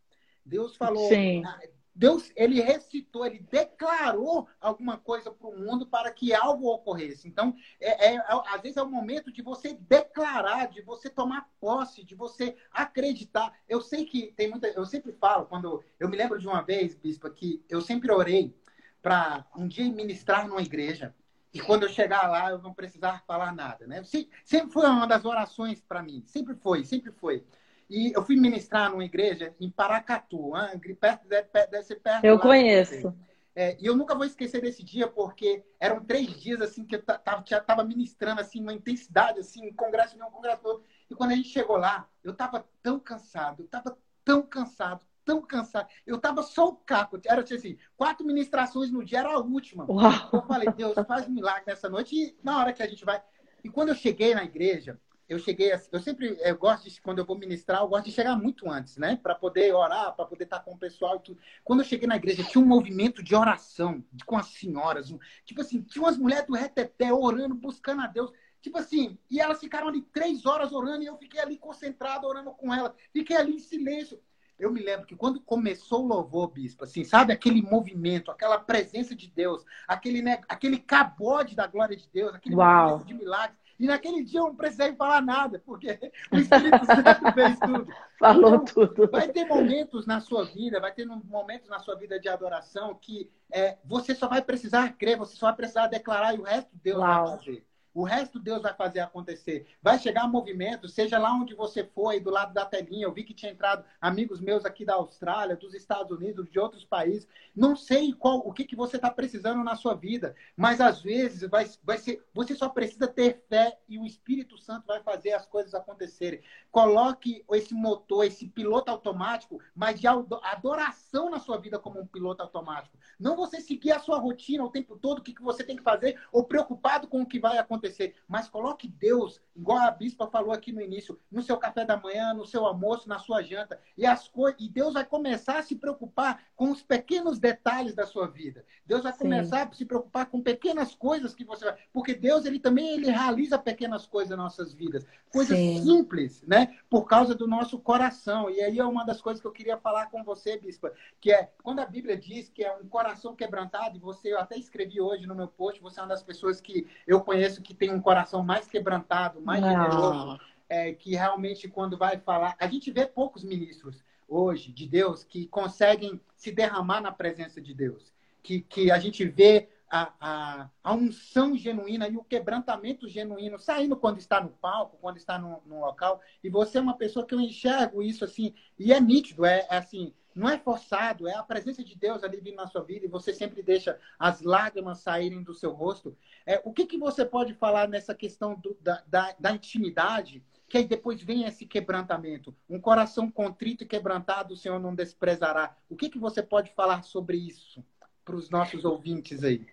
Deus 0.46 0.78
falou. 0.78 1.10
Sim. 1.10 1.44
Ah, 1.46 1.60
Deus, 1.94 2.32
ele 2.36 2.62
recitou, 2.62 3.26
ele 3.26 3.46
declarou 3.52 4.48
alguma 4.60 4.98
coisa 4.98 5.30
para 5.30 5.48
o 5.48 5.60
mundo 5.60 5.86
para 5.86 6.12
que 6.12 6.34
algo 6.34 6.68
ocorresse. 6.68 7.28
Então, 7.28 7.54
é, 7.80 8.14
é, 8.14 8.16
é, 8.16 8.26
às 8.30 8.62
vezes 8.62 8.78
é 8.78 8.82
o 8.82 8.90
momento 8.90 9.34
de 9.34 9.42
você 9.42 9.74
declarar, 9.74 10.70
de 10.70 10.82
você 10.82 11.10
tomar 11.10 11.52
posse, 11.60 12.06
de 12.06 12.16
você 12.16 12.56
acreditar. 12.72 13.54
Eu 13.68 13.82
sei 13.82 14.06
que 14.06 14.32
tem 14.32 14.50
muita. 14.50 14.68
Eu 14.70 14.86
sempre 14.86 15.12
falo, 15.12 15.46
quando. 15.46 15.84
Eu 16.00 16.08
me 16.08 16.16
lembro 16.16 16.40
de 16.40 16.48
uma 16.48 16.62
vez, 16.62 16.96
bispo, 16.96 17.30
que 17.30 17.62
eu 17.70 17.82
sempre 17.82 18.12
orei 18.12 18.56
para 19.04 19.45
um 19.56 19.68
dia 19.68 19.84
ministrar 19.91 20.47
numa 20.47 20.62
igreja 20.62 21.14
e 21.54 21.60
quando 21.60 21.84
eu 21.84 21.89
chegar 21.89 22.28
lá 22.30 22.49
eu 22.49 22.60
não 22.60 22.74
precisar 22.74 23.22
falar 23.28 23.54
nada, 23.54 23.86
né? 23.86 24.01
Sempre 24.43 24.72
foi 24.72 24.88
uma 24.88 25.06
das 25.06 25.26
orações 25.26 25.82
para 25.82 26.01
mim, 26.01 26.24
sempre 26.26 26.56
foi, 26.56 26.84
sempre 26.84 27.12
foi. 27.12 27.45
E 27.89 28.12
eu 28.16 28.24
fui 28.24 28.36
ministrar 28.36 28.89
numa 28.89 29.06
igreja 29.06 29.54
em 29.60 29.70
Paracatu, 29.70 30.54
perto, 30.99 31.28
deve 31.28 31.84
ser 31.84 31.97
perto 31.97 32.26
Eu 32.26 32.39
conheço. 32.39 33.14
É, 33.56 33.78
e 33.80 33.86
eu 33.86 33.95
nunca 33.95 34.16
vou 34.16 34.26
esquecer 34.26 34.62
desse 34.62 34.84
dia, 34.84 35.08
porque 35.08 35.64
eram 35.80 36.04
três 36.04 36.28
dias 36.41 36.60
assim 36.60 36.84
que 36.84 36.95
eu 36.95 36.99
estava 36.99 37.84
ministrando 37.84 38.41
assim, 38.41 38.60
uma 38.62 38.74
intensidade, 38.74 39.39
assim, 39.39 39.68
um 39.68 39.74
congresso 39.74 40.16
um 40.18 40.32
congresso. 40.32 40.82
E 41.08 41.14
quando 41.14 41.34
a 41.34 41.36
gente 41.36 41.49
chegou 41.49 41.78
lá, 41.78 42.10
eu 42.24 42.32
estava 42.32 42.66
tão 42.82 42.99
cansado, 42.99 43.62
eu 43.62 43.66
estava 43.66 43.95
tão 44.26 44.41
cansado, 44.41 45.06
tão 45.26 45.41
cansado. 45.41 45.88
Eu 46.05 46.17
tava 46.17 46.43
só 46.43 46.67
o 46.67 46.76
caco. 46.76 47.19
Era 47.26 47.41
assim, 47.41 47.78
quatro 47.95 48.26
ministrações 48.26 48.91
no 48.91 49.03
dia, 49.03 49.19
era 49.19 49.34
a 49.34 49.39
última. 49.39 49.86
Uau. 49.89 50.30
Eu 50.34 50.41
falei, 50.43 50.69
Deus, 50.71 50.93
faz 51.07 51.28
um 51.28 51.32
milagre 51.32 51.63
nessa 51.67 51.89
noite. 51.89 52.15
E 52.15 52.38
na 52.43 52.59
hora 52.59 52.74
que 52.74 52.84
a 52.84 52.88
gente 52.88 53.05
vai. 53.05 53.21
E 53.63 53.69
quando 53.69 53.89
eu 53.89 53.95
cheguei 53.95 54.36
na 54.36 54.43
igreja, 54.43 54.99
eu 55.28 55.39
cheguei 55.39 55.71
assim, 55.71 55.89
eu 55.91 55.99
sempre 55.99 56.38
eu 56.41 56.57
gosto 56.57 56.89
de, 56.89 57.01
quando 57.01 57.19
eu 57.19 57.26
vou 57.26 57.38
ministrar, 57.38 57.82
eu 57.82 57.88
gosto 57.88 58.05
de 58.05 58.11
chegar 58.11 58.36
muito 58.36 58.69
antes, 58.69 58.97
né? 58.97 59.17
Para 59.21 59.34
poder 59.34 59.74
orar, 59.74 60.13
para 60.15 60.26
poder 60.26 60.43
estar 60.43 60.59
com 60.59 60.74
o 60.74 60.78
pessoal 60.78 61.15
e 61.15 61.19
tudo. 61.19 61.39
Quando 61.63 61.80
eu 61.80 61.86
cheguei 61.86 62.07
na 62.07 62.17
igreja, 62.17 62.43
tinha 62.43 62.63
um 62.63 62.67
movimento 62.67 63.24
de 63.24 63.36
oração 63.36 64.03
com 64.26 64.38
as 64.38 64.47
senhoras. 64.47 65.11
Um, 65.11 65.19
tipo 65.45 65.61
assim, 65.61 65.82
tinha 65.82 66.03
umas 66.03 66.17
mulheres 66.17 66.45
do 66.45 66.53
reteté 66.53 67.11
orando, 67.13 67.55
buscando 67.55 68.01
a 68.01 68.07
Deus. 68.07 68.32
Tipo 68.61 68.78
assim, 68.78 69.17
e 69.30 69.41
elas 69.41 69.59
ficaram 69.59 69.88
ali 69.88 70.01
três 70.01 70.45
horas 70.45 70.71
orando 70.71 71.03
e 71.03 71.05
eu 71.05 71.17
fiquei 71.17 71.39
ali 71.39 71.57
concentrado 71.57 72.28
orando 72.28 72.51
com 72.51 72.74
elas. 72.74 72.93
Fiquei 73.11 73.36
ali 73.36 73.55
em 73.55 73.59
silêncio 73.59 74.19
eu 74.60 74.72
me 74.72 74.82
lembro 74.82 75.06
que 75.06 75.16
quando 75.16 75.41
começou 75.41 76.04
o 76.04 76.08
louvor, 76.08 76.47
bispo, 76.51 76.84
assim, 76.84 77.04
sabe 77.04 77.34
aquele 77.34 77.62
movimento, 77.62 78.32
aquela 78.32 78.60
presença 78.60 79.16
de 79.16 79.30
Deus, 79.30 79.64
aquele, 79.88 80.22
né, 80.22 80.41
aquele 80.47 80.78
cabode 80.78 81.56
da 81.56 81.68
glória 81.68 81.95
de 81.95 82.08
Deus, 82.12 82.34
aquele 82.34 82.56
Uau. 82.56 83.04
de 83.04 83.14
milagres. 83.14 83.58
E 83.80 83.88
naquele 83.88 84.24
dia 84.24 84.39
eu 84.39 84.45
não 84.45 84.56
precisei 84.56 84.95
falar 84.95 85.22
nada, 85.22 85.62
porque 85.66 85.99
o 86.32 86.38
Espírito 86.38 86.86
Santo 86.86 87.34
fez 87.34 87.60
tudo. 87.60 87.93
Falou 88.20 88.56
então, 88.56 88.88
tudo. 88.88 89.12
Vai 89.12 89.28
ter 89.28 89.45
momentos 89.45 90.06
na 90.06 90.22
sua 90.22 90.45
vida, 90.45 90.80
vai 90.80 90.93
ter 90.93 91.06
momentos 91.06 91.68
na 91.68 91.80
sua 91.80 91.95
vida 91.95 92.20
de 92.20 92.30
adoração 92.30 92.95
que 92.95 93.30
é, 93.51 93.78
você 93.84 94.14
só 94.14 94.28
vai 94.28 94.41
precisar 94.41 94.93
crer, 94.93 95.18
você 95.18 95.36
só 95.36 95.47
vai 95.47 95.56
precisar 95.56 95.88
declarar 95.88 96.36
e 96.36 96.39
o 96.39 96.43
resto 96.43 96.70
Deus 96.82 96.99
Uau. 96.99 97.26
vai 97.26 97.38
fazer. 97.38 97.66
O 97.94 98.04
resto 98.04 98.39
Deus 98.39 98.62
vai 98.62 98.74
fazer 98.74 99.02
acontecer. 99.02 99.68
Vai 99.82 100.00
chegar 100.00 100.28
movimento, 100.28 100.89
seja 100.89 101.20
lá 101.20 101.32
onde 101.32 101.54
você 101.54 101.84
for, 101.84 102.20
do 102.20 102.32
lado 102.32 102.54
da 102.54 102.66
telinha. 102.66 103.06
Eu 103.06 103.14
vi 103.14 103.24
que 103.24 103.34
tinha 103.34 103.52
entrado 103.52 103.86
amigos 104.02 104.41
meus 104.41 104.66
aqui 104.66 104.84
da 104.84 104.96
Austrália, 104.96 105.56
dos 105.56 105.74
Estados 105.74 106.12
Unidos, 106.12 106.50
de 106.50 106.60
outros 106.60 106.84
países. 106.84 107.28
Não 107.56 107.76
sei 107.76 108.12
qual, 108.14 108.39
o 108.39 108.52
que, 108.52 108.66
que 108.66 108.76
você 108.76 108.96
está 108.96 109.12
precisando 109.12 109.64
na 109.64 109.76
sua 109.76 109.94
vida, 109.94 110.36
mas 110.58 110.82
às 110.82 111.02
vezes 111.02 111.48
vai, 111.50 111.70
vai 111.84 111.98
ser, 112.00 112.26
você 112.34 112.56
só 112.56 112.68
precisa 112.68 113.08
ter 113.08 113.44
fé 113.48 113.78
e 113.88 114.00
o 114.00 114.06
Espírito 114.06 114.58
Santo 114.58 114.88
vai 114.88 115.02
fazer 115.04 115.34
as 115.34 115.46
coisas 115.46 115.76
acontecerem. 115.76 116.41
Coloque 116.72 117.46
esse 117.52 117.76
motor, 117.76 118.26
esse 118.26 118.48
piloto 118.48 118.89
automático, 118.89 119.60
mas 119.76 120.00
de 120.00 120.08
adoração 120.08 121.30
na 121.30 121.39
sua 121.39 121.58
vida 121.58 121.78
como 121.78 122.00
um 122.00 122.08
piloto 122.08 122.41
automático. 122.41 122.98
Não 123.20 123.36
você 123.36 123.62
seguir 123.62 123.91
a 123.91 124.00
sua 124.00 124.18
rotina 124.18 124.64
o 124.64 124.72
tempo 124.72 124.98
todo, 124.98 125.20
o 125.20 125.24
que 125.24 125.39
você 125.39 125.64
tem 125.64 125.76
que 125.76 125.84
fazer, 125.84 126.20
ou 126.32 126.44
preocupado 126.44 127.08
com 127.08 127.22
o 127.22 127.26
que 127.26 127.39
vai 127.39 127.58
acontecer. 127.60 127.83
Mas 128.28 128.48
coloque 128.48 128.88
Deus, 128.88 129.42
igual 129.56 129.80
a 129.80 129.92
bispa 129.92 130.28
falou 130.28 130.52
aqui 130.52 130.72
no 130.72 130.82
início, 130.82 131.20
no 131.32 131.42
seu 131.42 131.58
café 131.58 131.86
da 131.86 131.98
manhã, 131.98 132.34
no 132.34 132.46
seu 132.46 132.66
almoço, 132.66 133.10
na 133.10 133.20
sua 133.20 133.42
janta. 133.42 133.80
E, 133.98 134.06
as 134.06 134.32
e 134.60 134.70
Deus 134.70 134.94
vai 134.94 135.06
começar 135.06 135.60
a 135.60 135.64
se 135.64 135.76
preocupar 135.76 136.44
com 136.56 136.72
os 136.72 136.82
pequenos 136.82 137.40
detalhes 137.40 137.94
da 137.94 138.06
sua 138.06 138.28
vida. 138.28 138.66
Deus 138.86 139.04
vai 139.04 139.14
Sim. 139.14 139.20
começar 139.20 139.68
a 139.68 139.74
se 139.74 139.86
preocupar 139.86 140.28
com 140.28 140.42
pequenas 140.42 140.96
coisas 140.96 141.34
que 141.34 141.44
você 141.44 141.66
vai. 141.66 141.78
Porque 141.92 142.14
Deus, 142.14 142.46
ele 142.46 142.60
também 142.60 142.94
ele 142.96 143.10
realiza 143.10 143.58
pequenas 143.58 144.06
coisas 144.06 144.30
nas 144.30 144.40
nossas 144.40 144.74
vidas. 144.74 145.06
Coisas 145.32 145.58
Sim. 145.58 145.82
simples, 145.84 146.44
né? 146.44 146.78
Por 146.90 147.06
causa 147.06 147.34
do 147.34 147.48
nosso 147.48 147.80
coração. 147.80 148.50
E 148.50 148.62
aí 148.62 148.80
é 148.80 148.86
uma 148.86 149.04
das 149.04 149.22
coisas 149.22 149.42
que 149.42 149.48
eu 149.48 149.52
queria 149.52 149.78
falar 149.78 150.08
com 150.08 150.24
você, 150.24 150.58
Bispa, 150.58 150.94
que 151.20 151.32
é 151.32 151.52
quando 151.62 151.80
a 151.80 151.86
Bíblia 151.86 152.18
diz 152.18 152.50
que 152.50 152.64
é 152.64 152.76
um 152.76 152.88
coração 152.88 153.36
quebrantado, 153.36 153.98
e 153.98 154.00
você, 154.00 154.34
eu 154.34 154.40
até 154.40 154.58
escrevi 154.58 155.02
hoje 155.02 155.26
no 155.26 155.36
meu 155.36 155.48
post, 155.48 155.82
você 155.82 156.00
é 156.00 156.04
uma 156.04 156.10
das 156.10 156.24
pessoas 156.24 156.62
que 156.62 156.88
eu 157.08 157.22
conheço 157.22 157.62
que 157.62 157.72
tem 157.74 157.91
um 157.91 158.01
coração 158.01 158.43
mais 158.43 158.67
quebrantado, 158.67 159.41
mais 159.41 159.61
Não. 159.61 159.69
generoso, 159.69 160.39
é, 160.69 160.93
que 160.93 161.11
realmente 161.15 161.67
quando 161.67 161.97
vai 161.97 162.17
falar. 162.17 162.55
A 162.59 162.67
gente 162.67 162.91
vê 162.91 163.05
poucos 163.05 163.43
ministros 163.43 164.03
hoje 164.28 164.71
de 164.71 164.88
Deus 164.88 165.24
que 165.24 165.47
conseguem 165.47 166.19
se 166.36 166.51
derramar 166.51 167.01
na 167.01 167.11
presença 167.11 167.61
de 167.61 167.74
Deus. 167.74 168.11
Que, 168.41 168.61
que 168.61 168.91
a 168.91 168.99
gente 168.99 169.24
vê 169.26 169.69
a, 169.93 170.11
a, 170.19 170.69
a 170.84 170.93
unção 170.93 171.55
genuína 171.55 172.07
e 172.07 172.17
o 172.17 172.24
quebrantamento 172.24 173.07
genuíno 173.07 173.59
saindo 173.59 173.95
quando 173.95 174.17
está 174.17 174.41
no 174.41 174.49
palco, 174.49 174.97
quando 174.99 175.17
está 175.17 175.38
no, 175.38 175.61
no, 175.67 175.82
local. 175.82 176.19
E 176.43 176.49
você 176.49 176.80
é 176.80 176.82
uma 176.82 176.97
pessoa 176.97 177.26
que 177.26 177.36
eu 177.36 177.39
enxergo 177.39 178.01
isso 178.01 178.26
assim, 178.26 178.55
e 178.78 178.91
é 178.91 178.99
nítido, 178.99 179.45
é, 179.45 179.67
é 179.69 179.78
assim, 179.78 180.11
não 180.36 180.50
é 180.50 180.58
forçado, 180.58 181.28
é 181.28 181.36
a 181.36 181.44
presença 181.44 181.84
de 181.84 181.96
Deus 181.96 182.24
ali 182.24 182.38
vindo 182.40 182.56
na 182.56 182.68
sua 182.68 182.84
vida 182.84 183.06
e 183.06 183.10
você 183.10 183.34
sempre 183.34 183.62
deixa 183.62 184.00
as 184.18 184.42
lágrimas 184.42 185.00
saírem 185.00 185.44
do 185.44 185.54
seu 185.54 185.72
rosto. 185.72 186.16
É, 186.46 186.62
o 186.64 186.74
que, 186.74 186.86
que 186.86 186.98
você 186.98 187.26
pode 187.26 187.54
falar 187.54 187.88
nessa 187.88 188.14
questão 188.14 188.56
do, 188.56 188.78
da, 188.82 189.04
da, 189.08 189.36
da 189.40 189.52
intimidade? 189.52 190.44
que 190.74 190.78
aí 190.80 190.86
depois 190.86 191.22
vem 191.22 191.44
esse 191.44 191.68
quebrantamento. 191.68 192.52
Um 192.68 192.80
coração 192.80 193.30
contrito 193.30 193.84
e 193.84 193.88
quebrantado 193.88 194.56
o 194.56 194.58
Senhor 194.58 194.80
não 194.80 194.96
desprezará. 194.96 195.78
O 195.88 195.96
que, 195.96 196.10
que 196.10 196.18
você 196.18 196.42
pode 196.42 196.72
falar 196.72 197.04
sobre 197.04 197.38
isso 197.38 197.86
para 198.26 198.36
os 198.36 198.50
nossos 198.50 198.84
ouvintes 198.84 199.44
aí? 199.44 199.68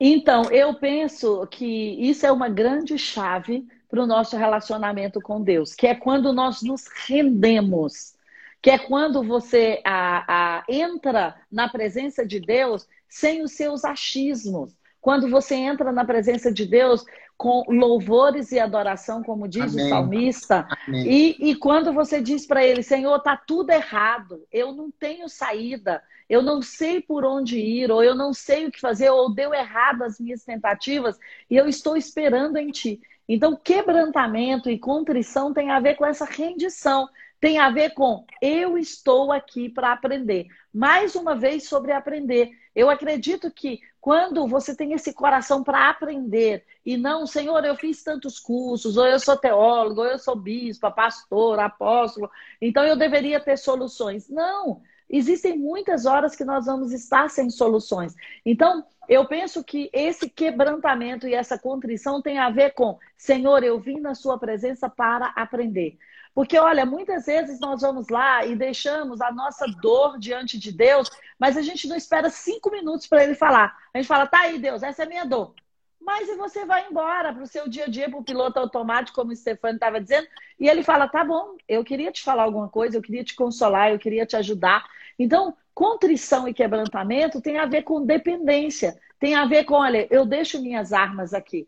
Então, 0.00 0.44
eu 0.50 0.72
penso 0.74 1.46
que 1.48 1.66
isso 1.66 2.24
é 2.24 2.32
uma 2.32 2.48
grande 2.48 2.96
chave 2.96 3.68
para 3.90 4.02
o 4.02 4.06
nosso 4.06 4.38
relacionamento 4.38 5.20
com 5.20 5.42
Deus, 5.42 5.74
que 5.74 5.86
é 5.86 5.94
quando 5.94 6.32
nós 6.32 6.62
nos 6.62 6.86
rendemos, 7.06 8.14
que 8.60 8.70
é 8.70 8.78
quando 8.78 9.22
você 9.22 9.80
a, 9.84 10.58
a, 10.58 10.64
entra 10.68 11.34
na 11.50 11.68
presença 11.68 12.26
de 12.26 12.40
Deus 12.40 12.86
sem 13.08 13.42
os 13.42 13.52
seus 13.52 13.84
achismos, 13.84 14.76
quando 15.00 15.30
você 15.30 15.54
entra 15.54 15.92
na 15.92 16.04
presença 16.04 16.52
de 16.52 16.66
Deus 16.66 17.04
com 17.36 17.62
louvores 17.68 18.50
e 18.50 18.58
adoração, 18.58 19.22
como 19.22 19.46
diz 19.46 19.72
Amém. 19.72 19.86
o 19.86 19.88
salmista, 19.88 20.66
e, 20.88 21.36
e 21.38 21.54
quando 21.54 21.92
você 21.92 22.20
diz 22.20 22.44
para 22.44 22.64
ele, 22.64 22.82
Senhor, 22.82 23.16
está 23.16 23.36
tudo 23.36 23.70
errado, 23.70 24.44
eu 24.52 24.72
não 24.72 24.90
tenho 24.90 25.28
saída, 25.28 26.02
eu 26.28 26.42
não 26.42 26.60
sei 26.60 27.00
por 27.00 27.24
onde 27.24 27.56
ir, 27.56 27.92
ou 27.92 28.02
eu 28.02 28.14
não 28.14 28.34
sei 28.34 28.66
o 28.66 28.72
que 28.72 28.80
fazer, 28.80 29.08
ou 29.10 29.32
deu 29.32 29.54
errado 29.54 30.02
as 30.02 30.18
minhas 30.18 30.42
tentativas, 30.42 31.16
e 31.48 31.56
eu 31.56 31.68
estou 31.68 31.96
esperando 31.96 32.56
em 32.56 32.70
ti. 32.72 33.00
Então, 33.28 33.54
quebrantamento 33.54 34.68
e 34.68 34.78
contrição 34.78 35.52
tem 35.52 35.70
a 35.70 35.78
ver 35.78 35.94
com 35.94 36.04
essa 36.04 36.24
rendição, 36.24 37.08
tem 37.40 37.58
a 37.58 37.70
ver 37.70 37.90
com 37.94 38.24
eu 38.42 38.76
estou 38.76 39.32
aqui 39.32 39.68
para 39.68 39.92
aprender. 39.92 40.46
Mais 40.72 41.14
uma 41.14 41.34
vez 41.34 41.68
sobre 41.68 41.92
aprender. 41.92 42.50
Eu 42.74 42.90
acredito 42.90 43.50
que 43.50 43.80
quando 44.00 44.46
você 44.46 44.74
tem 44.74 44.92
esse 44.92 45.12
coração 45.12 45.62
para 45.62 45.88
aprender 45.90 46.64
e 46.84 46.96
não, 46.96 47.26
Senhor, 47.26 47.64
eu 47.64 47.76
fiz 47.76 48.02
tantos 48.02 48.38
cursos, 48.40 48.96
ou 48.96 49.06
eu 49.06 49.20
sou 49.20 49.36
teólogo, 49.36 50.00
ou 50.00 50.06
eu 50.06 50.18
sou 50.18 50.34
bispo, 50.34 50.90
pastor, 50.92 51.58
apóstolo, 51.58 52.30
então 52.60 52.84
eu 52.84 52.96
deveria 52.96 53.40
ter 53.40 53.58
soluções. 53.58 54.28
Não, 54.28 54.80
existem 55.10 55.58
muitas 55.58 56.06
horas 56.06 56.34
que 56.34 56.44
nós 56.44 56.66
vamos 56.66 56.92
estar 56.92 57.28
sem 57.28 57.50
soluções. 57.50 58.14
Então, 58.44 58.84
eu 59.08 59.26
penso 59.26 59.64
que 59.64 59.90
esse 59.92 60.28
quebrantamento 60.28 61.26
e 61.26 61.34
essa 61.34 61.58
contrição 61.58 62.20
tem 62.20 62.38
a 62.38 62.50
ver 62.50 62.74
com, 62.74 62.98
Senhor, 63.16 63.64
eu 63.64 63.80
vim 63.80 64.00
na 64.00 64.14
sua 64.14 64.38
presença 64.38 64.88
para 64.88 65.26
aprender. 65.36 65.98
Porque, 66.38 66.56
olha, 66.56 66.86
muitas 66.86 67.26
vezes 67.26 67.58
nós 67.58 67.80
vamos 67.80 68.08
lá 68.10 68.46
e 68.46 68.54
deixamos 68.54 69.20
a 69.20 69.32
nossa 69.32 69.66
dor 69.66 70.20
diante 70.20 70.56
de 70.56 70.70
Deus, 70.70 71.10
mas 71.36 71.56
a 71.56 71.62
gente 71.62 71.88
não 71.88 71.96
espera 71.96 72.30
cinco 72.30 72.70
minutos 72.70 73.08
para 73.08 73.24
ele 73.24 73.34
falar. 73.34 73.76
A 73.92 73.98
gente 73.98 74.06
fala, 74.06 74.24
tá 74.24 74.42
aí, 74.42 74.56
Deus, 74.56 74.84
essa 74.84 75.02
é 75.02 75.04
a 75.04 75.08
minha 75.08 75.24
dor. 75.24 75.52
Mas 76.00 76.28
e 76.28 76.36
você 76.36 76.64
vai 76.64 76.86
embora 76.88 77.34
para 77.34 77.42
o 77.42 77.46
seu 77.48 77.68
dia 77.68 77.86
a 77.86 77.88
dia, 77.88 78.08
para 78.08 78.20
o 78.20 78.22
piloto 78.22 78.56
automático, 78.60 79.16
como 79.16 79.32
o 79.32 79.36
Stefano 79.36 79.74
estava 79.74 80.00
dizendo, 80.00 80.28
e 80.60 80.68
ele 80.68 80.84
fala: 80.84 81.08
tá 81.08 81.24
bom, 81.24 81.56
eu 81.68 81.82
queria 81.82 82.12
te 82.12 82.22
falar 82.22 82.44
alguma 82.44 82.68
coisa, 82.68 82.96
eu 82.96 83.02
queria 83.02 83.24
te 83.24 83.34
consolar, 83.34 83.90
eu 83.90 83.98
queria 83.98 84.24
te 84.24 84.36
ajudar. 84.36 84.86
Então, 85.18 85.56
contrição 85.74 86.46
e 86.46 86.54
quebrantamento 86.54 87.40
tem 87.40 87.58
a 87.58 87.66
ver 87.66 87.82
com 87.82 88.06
dependência, 88.06 88.96
tem 89.18 89.34
a 89.34 89.44
ver 89.44 89.64
com, 89.64 89.74
olha, 89.74 90.06
eu 90.08 90.24
deixo 90.24 90.62
minhas 90.62 90.92
armas 90.92 91.34
aqui. 91.34 91.66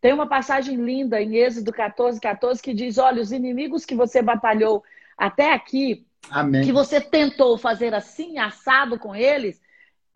Tem 0.00 0.12
uma 0.12 0.26
passagem 0.26 0.76
linda 0.76 1.20
em 1.20 1.36
Êxodo 1.36 1.72
14, 1.72 2.20
14 2.20 2.62
que 2.62 2.74
diz: 2.74 2.98
olha, 2.98 3.22
os 3.22 3.32
inimigos 3.32 3.84
que 3.84 3.94
você 3.94 4.22
batalhou 4.22 4.82
até 5.16 5.52
aqui, 5.52 6.06
Amém. 6.30 6.64
que 6.64 6.72
você 6.72 7.00
tentou 7.00 7.58
fazer 7.58 7.94
assim, 7.94 8.38
assado 8.38 8.98
com 8.98 9.14
eles, 9.14 9.60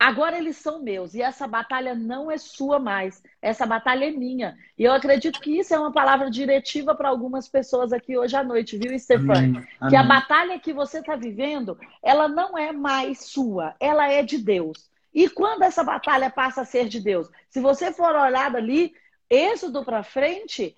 Agora 0.03 0.37
eles 0.37 0.57
são 0.57 0.83
meus 0.83 1.13
e 1.13 1.21
essa 1.21 1.47
batalha 1.47 1.95
não 1.95 2.29
é 2.29 2.37
sua 2.37 2.77
mais. 2.77 3.23
Essa 3.41 3.65
batalha 3.65 4.05
é 4.05 4.11
minha. 4.11 4.53
E 4.77 4.83
eu 4.83 4.91
acredito 4.91 5.39
que 5.39 5.57
isso 5.57 5.73
é 5.73 5.79
uma 5.79 5.93
palavra 5.93 6.29
diretiva 6.29 6.93
para 6.93 7.07
algumas 7.07 7.47
pessoas 7.47 7.93
aqui 7.93 8.17
hoje 8.17 8.35
à 8.35 8.43
noite, 8.43 8.77
viu, 8.77 8.99
Stefani? 8.99 9.65
Que 9.87 9.95
a 9.95 10.03
batalha 10.03 10.59
que 10.59 10.73
você 10.73 10.99
está 10.99 11.15
vivendo, 11.15 11.79
ela 12.01 12.27
não 12.27 12.57
é 12.57 12.73
mais 12.73 13.19
sua, 13.27 13.75
ela 13.79 14.11
é 14.11 14.21
de 14.21 14.37
Deus. 14.39 14.91
E 15.13 15.29
quando 15.29 15.61
essa 15.61 15.85
batalha 15.85 16.29
passa 16.29 16.63
a 16.63 16.65
ser 16.65 16.89
de 16.89 16.99
Deus? 16.99 17.29
Se 17.47 17.61
você 17.61 17.93
for 17.93 18.13
olhar 18.13 18.53
ali, 18.53 18.93
êxodo 19.33 19.83
para 19.83 20.03
frente, 20.03 20.75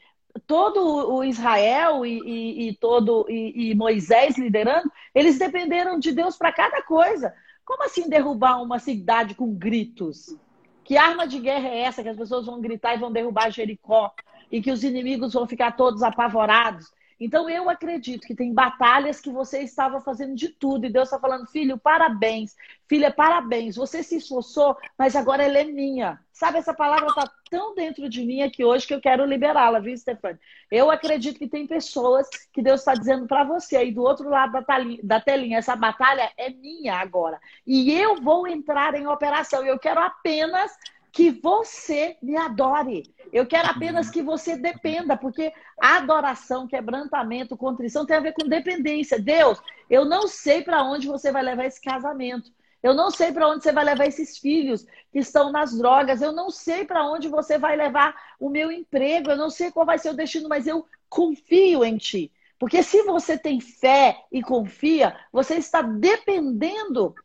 todo 0.48 1.14
o 1.14 1.24
Israel 1.24 2.06
e, 2.06 2.20
e, 2.20 2.70
e 2.70 2.76
todo 2.76 3.26
e, 3.30 3.72
e 3.72 3.76
Moisés 3.76 4.38
liderando, 4.38 4.92
eles 5.14 5.38
dependeram 5.38 6.00
de 6.00 6.12
Deus 6.12 6.38
para 6.38 6.52
cada 6.52 6.82
coisa. 6.82 7.34
Como 7.66 7.84
assim 7.84 8.10
derrubar 8.10 8.62
uma 8.62 8.80
cidade 8.80 9.36
com 9.36 9.54
gritos? 9.54 10.36
Que 10.84 10.98
arma 10.98 11.28
de 11.28 11.40
guerra 11.40 11.68
é 11.68 11.80
essa 11.80 12.04
que 12.04 12.10
as 12.10 12.18
pessoas 12.18 12.46
vão 12.46 12.62
gritar 12.62 12.96
e 12.96 13.00
vão 13.00 13.12
derrubar 13.12 13.50
Jericó? 13.50 14.14
E 14.52 14.62
que 14.62 14.72
os 14.72 14.84
inimigos 14.84 15.34
vão 15.34 15.48
ficar 15.48 15.72
todos 15.72 16.04
apavorados? 16.04 16.94
Então 17.20 17.50
eu 17.50 17.70
acredito 17.70 18.28
que 18.28 18.36
tem 18.36 18.54
batalhas 18.54 19.22
que 19.22 19.32
você 19.32 19.62
estava 19.62 20.02
fazendo 20.02 20.36
de 20.36 20.50
tudo 20.50 20.86
e 20.86 20.92
Deus 20.92 21.08
está 21.08 21.20
falando, 21.20 21.48
filho, 21.48 21.78
parabéns, 21.78 22.56
filha, 22.88 23.12
parabéns, 23.12 23.76
você 23.76 24.04
se 24.04 24.18
esforçou, 24.18 24.78
mas 24.98 25.16
agora 25.16 25.44
ela 25.44 25.58
é 25.58 25.64
minha. 25.64 26.20
Sabe, 26.32 26.58
essa 26.58 26.74
palavra 26.74 27.08
está 27.08 27.32
tão 27.50 27.74
dentro 27.74 28.10
de 28.10 28.26
mim 28.26 28.42
aqui 28.42 28.66
hoje 28.66 28.86
que 28.86 28.94
eu 28.94 29.00
quero 29.00 29.26
liberá-la, 29.26 29.80
viu, 29.80 29.98
Stefani? 29.98 30.38
Eu 30.70 30.92
acredito 30.92 31.40
que 31.40 31.48
tem 31.48 31.66
pessoas 31.66 32.28
que 32.52 32.62
Deus 32.62 32.82
está 32.82 32.94
dizendo 32.94 33.26
para 33.26 33.46
você 33.46 33.78
aí 33.78 33.92
do 33.92 34.04
outro 34.04 34.30
lado 34.30 34.52
da 34.52 34.62
telinha, 34.62 35.00
da 35.02 35.22
telinha, 35.22 35.60
essa 35.60 35.76
batalha 35.76 36.30
é 36.38 36.50
minha 36.50 36.96
agora. 36.96 37.40
E 37.66 37.94
eu 37.94 38.22
vou 38.22 38.46
entrar 38.48 38.96
em 38.96 39.08
operação. 39.08 39.66
Eu 39.66 39.80
quero 39.80 40.02
apenas 40.02 40.72
que 41.16 41.32
você 41.32 42.18
me 42.22 42.36
adore. 42.36 43.04
Eu 43.32 43.48
quero 43.48 43.70
apenas 43.70 44.10
que 44.10 44.22
você 44.22 44.58
dependa, 44.58 45.16
porque 45.16 45.54
adoração, 45.80 46.68
quebrantamento, 46.68 47.56
contrição 47.56 48.06
tem 48.06 48.18
a 48.18 48.20
ver 48.20 48.34
com 48.34 48.46
dependência. 48.46 49.18
Deus, 49.18 49.58
eu 49.90 50.04
não 50.04 50.28
sei 50.28 50.62
para 50.62 50.84
onde 50.84 51.08
você 51.08 51.32
vai 51.32 51.42
levar 51.42 51.64
esse 51.64 51.82
casamento. 51.82 52.52
Eu 52.84 52.94
não 52.94 53.10
sei 53.10 53.32
para 53.32 53.48
onde 53.48 53.64
você 53.64 53.72
vai 53.72 53.86
levar 53.86 54.06
esses 54.06 54.38
filhos 54.38 54.86
que 55.10 55.20
estão 55.20 55.54
nas 55.54 55.78
drogas. 55.78 56.22
Eu 56.22 56.34
não 56.34 56.50
sei 56.50 56.84
para 56.84 57.10
onde 57.10 57.30
você 57.30 57.58
vai 57.58 57.78
levar 57.78 58.14
o 58.38 58.50
meu 58.50 58.70
emprego. 58.70 59.32
Eu 59.32 59.38
não 59.38 59.50
sei 59.50 59.72
qual 59.72 59.86
vai 59.86 59.98
ser 59.98 60.10
o 60.10 60.16
destino, 60.16 60.50
mas 60.50 60.68
eu 60.68 60.86
confio 61.08 61.86
em 61.86 61.96
ti. 61.96 62.30
Porque 62.60 62.84
se 62.84 63.04
você 63.04 63.38
tem 63.38 63.62
fé 63.62 64.18
e 64.30 64.42
confia, 64.42 65.16
você 65.32 65.56
está 65.56 65.82
dependendo 65.82 67.16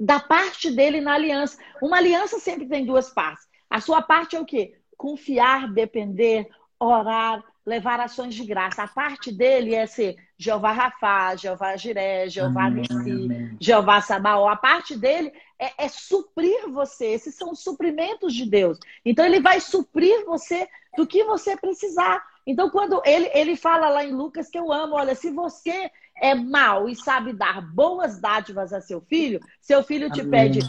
da 0.00 0.18
parte 0.18 0.70
dele 0.70 0.98
na 0.98 1.12
aliança. 1.12 1.58
Uma 1.82 1.98
aliança 1.98 2.38
sempre 2.38 2.66
tem 2.66 2.86
duas 2.86 3.10
partes. 3.10 3.46
A 3.68 3.80
sua 3.80 4.00
parte 4.00 4.34
é 4.34 4.40
o 4.40 4.46
quê? 4.46 4.74
Confiar, 4.96 5.70
depender, 5.70 6.48
orar, 6.78 7.44
levar 7.66 8.00
ações 8.00 8.34
de 8.34 8.44
graça. 8.46 8.82
A 8.82 8.88
parte 8.88 9.30
dele 9.30 9.74
é 9.74 9.86
ser 9.86 10.16
Jeová 10.38 10.72
Rafá, 10.72 11.36
Jeová 11.36 11.76
Jiré, 11.76 12.28
Jeová 12.30 12.70
Nissi, 12.70 13.56
Jeová 13.60 14.00
Sabaó. 14.00 14.48
A 14.48 14.56
parte 14.56 14.96
dele 14.96 15.30
é, 15.58 15.84
é, 15.84 15.88
suprir 15.88 16.68
você. 16.70 17.08
Esses 17.08 17.34
são 17.34 17.52
os 17.52 17.62
suprimentos 17.62 18.34
de 18.34 18.48
Deus. 18.48 18.78
Então 19.04 19.24
ele 19.24 19.40
vai 19.40 19.60
suprir 19.60 20.24
você 20.24 20.66
do 20.96 21.06
que 21.06 21.22
você 21.24 21.56
precisar. 21.56 22.24
Então, 22.46 22.70
quando 22.70 23.00
ele, 23.04 23.30
ele 23.34 23.54
fala 23.54 23.90
lá 23.90 24.04
em 24.04 24.12
Lucas 24.12 24.48
que 24.48 24.58
eu 24.58 24.72
amo, 24.72 24.96
olha, 24.96 25.14
se 25.14 25.30
você 25.30 25.90
é 26.20 26.34
mau 26.34 26.88
e 26.88 26.94
sabe 26.94 27.32
dar 27.32 27.62
boas 27.72 28.20
dádivas 28.20 28.72
a 28.72 28.80
seu 28.80 29.00
filho, 29.00 29.40
seu 29.60 29.82
filho 29.82 30.10
te 30.10 30.20
Amém. 30.20 30.30
pede 30.30 30.60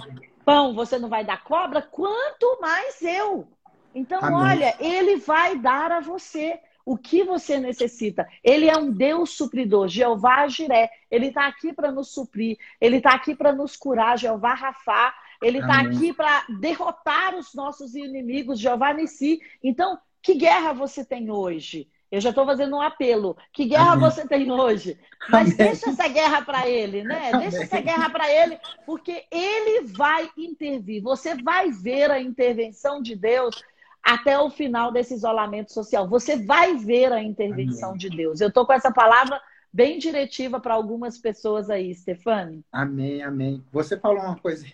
pão, 0.46 0.74
você 0.74 0.98
não 0.98 1.10
vai 1.10 1.24
dar 1.24 1.44
cobra, 1.44 1.82
quanto 1.82 2.60
mais 2.62 3.02
eu. 3.02 3.48
Então, 3.94 4.24
Amém. 4.24 4.40
olha, 4.40 4.76
ele 4.80 5.18
vai 5.18 5.58
dar 5.58 5.92
a 5.92 6.00
você 6.00 6.60
o 6.86 6.98
que 6.98 7.24
você 7.24 7.60
necessita. 7.60 8.28
Ele 8.44 8.70
é 8.70 8.76
um 8.76 8.92
Deus 8.92 9.32
supridor, 9.32 9.88
Jeová 9.88 10.48
Jiré. 10.48 10.90
Ele 11.12 11.28
está 11.28 11.46
aqui 11.48 11.74
para 11.74 11.92
nos 11.92 12.14
suprir, 12.14 12.58
ele 12.80 12.98
está 12.98 13.14
aqui 13.14 13.36
para 13.36 13.52
nos 13.52 13.76
curar, 13.76 14.18
Jeová 14.18 14.54
Rafá. 14.54 15.14
Ele 15.42 15.60
está 15.60 15.82
aqui 15.82 16.14
para 16.14 16.46
derrotar 16.60 17.36
os 17.36 17.54
nossos 17.54 17.96
inimigos, 17.96 18.60
Jeová 18.60 18.94
Nissi. 18.94 19.42
Então, 19.64 20.00
que 20.22 20.36
guerra 20.36 20.72
você 20.72 21.04
tem 21.04 21.32
hoje? 21.32 21.90
Eu 22.12 22.20
já 22.20 22.30
estou 22.30 22.46
fazendo 22.46 22.76
um 22.76 22.82
apelo. 22.82 23.38
Que 23.54 23.66
guerra 23.66 23.94
Amém. 23.94 24.10
você 24.10 24.28
tem 24.28 24.52
hoje? 24.52 25.00
Mas 25.30 25.54
Amém. 25.54 25.56
deixa 25.56 25.90
essa 25.90 26.08
guerra 26.10 26.42
para 26.42 26.68
ele, 26.68 27.04
né? 27.04 27.32
Amém. 27.32 27.50
Deixa 27.50 27.64
essa 27.64 27.80
guerra 27.80 28.10
para 28.10 28.30
ele, 28.30 28.60
porque 28.86 29.24
ele 29.32 29.88
vai 29.88 30.30
intervir. 30.38 31.02
Você 31.02 31.36
vai 31.42 31.72
ver 31.72 32.12
a 32.12 32.20
intervenção 32.20 33.02
de 33.02 33.16
Deus 33.16 33.64
até 34.04 34.38
o 34.38 34.50
final 34.50 34.92
desse 34.92 35.14
isolamento 35.14 35.72
social. 35.72 36.08
Você 36.10 36.36
vai 36.36 36.76
ver 36.76 37.14
a 37.14 37.24
intervenção 37.24 37.96
de 37.96 38.10
Deus. 38.10 38.42
Eu 38.42 38.50
estou 38.50 38.66
com 38.66 38.74
essa 38.74 38.92
palavra 38.92 39.40
bem 39.72 39.98
diretiva 39.98 40.60
para 40.60 40.74
algumas 40.74 41.18
pessoas 41.18 41.70
aí, 41.70 41.94
Stefane. 41.96 42.66
Amém, 42.72 43.22
amém. 43.22 43.64
Você 43.72 43.98
falou 43.98 44.22
uma 44.22 44.38
coisa 44.38 44.66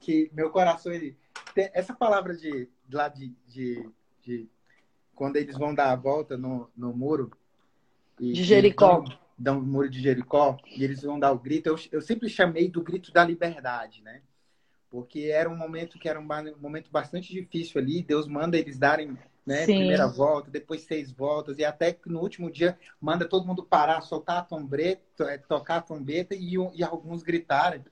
que 0.00 0.30
meu 0.32 0.50
coração, 0.50 0.92
ele, 0.92 1.16
essa 1.56 1.94
palavra 1.94 2.34
de 2.34 2.68
lá 2.92 3.08
de, 3.08 3.32
de, 3.46 3.88
de, 4.22 4.48
quando 5.14 5.36
eles 5.36 5.56
vão 5.56 5.74
dar 5.74 5.90
a 5.90 5.96
volta 5.96 6.36
no, 6.36 6.70
no 6.76 6.92
muro 6.92 7.30
e, 8.18 8.32
de 8.32 8.44
Jericó. 8.44 9.00
Dão, 9.00 9.18
dão 9.36 9.58
o 9.58 9.62
muro 9.62 9.88
de 9.88 10.00
Jericó 10.00 10.56
e 10.66 10.84
eles 10.84 11.02
vão 11.02 11.18
dar 11.18 11.32
o 11.32 11.38
grito. 11.38 11.68
Eu, 11.68 11.78
eu 11.92 12.00
sempre 12.00 12.28
chamei 12.28 12.68
do 12.68 12.82
grito 12.82 13.12
da 13.12 13.24
liberdade, 13.24 14.02
né? 14.02 14.22
Porque 14.90 15.30
era 15.32 15.48
um 15.50 15.56
momento 15.56 15.98
que 15.98 16.08
era 16.08 16.20
um 16.20 16.26
momento 16.60 16.90
bastante 16.90 17.32
difícil 17.32 17.80
ali. 17.80 18.02
Deus 18.02 18.28
manda 18.28 18.56
eles 18.56 18.78
darem 18.78 19.18
né? 19.46 19.66
Sim. 19.66 19.76
Primeira 19.76 20.06
volta, 20.06 20.50
depois 20.50 20.82
seis 20.82 21.12
voltas, 21.12 21.58
e 21.58 21.64
até 21.64 21.92
que 21.92 22.08
no 22.08 22.20
último 22.20 22.50
dia 22.50 22.78
manda 23.00 23.28
todo 23.28 23.46
mundo 23.46 23.62
parar, 23.62 24.00
soltar 24.00 24.38
a 24.38 24.42
trombeta, 24.42 25.24
é, 25.24 25.38
tocar 25.38 25.76
a 25.76 25.82
trombeta 25.82 26.34
e, 26.34 26.54
e 26.74 26.82
alguns 26.82 27.22
gritarem. 27.22 27.84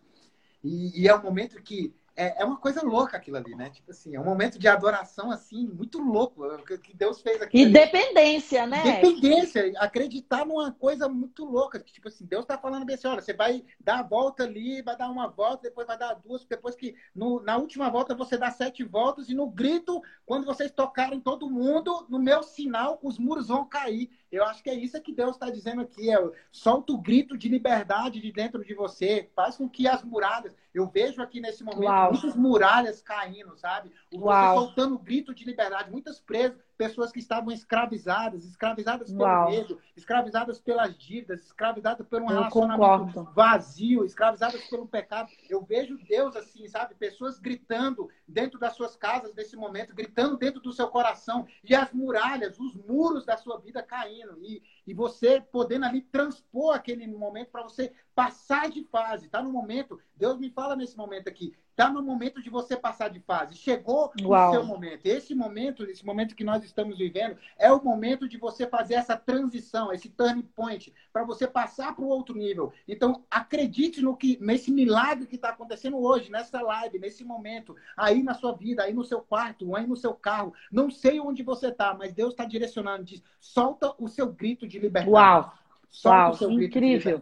E, 0.65 1.03
e, 1.03 1.09
é 1.09 1.15
um 1.15 1.23
momento 1.23 1.61
que 1.63 1.95
é, 2.15 2.43
é 2.43 2.45
uma 2.45 2.57
coisa 2.57 2.83
louca 2.83 3.17
aquilo 3.17 3.37
ali, 3.37 3.55
né? 3.55 3.71
Tipo 3.71 3.91
assim, 3.91 4.15
é 4.15 4.21
um 4.21 4.25
momento 4.25 4.59
de 4.59 4.69
adoração, 4.69 5.31
assim, 5.31 5.67
muito 5.67 5.99
louco 5.99 6.43
que 6.79 6.95
Deus 6.95 7.21
fez 7.21 7.41
aqui. 7.41 7.63
E 7.63 7.67
dependência, 7.67 8.67
né? 8.67 8.83
Dependência, 8.83 9.73
acreditar 9.79 10.45
numa 10.45 10.73
coisa 10.73 11.09
muito 11.09 11.45
louca. 11.45 11.81
Que, 11.81 11.93
tipo 11.93 12.09
assim, 12.09 12.27
Deus 12.27 12.45
tá 12.45 12.59
falando 12.59 12.85
bem 12.85 12.95
assim, 12.95 13.09
olha, 13.09 13.21
você 13.21 13.33
vai 13.33 13.65
dar 13.81 14.01
a 14.01 14.03
volta 14.03 14.45
ali, 14.45 14.83
vai 14.83 14.97
dar 14.97 15.11
uma 15.11 15.29
volta, 15.29 15.63
depois 15.63 15.87
vai 15.87 15.97
dar 15.97 16.15
duas, 16.15 16.45
depois 16.45 16.75
que 16.75 16.95
no, 17.15 17.43
na 17.43 17.57
última 17.57 17.89
volta 17.89 18.15
você 18.15 18.37
dá 18.37 18.51
sete 18.51 18.85
voltas 18.85 19.29
e 19.29 19.35
no 19.35 19.49
grito, 19.49 20.03
quando 20.27 20.45
vocês 20.45 20.71
tocarem 20.71 21.21
todo 21.21 21.51
mundo, 21.51 22.07
no 22.09 22.19
meu 22.19 22.43
sinal, 22.43 22.99
os 23.03 23.19
muros 23.19 23.49
vão 23.49 23.65
cair. 23.65 24.11
Eu 24.33 24.45
acho 24.45 24.63
que 24.63 24.71
é 24.71 24.75
isso 24.75 25.01
que 25.03 25.13
Deus 25.13 25.33
está 25.37 25.51
dizendo 25.51 25.83
aqui. 25.83 26.11
É, 26.11 26.17
solta 26.51 26.91
o 26.95 26.99
grito 26.99 27.37
de 27.37 27.51
liberdade 27.51 28.19
de 28.19 28.33
dentro 28.33 28.65
de 28.65 28.73
você. 28.73 29.31
Faz 29.37 29.57
com 29.57 29.69
que 29.69 29.87
as 29.87 30.03
muralhas. 30.03 30.57
Eu 30.73 30.89
vejo 30.89 31.21
aqui 31.21 31.39
nesse 31.39 31.63
momento 31.63 31.83
Uau. 31.83 32.13
muitas 32.13 32.35
muralhas 32.35 33.03
caindo, 33.03 33.55
sabe? 33.59 33.93
Você 34.11 34.55
soltando 34.55 34.95
o 34.95 34.99
grito 34.99 35.35
de 35.35 35.45
liberdade. 35.45 35.91
Muitas 35.91 36.19
presas, 36.19 36.59
pessoas 36.77 37.13
que 37.13 37.19
estavam 37.19 37.53
escravizadas, 37.53 38.45
escravizadas 38.45 39.09
pelo 39.11 39.23
Uau. 39.23 39.51
medo, 39.51 39.79
escravizadas 39.97 40.61
pelas 40.61 40.97
dívidas, 40.97 41.43
escravizadas 41.45 42.07
por 42.07 42.21
um 42.21 42.25
Eu 42.25 42.37
relacionamento 42.37 43.15
concordo. 43.15 43.33
vazio, 43.35 44.05
escravizadas 44.05 44.63
pelo 44.69 44.87
pecado. 44.87 45.31
Eu 45.49 45.63
vejo 45.63 45.99
Deus 46.09 46.37
assim, 46.37 46.67
sabe? 46.69 46.95
Pessoas 46.95 47.39
gritando 47.39 48.09
dentro 48.27 48.59
das 48.59 48.75
suas 48.75 48.97
casas 48.97 49.35
nesse 49.35 49.57
momento, 49.57 49.95
gritando 49.95 50.37
dentro 50.37 50.61
do 50.61 50.73
seu 50.73 50.89
coração, 50.89 51.47
e 51.63 51.75
as 51.75 51.93
muralhas, 51.93 52.59
os 52.59 52.75
muros 52.75 53.25
da 53.25 53.37
sua 53.37 53.59
vida 53.59 53.83
caindo. 53.83 54.39
E, 54.43 54.63
e 54.87 54.95
você 54.95 55.41
podendo 55.41 55.85
ali 55.85 56.01
transpor 56.01 56.75
aquele 56.75 57.07
momento 57.07 57.51
para 57.51 57.63
você 57.63 57.93
passar 58.15 58.71
de 58.71 58.85
fase. 58.85 59.29
Tá 59.29 59.43
no 59.43 59.51
momento, 59.51 59.99
Deus 60.17 60.39
me 60.39 60.51
fala 60.51 60.77
nesse 60.77 60.97
momento 60.97 61.29
aqui, 61.29 61.55
tá 61.75 61.91
no 61.91 62.03
momento 62.03 62.43
de 62.43 62.51
você 62.51 62.77
passar 62.77 63.09
de 63.09 63.21
fase. 63.21 63.57
Chegou 63.57 64.13
Uau. 64.23 64.51
o 64.51 64.53
seu 64.53 64.65
momento. 64.65 65.07
Esse 65.07 65.35
momento, 65.35 65.85
esse 65.85 66.05
momento 66.05 66.37
que 66.37 66.45
nós 66.45 66.63
estamos 66.65 66.99
vivendo, 66.99 67.37
é 67.59 67.73
o 67.73 67.83
momento 67.83 68.29
de 68.29 68.37
você 68.37 68.67
fazer 68.67 68.95
essa 68.95 69.17
transição, 69.17 69.93
esse 69.93 70.09
turning 70.11 70.43
point, 70.43 70.93
para 71.13 71.25
você 71.25 71.47
passar 71.47 71.95
para 71.95 72.05
o 72.05 72.09
outro 72.09 72.37
nível. 72.37 72.73
Então, 72.87 73.25
acredite 73.31 74.01
no 74.03 74.17
que 74.17 74.39
nesse 74.41 74.71
milagre 74.71 75.27
que 75.27 75.37
está 75.37 75.51
acontecendo 75.51 75.99
hoje, 75.99 76.31
nessa 76.31 76.61
live, 76.61 76.99
nesse 76.99 77.25
momento, 77.25 77.75
aí 77.97 78.23
na 78.23 78.35
sua 78.35 78.53
vida, 78.53 78.83
aí 78.83 78.93
no 78.93 79.05
seu 79.05 79.21
quarto, 79.21 79.75
aí 79.75 79.87
no 79.87 79.97
seu 79.97 80.15
carro. 80.15 80.53
Não 80.71 80.91
sei 80.91 81.21
onde 81.21 81.43
você 81.43 81.69
está, 81.69 81.95
mas 81.95 82.13
Deus 82.13 82.33
está 82.33 82.45
direcionando. 82.45 83.05
Diz, 83.05 83.23
solta 83.41 83.95
o 83.99 84.09
seu 84.09 84.31
grito 84.31 84.69
de 84.69 84.79
liberdade. 84.79 85.11
Uau! 85.11 85.62
Uau, 86.05 86.37
incrível. 86.51 87.21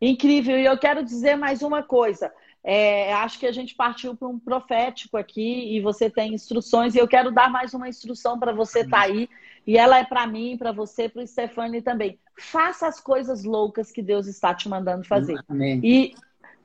Incrível. 0.00 0.58
E 0.58 0.64
eu 0.64 0.78
quero 0.78 1.04
dizer 1.04 1.36
mais 1.36 1.62
uma 1.62 1.82
coisa. 1.82 2.32
É, 2.62 3.12
acho 3.14 3.38
que 3.38 3.46
a 3.46 3.52
gente 3.52 3.74
partiu 3.74 4.14
para 4.14 4.28
um 4.28 4.38
profético 4.38 5.16
aqui 5.16 5.74
e 5.74 5.80
você 5.80 6.10
tem 6.10 6.34
instruções. 6.34 6.94
E 6.94 6.98
eu 6.98 7.08
quero 7.08 7.30
dar 7.30 7.50
mais 7.50 7.72
uma 7.72 7.88
instrução 7.88 8.38
para 8.38 8.52
você 8.52 8.80
estar 8.80 8.98
tá 8.98 9.02
aí. 9.04 9.28
E 9.66 9.76
ela 9.78 9.98
é 9.98 10.04
para 10.04 10.26
mim, 10.26 10.56
para 10.58 10.72
você, 10.72 11.08
para 11.08 11.22
o 11.22 11.26
Stefani 11.26 11.82
também. 11.82 12.18
Faça 12.38 12.86
as 12.86 13.00
coisas 13.00 13.44
loucas 13.44 13.90
que 13.90 14.02
Deus 14.02 14.26
está 14.26 14.54
te 14.54 14.68
mandando 14.68 15.04
fazer. 15.04 15.38
Amém. 15.48 15.80
E 15.82 16.14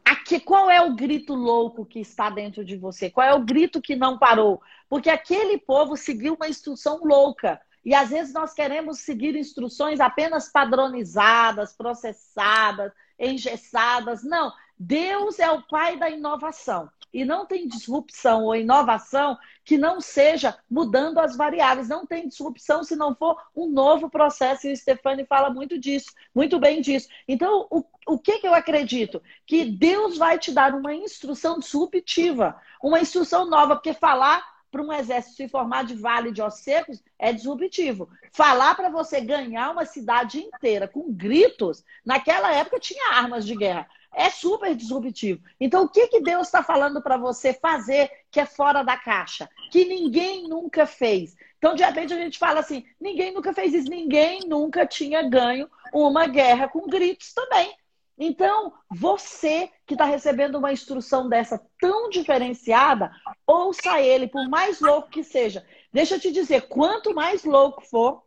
aqui, 0.04 0.40
qual 0.40 0.70
é 0.70 0.82
o 0.82 0.96
grito 0.96 1.34
louco 1.34 1.86
que 1.86 2.00
está 2.00 2.30
dentro 2.30 2.64
de 2.64 2.78
você? 2.78 3.10
Qual 3.10 3.26
é 3.26 3.34
o 3.34 3.44
grito 3.44 3.82
que 3.82 3.96
não 3.96 4.18
parou? 4.18 4.62
Porque 4.90 5.10
aquele 5.10 5.58
povo 5.58 5.96
seguiu 5.96 6.36
uma 6.36 6.48
instrução 6.48 7.02
louca. 7.04 7.60
E 7.86 7.94
às 7.94 8.10
vezes 8.10 8.34
nós 8.34 8.54
queremos 8.54 9.00
seguir 9.00 9.36
instruções 9.36 10.00
apenas 10.00 10.50
padronizadas, 10.52 11.72
processadas, 11.72 12.92
engessadas. 13.20 14.24
Não, 14.24 14.52
Deus 14.78 15.38
é 15.40 15.50
o 15.52 15.62
pai 15.62 15.96
da 15.96 16.10
inovação. 16.10 16.90
E 17.14 17.24
não 17.24 17.46
tem 17.46 17.66
disrupção 17.66 18.44
ou 18.44 18.56
inovação 18.56 19.38
que 19.64 19.78
não 19.78 20.02
seja 20.02 20.58
mudando 20.70 21.20
as 21.20 21.38
variáveis. 21.38 21.88
Não 21.88 22.06
tem 22.06 22.28
disrupção 22.28 22.84
se 22.84 22.94
não 22.94 23.16
for 23.16 23.42
um 23.56 23.70
novo 23.70 24.10
processo. 24.10 24.68
E 24.68 24.74
o 24.74 24.76
Stefani 24.76 25.26
fala 25.26 25.50
muito 25.50 25.80
disso, 25.80 26.12
muito 26.34 26.60
bem 26.60 26.82
disso. 26.82 27.08
Então, 27.26 27.68
o, 27.72 27.86
o 28.06 28.20
que, 28.20 28.40
que 28.40 28.48
eu 28.48 28.54
acredito? 28.54 29.24
Que 29.46 29.64
Deus 29.64 30.18
vai 30.18 30.38
te 30.38 30.52
dar 30.52 30.74
uma 30.74 30.94
instrução 30.94 31.58
disruptiva, 31.58 32.60
uma 32.84 33.00
instrução 33.00 33.46
nova, 33.46 33.76
porque 33.76 33.94
falar 33.94 34.44
para 34.76 34.84
um 34.84 34.92
exército 34.92 35.38
se 35.38 35.48
formar 35.48 35.86
de 35.86 35.96
vale 35.96 36.34
de 36.34 36.42
ossos 36.42 36.60
secos 36.60 37.02
é 37.18 37.32
disruptivo. 37.32 38.10
Falar 38.34 38.76
para 38.76 38.90
você 38.90 39.22
ganhar 39.22 39.72
uma 39.72 39.86
cidade 39.86 40.38
inteira 40.38 40.86
com 40.86 41.14
gritos, 41.14 41.82
naquela 42.06 42.54
época 42.54 42.78
tinha 42.78 43.14
armas 43.14 43.46
de 43.46 43.56
guerra. 43.56 43.88
É 44.14 44.30
super 44.30 44.76
disruptivo. 44.76 45.42
Então, 45.62 45.86
o 45.86 45.90
que, 45.90 46.08
que 46.08 46.20
Deus 46.20 46.48
está 46.48 46.62
falando 46.62 47.02
para 47.02 47.16
você 47.16 47.54
fazer 47.54 48.12
que 48.30 48.40
é 48.40 48.46
fora 48.46 48.84
da 48.84 48.98
caixa? 48.98 49.50
Que 49.72 49.86
ninguém 49.86 50.46
nunca 50.50 50.86
fez. 50.86 51.38
Então, 51.58 51.74
de 51.74 51.84
repente, 51.84 52.14
a 52.14 52.18
gente 52.18 52.38
fala 52.38 52.60
assim: 52.60 52.84
ninguém 53.00 53.34
nunca 53.34 53.54
fez 53.54 53.74
isso, 53.74 53.90
ninguém 53.90 54.42
nunca 54.42 54.86
tinha 54.86 55.22
ganho 55.22 55.70
uma 55.94 56.28
guerra 56.28 56.68
com 56.68 56.86
gritos 56.86 57.34
também. 57.34 57.74
Então, 58.18 58.74
você 58.90 59.70
que 59.86 59.94
está 59.94 60.06
recebendo 60.06 60.56
uma 60.56 60.72
instrução 60.72 61.28
dessa 61.28 61.62
tão 61.80 62.10
diferenciada, 62.10 63.12
ouça 63.46 64.00
ele, 64.00 64.28
por 64.28 64.48
mais 64.48 64.80
louco 64.80 65.10
que 65.10 65.24
seja. 65.24 65.66
Deixa 65.92 66.16
eu 66.16 66.20
te 66.20 66.32
dizer, 66.32 66.68
quanto 66.68 67.14
mais 67.14 67.44
louco 67.44 67.82
for, 67.82 68.24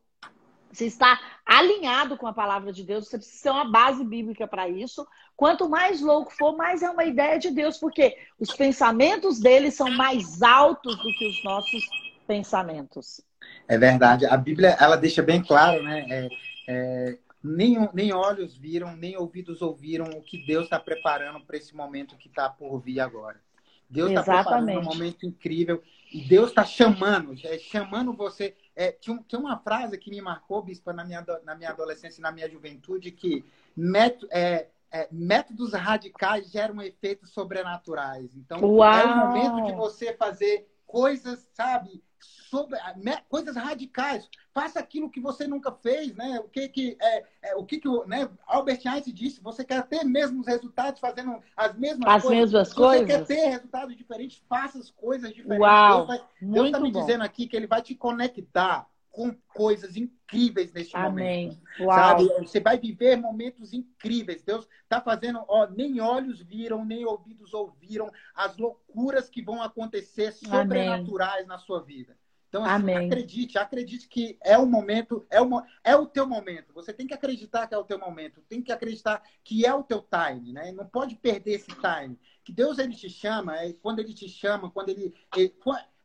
você 0.70 0.84
está 0.84 1.18
alinhado 1.44 2.18
com 2.18 2.26
a 2.26 2.32
palavra 2.32 2.72
de 2.72 2.84
Deus, 2.84 3.08
você 3.08 3.16
precisa 3.16 3.44
ter 3.44 3.50
uma 3.50 3.70
base 3.70 4.04
bíblica 4.04 4.46
para 4.46 4.68
isso. 4.68 5.06
Quanto 5.34 5.68
mais 5.68 6.02
louco 6.02 6.30
for, 6.36 6.54
mais 6.54 6.82
é 6.82 6.90
uma 6.90 7.04
ideia 7.04 7.38
de 7.38 7.50
Deus, 7.50 7.78
porque 7.78 8.16
os 8.38 8.52
pensamentos 8.54 9.40
dele 9.40 9.70
são 9.70 9.90
mais 9.90 10.42
altos 10.42 10.96
do 10.96 11.14
que 11.14 11.26
os 11.26 11.44
nossos 11.44 11.82
pensamentos. 12.26 13.22
É 13.66 13.78
verdade. 13.78 14.26
A 14.26 14.36
Bíblia, 14.36 14.76
ela 14.78 14.96
deixa 14.96 15.22
bem 15.22 15.42
claro, 15.42 15.82
né? 15.82 16.04
É, 16.10 16.28
é 16.68 17.18
nem, 17.42 17.88
nem 17.92 18.12
olhos 18.12 18.56
viram, 18.56 18.96
nem 18.96 19.16
ouvidos 19.16 19.62
ouviram 19.62 20.06
o 20.06 20.22
que 20.22 20.44
Deus 20.46 20.64
está 20.64 20.78
preparando 20.78 21.44
para 21.44 21.56
esse 21.56 21.74
momento 21.74 22.16
que 22.16 22.28
está 22.28 22.48
por 22.48 22.78
vir 22.80 23.00
agora. 23.00 23.40
Deus 23.88 24.10
está 24.10 24.22
preparando 24.22 24.80
um 24.80 24.82
momento 24.82 25.24
incrível 25.24 25.82
e 26.12 26.22
Deus 26.28 26.50
está 26.50 26.64
chamando, 26.64 27.34
é, 27.44 27.58
chamando 27.58 28.12
você. 28.12 28.54
É, 28.76 28.92
tinha, 28.92 29.18
tinha, 29.26 29.40
uma 29.40 29.58
frase 29.58 29.96
que 29.98 30.10
me 30.10 30.20
marcou, 30.20 30.62
Bispa, 30.62 30.92
na 30.92 31.04
minha, 31.04 31.24
na 31.44 31.54
minha 31.54 31.70
adolescência 31.70 32.20
e 32.20 32.22
na 32.22 32.30
minha 32.30 32.48
juventude, 32.48 33.10
que 33.10 33.44
método, 33.74 34.28
é, 34.30 34.68
é, 34.90 35.08
métodos 35.10 35.72
radicais 35.72 36.50
geram 36.50 36.80
efeitos 36.82 37.30
sobrenaturais. 37.30 38.36
Então, 38.36 38.60
Uau. 38.60 38.92
é 38.92 39.04
o 39.04 39.16
momento 39.16 39.66
de 39.66 39.72
você 39.72 40.14
fazer 40.14 40.68
coisas, 40.86 41.48
sabe, 41.52 42.02
sobre 42.20 42.78
né, 42.96 43.22
coisas 43.28 43.56
radicais. 43.56 44.28
Faça 44.52 44.78
aquilo 44.78 45.10
que 45.10 45.20
você 45.20 45.46
nunca 45.46 45.70
fez, 45.72 46.14
né? 46.14 46.40
O 46.40 46.48
que 46.48 46.68
que 46.68 46.96
é, 47.00 47.24
é 47.42 47.56
o 47.56 47.64
que 47.64 47.78
que 47.78 47.88
né, 48.06 48.28
Albert 48.46 48.80
Einstein 48.86 49.14
disse? 49.14 49.40
Você 49.42 49.64
quer 49.64 49.86
ter 49.86 50.04
mesmos 50.04 50.46
resultados 50.46 51.00
fazendo 51.00 51.40
as 51.56 51.76
mesmas 51.76 52.08
as 52.08 52.22
coisas? 52.22 52.40
mesmas 52.40 52.68
Se 52.68 52.74
coisas. 52.74 53.06
Você 53.06 53.18
quer 53.18 53.26
ter 53.26 53.48
resultados 53.48 53.96
diferentes? 53.96 54.42
Faça 54.48 54.78
as 54.78 54.90
coisas 54.90 55.32
diferentes. 55.32 55.60
Uau, 55.60 56.06
Deus 56.40 56.66
está 56.66 56.80
me 56.80 56.90
bom. 56.90 57.00
dizendo 57.00 57.22
aqui 57.22 57.46
que 57.46 57.56
ele 57.56 57.66
vai 57.66 57.82
te 57.82 57.94
conectar 57.94 58.88
com 59.10 59.34
coisas 59.48 59.96
incríveis 59.96 60.72
neste 60.72 60.96
Amém. 60.96 61.48
momento. 61.48 61.60
Uau. 61.80 61.92
Sabe? 61.92 62.24
Você 62.46 62.60
vai 62.60 62.78
viver 62.78 63.16
momentos 63.16 63.72
incríveis. 63.72 64.42
Deus 64.42 64.68
está 64.82 65.00
fazendo, 65.00 65.44
ó, 65.48 65.66
nem 65.66 66.00
olhos 66.00 66.40
viram, 66.40 66.84
nem 66.84 67.04
ouvidos 67.04 67.52
ouviram 67.52 68.10
as 68.34 68.56
loucuras 68.56 69.28
que 69.28 69.42
vão 69.42 69.62
acontecer 69.62 70.32
sobrenaturais 70.32 71.46
na 71.46 71.58
sua 71.58 71.82
vida. 71.82 72.16
Então, 72.48 72.64
assim, 72.64 72.74
Amém. 72.74 73.06
acredite, 73.06 73.58
acredite 73.58 74.08
que 74.08 74.38
é 74.42 74.56
o 74.56 74.64
momento, 74.64 75.26
é 75.30 75.40
o, 75.40 75.62
é 75.84 75.94
o 75.94 76.06
teu 76.06 76.26
momento. 76.26 76.72
Você 76.72 76.94
tem 76.94 77.06
que 77.06 77.12
acreditar 77.12 77.66
que 77.66 77.74
é 77.74 77.78
o 77.78 77.84
teu 77.84 77.98
momento, 77.98 78.40
tem 78.48 78.62
que 78.62 78.72
acreditar 78.72 79.22
que 79.44 79.66
é 79.66 79.74
o 79.74 79.82
teu 79.82 80.02
time, 80.02 80.52
né? 80.52 80.72
Não 80.72 80.86
pode 80.86 81.14
perder 81.14 81.52
esse 81.52 81.68
time. 81.68 82.18
Que 82.42 82.50
Deus 82.50 82.78
ele 82.78 82.94
te 82.94 83.10
chama, 83.10 83.56
é, 83.58 83.74
quando 83.74 83.98
ele 83.98 84.14
te 84.14 84.28
chama, 84.28 84.70
quando 84.70 84.88
ele, 84.88 85.14
ele 85.36 85.50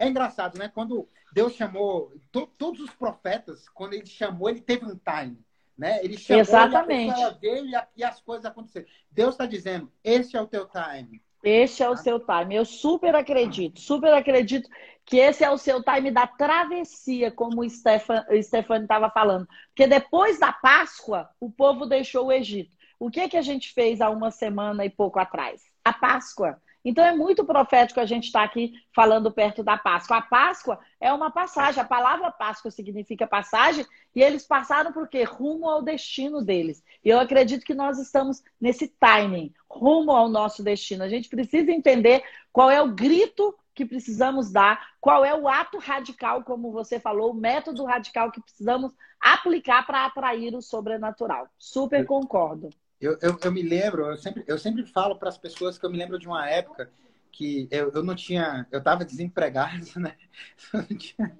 é 0.03 0.09
engraçado, 0.09 0.57
né? 0.57 0.69
Quando 0.73 1.07
Deus 1.33 1.53
chamou 1.53 2.13
to, 2.31 2.47
todos 2.57 2.79
os 2.79 2.91
profetas, 2.91 3.67
quando 3.69 3.93
ele 3.93 4.05
chamou, 4.05 4.49
ele 4.49 4.61
teve 4.61 4.85
um 4.85 4.97
time. 4.97 5.37
Né? 5.77 6.03
Ele 6.03 6.17
chamou 6.17 6.41
Exatamente. 6.41 7.07
E 7.07 7.11
a 7.11 7.13
pessoa 7.15 7.37
veio 7.41 7.65
e, 7.65 7.75
a, 7.75 7.87
e 7.97 8.03
as 8.03 8.21
coisas 8.21 8.45
aconteceram. 8.45 8.85
Deus 9.11 9.33
está 9.33 9.45
dizendo: 9.45 9.91
esse 10.03 10.37
é 10.37 10.41
o 10.41 10.47
teu 10.47 10.67
time. 10.67 11.21
Este 11.43 11.83
é 11.83 11.89
o 11.89 11.97
seu 11.97 12.19
time. 12.19 12.55
Eu 12.55 12.63
super 12.63 13.13
acredito, 13.15 13.81
super 13.81 14.13
acredito 14.13 14.69
que 15.05 15.17
esse 15.17 15.43
é 15.43 15.51
o 15.51 15.57
seu 15.57 15.83
time 15.83 16.09
da 16.09 16.25
travessia, 16.25 17.29
como 17.31 17.61
o 17.61 17.69
Stefan 17.69 18.81
estava 18.81 19.09
falando. 19.09 19.45
Porque 19.67 19.85
depois 19.85 20.39
da 20.39 20.53
Páscoa, 20.53 21.29
o 21.41 21.51
povo 21.51 21.85
deixou 21.85 22.27
o 22.27 22.31
Egito. 22.31 22.71
O 22.97 23.11
que, 23.11 23.27
que 23.27 23.35
a 23.35 23.41
gente 23.41 23.73
fez 23.73 23.99
há 23.99 24.09
uma 24.09 24.31
semana 24.31 24.85
e 24.85 24.89
pouco 24.89 25.19
atrás? 25.19 25.61
A 25.83 25.91
Páscoa. 25.91 26.61
Então 26.83 27.03
é 27.03 27.15
muito 27.15 27.45
profético 27.45 27.99
a 27.99 28.05
gente 28.05 28.25
estar 28.25 28.39
tá 28.39 28.45
aqui 28.45 28.73
falando 28.93 29.31
perto 29.31 29.63
da 29.63 29.77
Páscoa. 29.77 30.17
A 30.17 30.21
Páscoa 30.21 30.79
é 30.99 31.13
uma 31.13 31.31
passagem. 31.31 31.81
A 31.81 31.85
palavra 31.85 32.31
Páscoa 32.31 32.69
significa 32.69 33.25
passagem 33.25 33.85
e 34.15 34.21
eles 34.21 34.45
passaram 34.45 34.91
por 34.91 35.07
quê? 35.07 35.23
Rumo 35.23 35.69
ao 35.69 35.81
destino 35.81 36.41
deles. 36.43 36.83
E 37.03 37.09
eu 37.09 37.19
acredito 37.19 37.65
que 37.65 37.73
nós 37.73 37.97
estamos 37.99 38.43
nesse 38.59 38.87
timing, 38.87 39.53
rumo 39.69 40.11
ao 40.11 40.27
nosso 40.27 40.63
destino. 40.63 41.03
A 41.03 41.09
gente 41.09 41.29
precisa 41.29 41.71
entender 41.71 42.23
qual 42.51 42.69
é 42.69 42.81
o 42.81 42.93
grito 42.93 43.55
que 43.73 43.85
precisamos 43.85 44.51
dar, 44.51 44.93
qual 45.01 45.25
é 45.25 45.33
o 45.33 45.47
ato 45.47 45.79
radical, 45.79 46.43
como 46.43 46.71
você 46.71 46.99
falou, 46.99 47.31
o 47.31 47.33
método 47.33 47.83
radical 47.85 48.31
que 48.31 48.41
precisamos 48.41 48.93
aplicar 49.19 49.85
para 49.85 50.05
atrair 50.05 50.53
o 50.55 50.61
sobrenatural. 50.61 51.47
Super 51.57 52.05
concordo. 52.05 52.69
Eu, 53.03 53.17
eu, 53.21 53.37
eu, 53.43 53.51
me 53.51 53.61
lembro, 53.61 54.05
eu 54.05 54.17
sempre, 54.17 54.45
eu 54.47 54.57
sempre 54.57 54.85
falo 54.85 55.17
para 55.17 55.27
as 55.27 55.37
pessoas 55.37 55.77
que 55.77 55.85
eu 55.85 55.89
me 55.89 55.97
lembro 55.97 56.17
de 56.17 56.25
uma 56.25 56.49
época 56.49 56.89
que 57.33 57.67
eu, 57.69 57.91
eu 57.91 58.01
não 58.01 58.15
tinha, 58.15 58.65
eu 58.71 58.79
estava 58.79 59.03
desempregado, 59.03 59.85
né? 59.99 60.15
Tinha... 60.97 61.37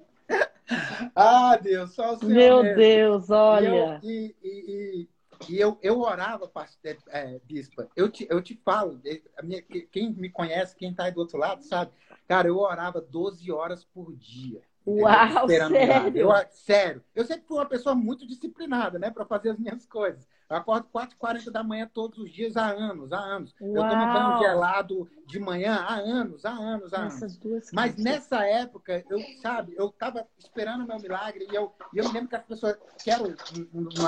Ah, 1.16 1.56
Deus, 1.56 1.94
só 1.94 2.14
o 2.14 2.18
Senhor. 2.18 2.34
Meu 2.34 2.62
mesmo. 2.62 2.76
Deus, 2.76 3.30
olha. 3.30 4.00
E, 4.02 4.04
eu, 4.04 4.10
e, 4.10 4.36
e, 4.42 5.08
e 5.48 5.58
eu, 5.58 5.78
eu 5.82 6.00
orava, 6.00 6.50
é, 6.82 6.96
é, 7.08 7.40
Bispa, 7.44 7.88
eu 7.96 8.10
te, 8.10 8.26
eu 8.28 8.42
te 8.42 8.60
falo, 8.62 9.00
minha, 9.42 9.62
quem 9.62 10.12
me 10.12 10.28
conhece, 10.28 10.76
quem 10.76 10.90
está 10.90 11.04
aí 11.04 11.12
do 11.12 11.20
outro 11.20 11.38
lado, 11.38 11.62
sabe? 11.64 11.92
Cara, 12.28 12.46
eu 12.46 12.58
orava 12.58 13.00
12 13.00 13.50
horas 13.50 13.84
por 13.84 14.14
dia. 14.14 14.60
Uau, 14.86 15.48
sério? 15.48 16.14
Eu, 16.14 16.28
sério. 16.50 17.04
Eu 17.14 17.24
sempre 17.24 17.46
fui 17.46 17.56
uma 17.56 17.66
pessoa 17.66 17.94
muito 17.94 18.26
disciplinada, 18.26 18.98
né? 18.98 19.10
Para 19.10 19.24
fazer 19.24 19.50
as 19.50 19.58
minhas 19.58 19.86
coisas. 19.86 20.28
Eu 20.48 20.56
acordo 20.56 20.86
4h40 20.94 21.50
da 21.50 21.62
manhã 21.62 21.90
todos 21.92 22.18
os 22.18 22.30
dias 22.30 22.56
há 22.56 22.66
anos, 22.66 23.12
há 23.12 23.18
anos. 23.18 23.54
Uau. 23.60 23.76
Eu 23.76 23.90
tomo 23.90 24.12
banho 24.12 24.38
gelado 24.38 25.10
de 25.26 25.38
manhã 25.38 25.76
há 25.76 25.94
anos, 25.94 26.44
há 26.44 26.50
anos, 26.50 26.92
há 26.92 27.06
Essas 27.06 27.22
anos. 27.22 27.36
Duas 27.38 27.70
Mas 27.72 27.96
nessa 27.96 28.44
época, 28.44 29.04
eu, 29.08 29.18
sabe, 29.40 29.74
eu 29.76 29.90
tava 29.90 30.26
esperando 30.38 30.84
o 30.84 30.86
meu 30.86 30.98
milagre 30.98 31.46
e 31.50 31.54
eu, 31.54 31.72
e 31.92 31.98
eu 31.98 32.04
me 32.04 32.12
lembro 32.12 32.28
que 32.28 32.36
as 32.36 32.44
pessoas, 32.44 32.76
quero, 33.02 33.34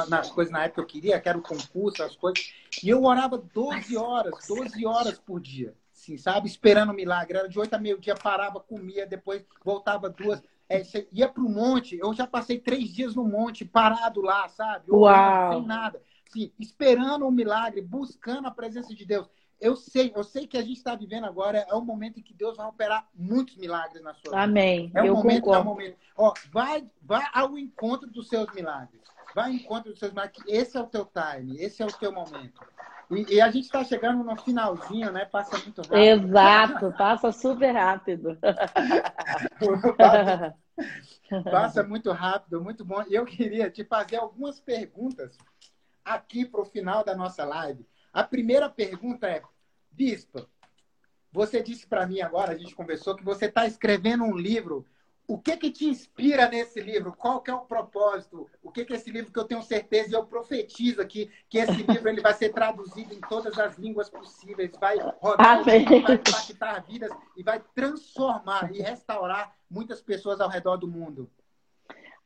nas 0.08 0.30
coisas 0.30 0.52
na 0.52 0.64
época 0.64 0.74
que 0.74 0.80
eu 0.80 0.86
queria, 0.86 1.20
quero 1.20 1.40
concurso, 1.40 2.02
as 2.02 2.14
coisas, 2.14 2.52
e 2.82 2.88
eu 2.88 3.02
orava 3.04 3.38
12 3.38 3.96
horas, 3.96 4.46
12 4.46 4.86
horas 4.86 5.18
por 5.18 5.40
dia. 5.40 5.74
Assim, 5.92 6.18
sabe? 6.18 6.46
Esperando 6.46 6.90
o 6.90 6.94
milagre. 6.94 7.38
Era 7.38 7.48
de 7.48 7.58
8 7.58 7.74
a 7.74 7.78
meio-dia, 7.78 8.14
parava, 8.14 8.60
comia, 8.60 9.06
depois 9.06 9.42
voltava 9.64 10.10
duas. 10.10 10.42
É, 10.68 10.82
ia 11.12 11.28
para 11.28 11.42
o 11.42 11.48
monte, 11.48 11.96
eu 11.96 12.12
já 12.12 12.26
passei 12.26 12.58
três 12.58 12.92
dias 12.92 13.14
no 13.14 13.24
monte, 13.24 13.64
parado 13.64 14.20
lá, 14.20 14.48
sabe? 14.48 14.90
Uau. 14.90 15.52
Sem 15.52 15.66
nada. 15.66 16.02
Assim, 16.28 16.52
esperando 16.58 17.26
um 17.26 17.30
milagre, 17.30 17.80
buscando 17.80 18.48
a 18.48 18.50
presença 18.50 18.94
de 18.94 19.04
Deus. 19.04 19.28
Eu 19.58 19.74
sei, 19.74 20.12
eu 20.14 20.22
sei 20.22 20.46
que 20.46 20.58
a 20.58 20.62
gente 20.62 20.76
está 20.76 20.94
vivendo 20.94 21.24
agora, 21.24 21.66
é 21.68 21.74
o 21.74 21.80
momento 21.80 22.20
em 22.20 22.22
que 22.22 22.34
Deus 22.34 22.56
vai 22.56 22.66
operar 22.66 23.08
muitos 23.14 23.56
milagres 23.56 24.02
na 24.02 24.12
sua 24.12 24.30
vida. 24.30 24.42
Amém. 24.42 24.90
É 24.94 25.02
o 25.02 25.06
eu 25.06 25.14
momento, 25.14 25.44
concordo. 25.44 25.58
é 25.58 25.62
o 25.62 25.64
momento. 25.64 25.96
Ó, 26.16 26.34
vai, 26.52 26.86
vai 27.02 27.24
ao 27.32 27.56
encontro 27.56 28.10
dos 28.10 28.28
seus 28.28 28.52
milagres. 28.52 29.00
Vai 29.34 29.50
ao 29.50 29.54
encontro 29.54 29.90
dos 29.90 29.98
seus 29.98 30.12
milagres. 30.12 30.42
Esse 30.46 30.76
é 30.76 30.80
o 30.80 30.86
teu 30.86 31.06
time, 31.06 31.56
esse 31.58 31.82
é 31.82 31.86
o 31.86 31.92
teu 31.92 32.12
momento. 32.12 32.60
E, 33.10 33.34
e 33.34 33.40
a 33.40 33.50
gente 33.50 33.64
está 33.64 33.84
chegando 33.84 34.22
no 34.22 34.36
finalzinho, 34.36 35.12
né? 35.12 35.24
Passa 35.24 35.56
muito 35.58 35.80
rápido. 35.80 35.96
Exato, 35.96 36.94
passa 36.98 37.32
super 37.32 37.72
rápido. 37.72 38.38
passa, 39.96 40.54
passa 41.50 41.82
muito 41.82 42.10
rápido, 42.12 42.60
muito 42.60 42.84
bom. 42.84 43.02
E 43.08 43.14
eu 43.14 43.24
queria 43.24 43.70
te 43.70 43.84
fazer 43.84 44.16
algumas 44.16 44.60
perguntas 44.60 45.38
aqui 46.06 46.46
para 46.46 46.60
o 46.60 46.64
final 46.64 47.04
da 47.04 47.14
nossa 47.14 47.44
live. 47.44 47.84
A 48.12 48.22
primeira 48.22 48.70
pergunta 48.70 49.26
é, 49.26 49.42
Bispa, 49.90 50.48
você 51.32 51.60
disse 51.62 51.86
para 51.86 52.06
mim 52.06 52.20
agora, 52.20 52.52
a 52.52 52.56
gente 52.56 52.74
conversou, 52.74 53.16
que 53.16 53.24
você 53.24 53.46
está 53.46 53.66
escrevendo 53.66 54.24
um 54.24 54.36
livro. 54.36 54.86
O 55.28 55.36
que 55.36 55.56
que 55.56 55.72
te 55.72 55.84
inspira 55.86 56.48
nesse 56.48 56.80
livro? 56.80 57.12
Qual 57.12 57.40
que 57.40 57.50
é 57.50 57.54
o 57.54 57.66
propósito? 57.66 58.48
O 58.62 58.70
que 58.70 58.84
que 58.84 58.92
é 58.92 58.96
esse 58.96 59.10
livro 59.10 59.32
que 59.32 59.38
eu 59.38 59.44
tenho 59.44 59.60
certeza 59.60 60.10
e 60.10 60.12
eu 60.14 60.24
profetizo 60.24 61.02
aqui 61.02 61.28
que 61.48 61.58
esse 61.58 61.82
livro 61.82 62.08
ele 62.08 62.20
vai 62.20 62.32
ser 62.32 62.50
traduzido 62.50 63.12
em 63.12 63.20
todas 63.20 63.58
as 63.58 63.76
línguas 63.76 64.08
possíveis, 64.08 64.70
vai 64.80 64.96
rodar, 65.20 65.64
vai 65.64 65.78
impactar 65.78 66.84
vidas 66.86 67.10
e 67.36 67.42
vai 67.42 67.60
transformar 67.74 68.72
e 68.72 68.80
restaurar 68.80 69.52
muitas 69.68 70.00
pessoas 70.00 70.40
ao 70.40 70.48
redor 70.48 70.76
do 70.76 70.86
mundo. 70.86 71.28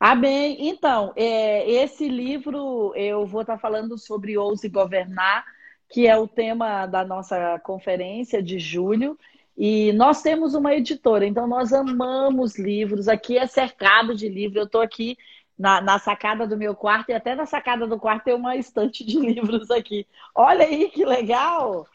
Amém. 0.01 0.57
Então, 0.67 1.13
é, 1.15 1.69
esse 1.69 2.07
livro 2.07 2.91
eu 2.95 3.23
vou 3.23 3.41
estar 3.41 3.59
falando 3.59 3.99
sobre 3.99 4.35
Ouse 4.35 4.67
Governar, 4.67 5.45
que 5.87 6.07
é 6.07 6.17
o 6.17 6.27
tema 6.27 6.87
da 6.87 7.05
nossa 7.05 7.59
conferência 7.59 8.41
de 8.41 8.57
julho. 8.57 9.15
E 9.55 9.93
nós 9.93 10.23
temos 10.23 10.55
uma 10.55 10.73
editora, 10.73 11.23
então 11.23 11.45
nós 11.45 11.71
amamos 11.71 12.57
livros. 12.57 13.07
Aqui 13.07 13.37
é 13.37 13.45
cercado 13.45 14.15
de 14.15 14.27
livros. 14.27 14.55
Eu 14.55 14.65
estou 14.65 14.81
aqui 14.81 15.15
na, 15.55 15.79
na, 15.81 15.99
sacada 15.99 16.47
do 16.47 16.57
meu 16.57 16.73
quarto 16.73 17.09
e 17.09 17.13
até 17.13 17.35
na 17.35 17.45
sacada 17.45 17.85
do 17.85 17.99
quarto 17.99 18.23
tem 18.23 18.33
uma 18.33 18.55
estante 18.55 19.05
de 19.05 19.19
livros 19.21 19.69
aqui. 19.69 20.07
Olha 20.33 20.65
aí 20.65 20.89
que 20.89 21.05
legal! 21.05 21.85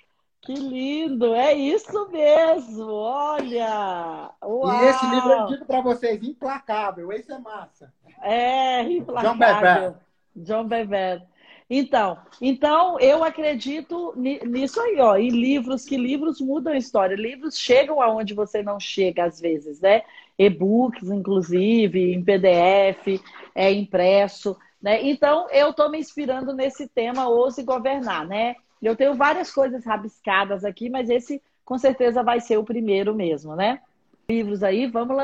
Que 0.47 0.55
lindo! 0.55 1.35
É 1.35 1.53
isso 1.53 2.09
mesmo! 2.11 2.93
Olha! 2.93 4.31
Uau. 4.43 4.85
E 4.85 4.89
esse 4.89 5.07
livro 5.07 5.31
eu 5.31 5.47
digo 5.47 5.65
para 5.65 5.81
vocês, 5.81 6.23
implacável. 6.23 7.13
Esse 7.13 7.33
é 7.33 7.39
massa. 7.39 7.93
É, 8.23 8.83
implacável. 8.83 9.97
John 10.37 10.65
Bever. 10.65 11.27
Então, 11.69 12.17
então 12.41 13.01
eu 13.01 13.25
acredito 13.25 14.15
nisso 14.17 14.81
aí, 14.81 15.01
ó, 15.01 15.17
em 15.17 15.31
livros, 15.31 15.85
que 15.85 15.97
livros 15.97 16.41
mudam 16.41 16.73
a 16.73 16.77
história. 16.79 17.17
Livros 17.17 17.59
chegam 17.59 18.01
aonde 18.01 18.35
você 18.35 18.63
não 18.63 18.79
chega 18.79 19.25
às 19.25 19.41
vezes, 19.41 19.81
né? 19.81 20.03
E-books, 20.39 21.11
inclusive, 21.11 22.15
em 22.15 22.23
PDF, 22.23 23.21
é 23.53 23.73
impresso, 23.73 24.57
né? 24.81 25.03
Então, 25.03 25.49
eu 25.51 25.71
estou 25.71 25.91
me 25.91 25.99
inspirando 25.99 26.53
nesse 26.53 26.87
tema 26.87 27.29
Ouse 27.29 27.63
Governar, 27.65 28.29
né? 28.29 28.55
Eu 28.89 28.97
tenho 28.97 29.15
várias 29.15 29.53
coisas 29.53 29.85
rabiscadas 29.85 30.65
aqui, 30.65 30.89
mas 30.89 31.11
esse 31.11 31.43
com 31.65 31.77
certeza 31.77 32.23
vai 32.23 32.41
ser 32.41 32.57
o 32.57 32.65
primeiro 32.65 33.15
mesmo, 33.15 33.57
né? 33.57 33.83
Livros 34.29 34.63
aí, 34.63 34.87
vamos 34.87 35.17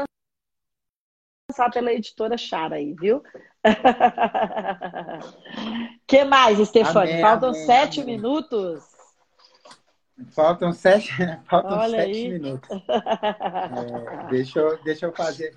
lançar 1.50 1.70
pela 1.70 1.92
editora 1.92 2.36
Chara 2.36 2.76
aí, 2.76 2.94
viu? 2.94 3.22
que 6.06 6.24
mais, 6.24 6.58
Stefani? 6.66 7.12
Amém, 7.12 7.22
Faltam 7.22 7.50
amém, 7.50 7.66
sete 7.66 8.00
amém. 8.00 8.16
minutos. 8.16 8.84
Faltam 10.30 10.72
sete, 10.72 11.10
faltam 11.48 11.78
Olha 11.78 11.98
sete 11.98 12.14
aí. 12.14 12.28
minutos. 12.28 12.68
É, 13.74 14.26
deixa, 14.28 14.58
eu, 14.58 14.82
deixa 14.82 15.06
eu 15.06 15.12
fazer. 15.12 15.56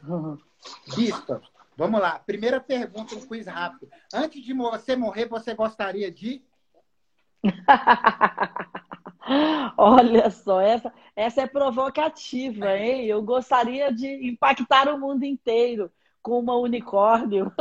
Bispa, 0.95 1.41
vamos 1.76 1.99
lá. 1.99 2.20
Primeira 2.20 2.62
pergunta, 2.62 3.16
um 3.16 3.26
quiz 3.26 3.47
rápido. 3.47 3.91
Antes 4.14 4.43
de 4.43 4.53
você 4.53 4.95
morrer, 4.95 5.28
você 5.28 5.53
gostaria 5.53 6.10
de. 6.12 6.41
Olha 9.78 10.30
só, 10.30 10.62
essa, 10.62 10.93
essa 11.16 11.41
é 11.41 11.48
provocativa, 11.48 12.78
hein? 12.78 13.06
Eu 13.06 13.24
gostaria 13.24 13.91
de 13.91 14.28
impactar 14.28 14.88
o 14.88 15.00
mundo 15.00 15.24
inteiro 15.24 15.91
com 16.22 16.39
uma 16.39 16.56
unicórnio. 16.58 17.52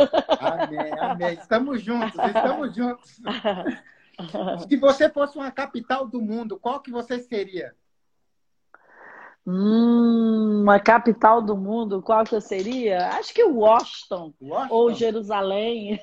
Amém, 0.40 0.98
amém. 0.98 1.34
Estamos 1.40 1.82
juntos, 1.82 2.14
estamos 2.14 2.74
juntos. 2.74 3.20
Se 4.68 4.76
você 4.76 5.10
fosse 5.10 5.36
uma 5.36 5.50
capital 5.50 6.06
do 6.06 6.22
mundo, 6.22 6.58
qual 6.58 6.80
que 6.80 6.90
você 6.90 7.18
seria? 7.18 7.74
Hum, 9.46 10.62
uma 10.62 10.78
capital 10.78 11.42
do 11.42 11.56
mundo, 11.56 12.00
qual 12.00 12.24
que 12.24 12.34
eu 12.34 12.40
seria? 12.40 13.08
Acho 13.08 13.34
que 13.34 13.44
Washington, 13.44 14.32
Washington? 14.40 14.74
ou 14.74 14.94
Jerusalém. 14.94 16.00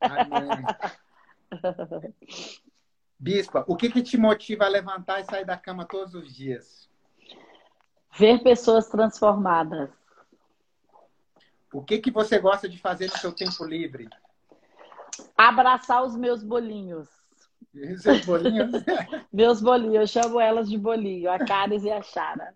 Amém. 0.00 0.64
Bispa, 3.18 3.64
o 3.66 3.76
que, 3.76 3.90
que 3.90 4.02
te 4.02 4.16
motiva 4.16 4.64
a 4.64 4.68
levantar 4.68 5.20
e 5.20 5.24
sair 5.24 5.44
da 5.44 5.56
cama 5.56 5.84
todos 5.84 6.14
os 6.14 6.32
dias? 6.32 6.88
Ver 8.16 8.42
pessoas 8.42 8.88
transformadas. 8.88 9.90
O 11.72 11.82
que, 11.82 11.98
que 11.98 12.10
você 12.10 12.38
gosta 12.38 12.68
de 12.68 12.78
fazer 12.78 13.10
no 13.10 13.18
seu 13.18 13.32
tempo 13.32 13.64
livre? 13.64 14.08
Abraçar 15.36 16.04
os 16.04 16.16
meus 16.16 16.42
bolinhos. 16.42 17.08
Seus 17.98 18.24
bolinhos? 18.24 18.70
meus 19.32 19.60
bolinhos, 19.60 20.14
eu 20.14 20.22
chamo 20.22 20.40
elas 20.40 20.68
de 20.68 20.78
bolinho, 20.78 21.30
a 21.30 21.38
Caris 21.38 21.82
e 21.84 21.90
a 21.90 22.00
Chara. 22.00 22.54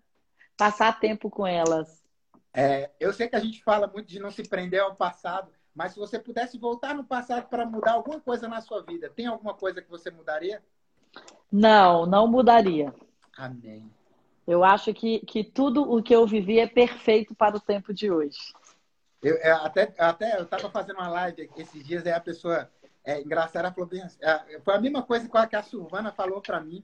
Passar 0.57 0.99
tempo 0.99 1.29
com 1.29 1.45
elas. 1.45 2.03
É, 2.53 2.91
eu 2.99 3.11
sei 3.11 3.27
que 3.27 3.35
a 3.35 3.39
gente 3.39 3.63
fala 3.63 3.87
muito 3.87 4.07
de 4.07 4.19
não 4.19 4.31
se 4.31 4.47
prender 4.47 4.79
ao 4.79 4.95
passado, 4.95 5.51
mas 5.75 5.93
se 5.93 5.99
você 5.99 6.19
pudesse 6.19 6.57
voltar 6.57 6.93
no 6.93 7.03
passado 7.03 7.47
para 7.47 7.65
mudar 7.65 7.93
alguma 7.93 8.19
coisa 8.19 8.47
na 8.47 8.61
sua 8.61 8.83
vida, 8.83 9.09
tem 9.09 9.25
alguma 9.25 9.53
coisa 9.53 9.81
que 9.81 9.89
você 9.89 10.11
mudaria? 10.11 10.61
Não, 11.51 12.05
não 12.05 12.27
mudaria. 12.27 12.93
Amém. 13.37 13.89
Eu 14.45 14.63
acho 14.63 14.93
que, 14.93 15.19
que 15.19 15.43
tudo 15.43 15.81
o 15.89 16.03
que 16.03 16.13
eu 16.13 16.27
vivi 16.27 16.59
é 16.59 16.67
perfeito 16.67 17.33
para 17.33 17.55
o 17.55 17.61
tempo 17.61 17.93
de 17.93 18.11
hoje. 18.11 18.53
Eu, 19.21 19.35
eu 19.37 19.55
até, 19.57 19.93
até 19.97 20.37
eu 20.37 20.43
estava 20.43 20.69
fazendo 20.69 20.97
uma 20.97 21.07
live 21.07 21.49
esses 21.55 21.83
dias, 21.83 22.05
aí 22.05 22.11
a 22.11 22.19
pessoa 22.19 22.69
é, 23.05 23.21
engraçada 23.21 23.71
falou 23.71 23.89
bem 23.89 24.01
assim, 24.01 24.19
é, 24.21 24.59
foi 24.59 24.75
a 24.75 24.81
mesma 24.81 25.01
coisa 25.01 25.29
que 25.47 25.55
a 25.55 25.63
Silvana 25.63 26.11
falou 26.11 26.41
para 26.41 26.59
mim 26.59 26.83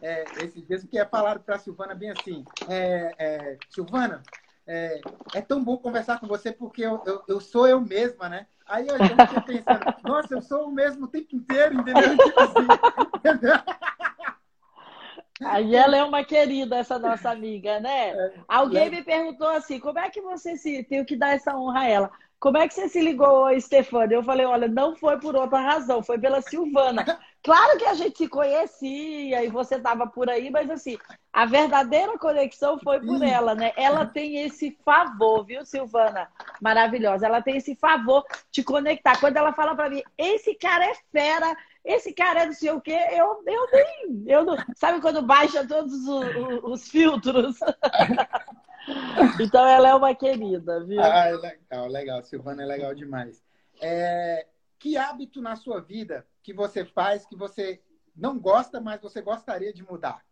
é, 0.00 0.24
esses 0.44 0.66
dias, 0.66 0.82
porque 0.82 0.98
é 0.98 1.06
falaram 1.06 1.40
para 1.40 1.56
a 1.56 1.58
Silvana 1.58 1.94
bem 1.94 2.10
assim, 2.10 2.44
é, 2.68 3.14
é, 3.18 3.58
Silvana, 3.68 4.22
é, 4.66 5.00
é, 5.34 5.40
tão 5.40 5.62
bom 5.62 5.76
conversar 5.76 6.20
com 6.20 6.26
você 6.26 6.52
porque 6.52 6.82
eu, 6.82 7.02
eu, 7.06 7.22
eu 7.26 7.40
sou 7.40 7.66
eu 7.66 7.80
mesma, 7.80 8.28
né? 8.28 8.46
Aí 8.66 8.86
eu 8.86 8.98
já 8.98 9.26
fiquei 9.26 9.62
pensando, 9.62 9.94
nossa, 10.04 10.34
eu 10.34 10.42
sou 10.42 10.68
o 10.68 10.72
mesmo 10.72 11.04
o 11.04 11.08
tempo 11.08 11.34
inteiro, 11.34 11.74
entendeu? 11.74 12.16
Tipo 12.16 12.40
assim, 12.40 12.66
Aí 15.42 15.74
ela 15.74 15.96
é 15.96 16.04
uma 16.04 16.22
querida, 16.22 16.76
essa 16.76 16.98
nossa 16.98 17.30
amiga, 17.30 17.80
né? 17.80 18.10
É, 18.10 18.34
Alguém 18.46 18.86
é. 18.86 18.90
me 18.90 19.02
perguntou 19.02 19.48
assim, 19.48 19.80
como 19.80 19.98
é 19.98 20.10
que 20.10 20.20
você 20.20 20.56
se 20.56 20.84
tem 20.84 21.04
que 21.04 21.16
dar 21.16 21.34
essa 21.34 21.56
honra 21.56 21.80
a 21.80 21.88
ela? 21.88 22.10
Como 22.38 22.56
é 22.56 22.66
que 22.68 22.74
você 22.74 22.88
se 22.88 23.00
ligou, 23.00 23.48
Stefania? 23.60 24.16
Eu 24.16 24.22
falei, 24.22 24.46
olha, 24.46 24.66
não 24.66 24.96
foi 24.96 25.18
por 25.18 25.36
outra 25.36 25.60
razão, 25.60 26.02
foi 26.02 26.18
pela 26.18 26.40
Silvana. 26.40 27.04
Claro 27.42 27.78
que 27.78 27.86
a 27.86 27.94
gente 27.94 28.18
se 28.18 28.28
conhecia 28.28 29.42
e 29.42 29.48
você 29.48 29.76
estava 29.76 30.06
por 30.06 30.28
aí, 30.28 30.50
mas 30.50 30.68
assim, 30.68 30.98
a 31.32 31.46
verdadeira 31.46 32.18
conexão 32.18 32.78
foi 32.80 33.00
por 33.00 33.22
ela, 33.22 33.54
né? 33.54 33.72
Ela 33.76 34.04
tem 34.04 34.42
esse 34.42 34.76
favor, 34.84 35.44
viu, 35.44 35.64
Silvana? 35.64 36.28
Maravilhosa. 36.60 37.26
Ela 37.26 37.40
tem 37.40 37.56
esse 37.56 37.76
favor 37.76 38.24
de 38.50 38.64
conectar. 38.64 39.18
Quando 39.20 39.36
ela 39.36 39.52
fala 39.52 39.74
para 39.76 39.88
mim, 39.88 40.02
esse 40.18 40.54
cara 40.56 40.84
é 40.84 40.94
fera, 41.12 41.56
esse 41.84 42.12
cara 42.12 42.42
é 42.42 42.46
não 42.46 42.52
sei 42.52 42.72
o 42.72 42.80
quê, 42.80 42.98
eu, 43.12 43.42
eu 43.46 43.68
nem. 43.72 44.24
Eu 44.26 44.44
não, 44.44 44.56
sabe 44.74 45.00
quando 45.00 45.22
baixa 45.22 45.66
todos 45.66 45.92
os, 45.92 46.36
os, 46.36 46.64
os 46.64 46.88
filtros? 46.88 47.60
então 49.40 49.64
ela 49.66 49.88
é 49.88 49.94
uma 49.94 50.14
querida, 50.14 50.84
viu? 50.84 51.00
Ah, 51.00 51.28
é 51.28 51.32
legal, 51.32 51.86
legal. 51.86 52.22
Silvana 52.24 52.64
é 52.64 52.66
legal 52.66 52.92
demais. 52.92 53.40
É, 53.80 54.46
que 54.80 54.96
hábito 54.96 55.40
na 55.40 55.54
sua 55.54 55.80
vida 55.80 56.26
que 56.42 56.52
você 56.52 56.84
faz 56.84 57.24
que 57.24 57.36
você 57.36 57.80
não 58.16 58.36
gosta, 58.36 58.80
mas 58.80 59.00
você 59.00 59.22
gostaria 59.22 59.72
de 59.72 59.84
mudar? 59.84 60.24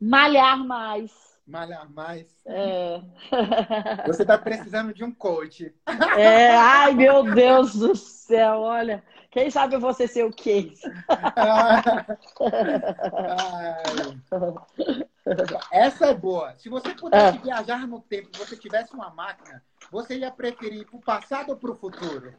Malhar 0.00 0.58
mais. 0.58 1.12
Malhar 1.46 1.88
mais. 1.90 2.26
É. 2.44 3.00
Você 4.06 4.22
está 4.22 4.36
precisando 4.36 4.92
de 4.92 5.04
um 5.04 5.12
coach. 5.12 5.72
É, 6.18 6.56
ai 6.56 6.92
meu 6.92 7.22
Deus 7.34 7.74
do 7.74 7.94
céu, 7.94 8.60
olha. 8.60 9.04
Quem 9.30 9.50
sabe 9.50 9.76
você 9.76 10.08
ser 10.08 10.24
o 10.24 10.32
case? 10.32 10.80
Essa 15.70 16.06
é 16.06 16.14
boa. 16.14 16.54
Se 16.56 16.70
você 16.70 16.94
pudesse 16.94 17.36
é. 17.36 17.40
viajar 17.42 17.86
no 17.86 18.00
tempo, 18.00 18.30
se 18.32 18.38
você 18.38 18.56
tivesse 18.56 18.94
uma 18.94 19.10
máquina, 19.10 19.62
você 19.90 20.18
ia 20.18 20.30
preferir 20.30 20.82
ir 20.82 20.84
para 20.86 20.96
o 20.96 21.02
passado 21.02 21.50
ou 21.50 21.56
para 21.56 21.70
o 21.70 21.76
futuro? 21.76 22.34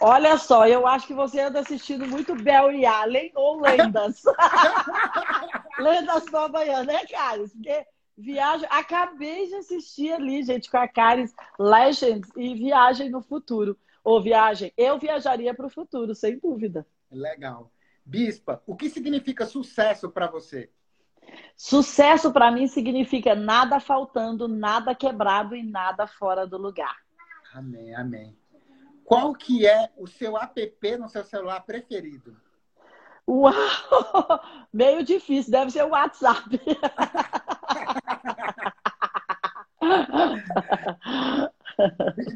Olha 0.00 0.36
só, 0.36 0.66
eu 0.66 0.86
acho 0.86 1.06
que 1.06 1.14
você 1.14 1.40
anda 1.40 1.60
assistindo 1.60 2.06
muito 2.06 2.34
Barry 2.34 2.84
Allen 2.84 3.32
ou 3.34 3.60
Lendas. 3.60 4.22
Lendas 5.78 6.24
do 6.26 6.48
Manhã, 6.48 6.84
né, 6.84 7.06
Caris? 7.06 7.52
Porque 7.52 7.86
viagem. 8.16 8.66
Acabei 8.70 9.46
de 9.46 9.54
assistir 9.54 10.12
ali, 10.12 10.42
gente, 10.42 10.70
com 10.70 10.78
a 10.78 10.88
Caris 10.88 11.32
Legends 11.58 12.30
e 12.36 12.54
Viagem 12.54 13.10
no 13.10 13.22
Futuro. 13.22 13.78
Ou 14.02 14.22
Viagem. 14.22 14.72
Eu 14.76 14.98
viajaria 14.98 15.54
para 15.54 15.66
o 15.66 15.70
futuro, 15.70 16.14
sem 16.14 16.38
dúvida. 16.38 16.86
Legal. 17.10 17.70
Bispa, 18.04 18.62
o 18.66 18.74
que 18.74 18.88
significa 18.88 19.44
sucesso 19.44 20.08
para 20.10 20.26
você? 20.26 20.70
Sucesso 21.56 22.32
para 22.32 22.50
mim 22.50 22.66
significa 22.66 23.34
nada 23.34 23.80
faltando, 23.80 24.46
nada 24.46 24.94
quebrado 24.94 25.56
e 25.56 25.62
nada 25.62 26.06
fora 26.06 26.46
do 26.46 26.56
lugar. 26.56 26.96
Amém, 27.52 27.94
amém. 27.94 28.38
Qual 29.04 29.34
que 29.34 29.66
é 29.66 29.90
o 29.96 30.06
seu 30.06 30.36
app 30.36 30.96
no 30.98 31.08
seu 31.08 31.24
celular 31.24 31.60
preferido? 31.60 32.36
Uau! 33.26 33.52
Meio 34.72 35.02
difícil, 35.02 35.50
deve 35.50 35.70
ser 35.70 35.84
o 35.84 35.88
WhatsApp. 35.90 36.60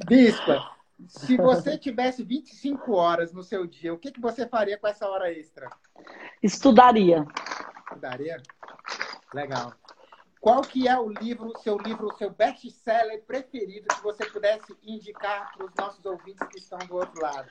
Bispa, 0.07 0.71
se 1.07 1.37
você 1.37 1.77
tivesse 1.77 2.23
25 2.23 2.93
horas 2.93 3.33
no 3.33 3.43
seu 3.43 3.67
dia, 3.67 3.93
o 3.93 3.99
que, 3.99 4.13
que 4.13 4.21
você 4.21 4.47
faria 4.47 4.79
com 4.79 4.87
essa 4.87 5.09
hora 5.09 5.33
extra? 5.33 5.69
Estudaria. 6.43 7.27
Estudaria? 7.87 8.43
Legal. 9.35 9.75
Qual 10.43 10.61
que 10.61 10.89
é 10.89 10.99
o 10.99 11.09
livro, 11.09 11.57
seu 11.59 11.79
livro, 11.79 12.13
seu 12.19 12.29
best-seller 12.29 13.23
preferido 13.23 13.87
que 13.95 14.03
você 14.03 14.27
pudesse 14.27 14.77
indicar 14.83 15.53
para 15.53 15.67
os 15.67 15.73
nossos 15.79 16.05
ouvintes 16.05 16.45
que 16.49 16.59
estão 16.59 16.81
do 16.81 16.97
outro 16.97 17.23
lado? 17.23 17.49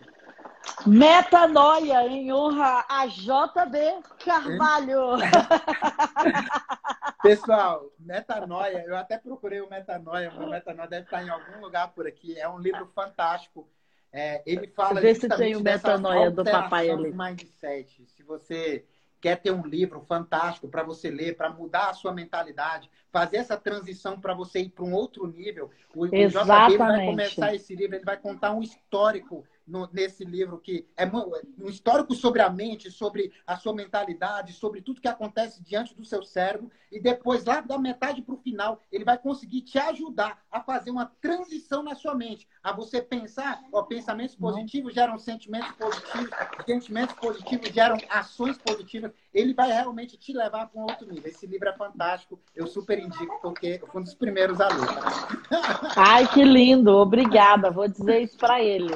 Metanoia, 0.85 2.05
em 2.07 2.33
honra 2.33 2.85
a 2.89 3.05
JB 3.05 4.03
Carvalho. 4.25 5.11
Pessoal, 7.23 7.89
Metanoia, 7.97 8.83
eu 8.85 8.97
até 8.97 9.17
procurei 9.17 9.61
o 9.61 9.69
Metanoia, 9.69 10.29
o 10.31 10.49
Metanoia 10.49 10.89
deve 10.89 11.05
estar 11.05 11.23
em 11.23 11.29
algum 11.29 11.61
lugar 11.61 11.93
por 11.93 12.05
aqui. 12.05 12.37
É 12.37 12.49
um 12.49 12.59
livro 12.59 12.85
fantástico. 12.87 13.69
É, 14.11 14.43
ele 14.45 14.67
fala 14.67 14.99
Vê 14.99 15.15
se 15.15 15.29
tem 15.29 15.55
o 15.55 15.61
Metanoia 15.61 16.29
do 16.29 16.43
papai 16.43 16.89
ali. 16.89 17.13
Mindset. 17.13 18.05
Se 18.07 18.21
você 18.21 18.85
quer 19.21 19.37
ter 19.37 19.51
um 19.51 19.65
livro 19.65 20.01
fantástico 20.01 20.67
para 20.67 20.81
você 20.81 21.11
ler, 21.11 21.37
para 21.37 21.49
mudar 21.49 21.89
a 21.89 21.93
sua 21.93 22.11
mentalidade, 22.11 22.89
fazer 23.11 23.37
essa 23.37 23.55
transição 23.55 24.19
para 24.19 24.33
você 24.33 24.61
ir 24.61 24.69
para 24.69 24.83
um 24.83 24.93
outro 24.93 25.27
nível. 25.27 25.69
O, 25.95 26.07
Exatamente. 26.07 26.73
o 26.73 26.77
JB 26.77 26.77
vai 26.77 27.05
começar 27.05 27.55
esse 27.55 27.75
livro, 27.75 27.95
ele 27.95 28.05
vai 28.05 28.17
contar 28.17 28.51
um 28.51 28.63
histórico 28.63 29.45
no, 29.65 29.89
nesse 29.91 30.23
livro 30.23 30.59
que 30.59 30.87
é 30.97 31.05
um 31.05 31.69
histórico 31.69 32.13
sobre 32.13 32.41
a 32.41 32.49
mente, 32.49 32.91
sobre 32.91 33.31
a 33.45 33.57
sua 33.57 33.73
mentalidade, 33.73 34.53
sobre 34.53 34.81
tudo 34.81 35.01
que 35.01 35.07
acontece 35.07 35.61
diante 35.63 35.95
do 35.95 36.03
seu 36.03 36.23
cérebro. 36.23 36.71
E 36.91 36.99
depois, 36.99 37.45
lá 37.45 37.61
da 37.61 37.77
metade 37.77 38.21
para 38.21 38.35
o 38.35 38.37
final, 38.37 38.81
ele 38.91 39.05
vai 39.05 39.17
conseguir 39.17 39.61
te 39.61 39.79
ajudar 39.79 40.43
a 40.51 40.61
fazer 40.61 40.91
uma 40.91 41.05
transição 41.05 41.83
na 41.83 41.95
sua 41.95 42.15
mente. 42.15 42.47
A 42.61 42.73
você 42.73 43.01
pensar, 43.01 43.63
ó, 43.71 43.83
pensamentos 43.83 44.35
positivos 44.35 44.93
geram 44.93 45.17
sentimentos 45.17 45.71
positivos, 45.71 46.29
sentimentos 46.65 47.15
positivos 47.15 47.69
geram 47.69 47.97
ações 48.09 48.57
positivas. 48.57 49.11
Ele 49.33 49.53
vai 49.53 49.71
realmente 49.71 50.17
te 50.17 50.33
levar 50.33 50.67
para 50.67 50.81
um 50.81 50.83
outro 50.83 51.07
nível. 51.07 51.29
Esse 51.29 51.47
livro 51.47 51.69
é 51.69 51.73
fantástico, 51.73 52.37
eu 52.53 52.67
super 52.67 52.99
indico, 52.99 53.39
porque 53.41 53.79
eu 53.81 53.87
fui 53.87 54.01
um 54.01 54.03
dos 54.03 54.13
primeiros 54.13 54.59
a 54.59 54.67
ler. 54.67 54.89
Ai, 55.95 56.27
que 56.27 56.43
lindo! 56.43 56.91
Obrigada, 56.97 57.71
vou 57.71 57.87
dizer 57.87 58.23
isso 58.23 58.37
para 58.37 58.61
ele. 58.61 58.93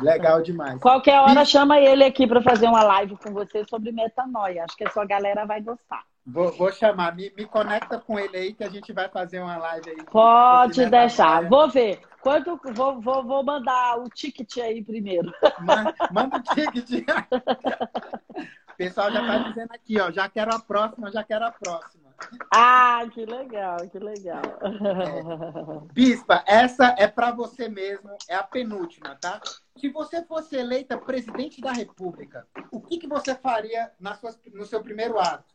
Legal 0.00 0.42
demais. 0.42 0.80
Qualquer 0.80 1.20
hora, 1.20 1.42
e... 1.42 1.46
chama 1.46 1.78
ele 1.78 2.04
aqui 2.04 2.26
para 2.26 2.40
fazer 2.40 2.66
uma 2.66 2.82
live 2.82 3.16
com 3.16 3.32
você 3.32 3.64
sobre 3.64 3.92
metanoia. 3.92 4.64
Acho 4.64 4.76
que 4.76 4.84
a 4.84 4.90
sua 4.90 5.04
galera 5.04 5.44
vai 5.44 5.60
gostar. 5.60 6.04
Vou, 6.26 6.50
vou 6.52 6.72
chamar, 6.72 7.14
me, 7.14 7.30
me, 7.36 7.44
conecta 7.44 8.00
com 8.00 8.18
ele 8.18 8.36
aí 8.36 8.52
que 8.52 8.64
a 8.64 8.68
gente 8.68 8.92
vai 8.92 9.08
fazer 9.08 9.40
uma 9.40 9.58
live 9.58 9.90
aí. 9.90 10.04
Pode 10.10 10.86
deixar, 10.86 11.48
vou 11.48 11.68
ver. 11.68 12.00
Quanto, 12.20 12.58
vou, 12.74 13.00
vou, 13.00 13.22
vou 13.22 13.44
mandar 13.44 14.00
o 14.00 14.08
ticket 14.08 14.56
aí 14.56 14.82
primeiro. 14.82 15.32
Manda, 15.60 15.94
manda 16.10 16.38
o 16.38 16.42
ticket. 16.42 17.04
O 18.76 18.84
pessoal 18.84 19.10
já 19.10 19.22
está 19.22 19.38
dizendo 19.48 19.72
aqui, 19.72 19.98
ó, 19.98 20.10
já 20.10 20.28
quero 20.28 20.54
a 20.54 20.58
próxima, 20.58 21.10
já 21.10 21.24
quero 21.24 21.46
a 21.46 21.50
próxima. 21.50 22.14
Ah, 22.54 23.02
que 23.10 23.24
legal, 23.24 23.78
que 23.88 23.98
legal. 23.98 24.42
É. 24.44 25.92
Bispa, 25.94 26.44
essa 26.46 26.94
é 26.98 27.08
para 27.08 27.30
você 27.30 27.70
mesmo, 27.70 28.10
é 28.28 28.34
a 28.34 28.42
penúltima, 28.42 29.16
tá? 29.18 29.40
Se 29.78 29.88
você 29.88 30.22
fosse 30.26 30.56
eleita 30.56 30.98
presidente 30.98 31.58
da 31.58 31.72
República, 31.72 32.46
o 32.70 32.78
que, 32.78 32.98
que 32.98 33.08
você 33.08 33.34
faria 33.34 33.90
na 33.98 34.14
sua, 34.14 34.34
no 34.52 34.66
seu 34.66 34.82
primeiro 34.82 35.18
ato? 35.18 35.54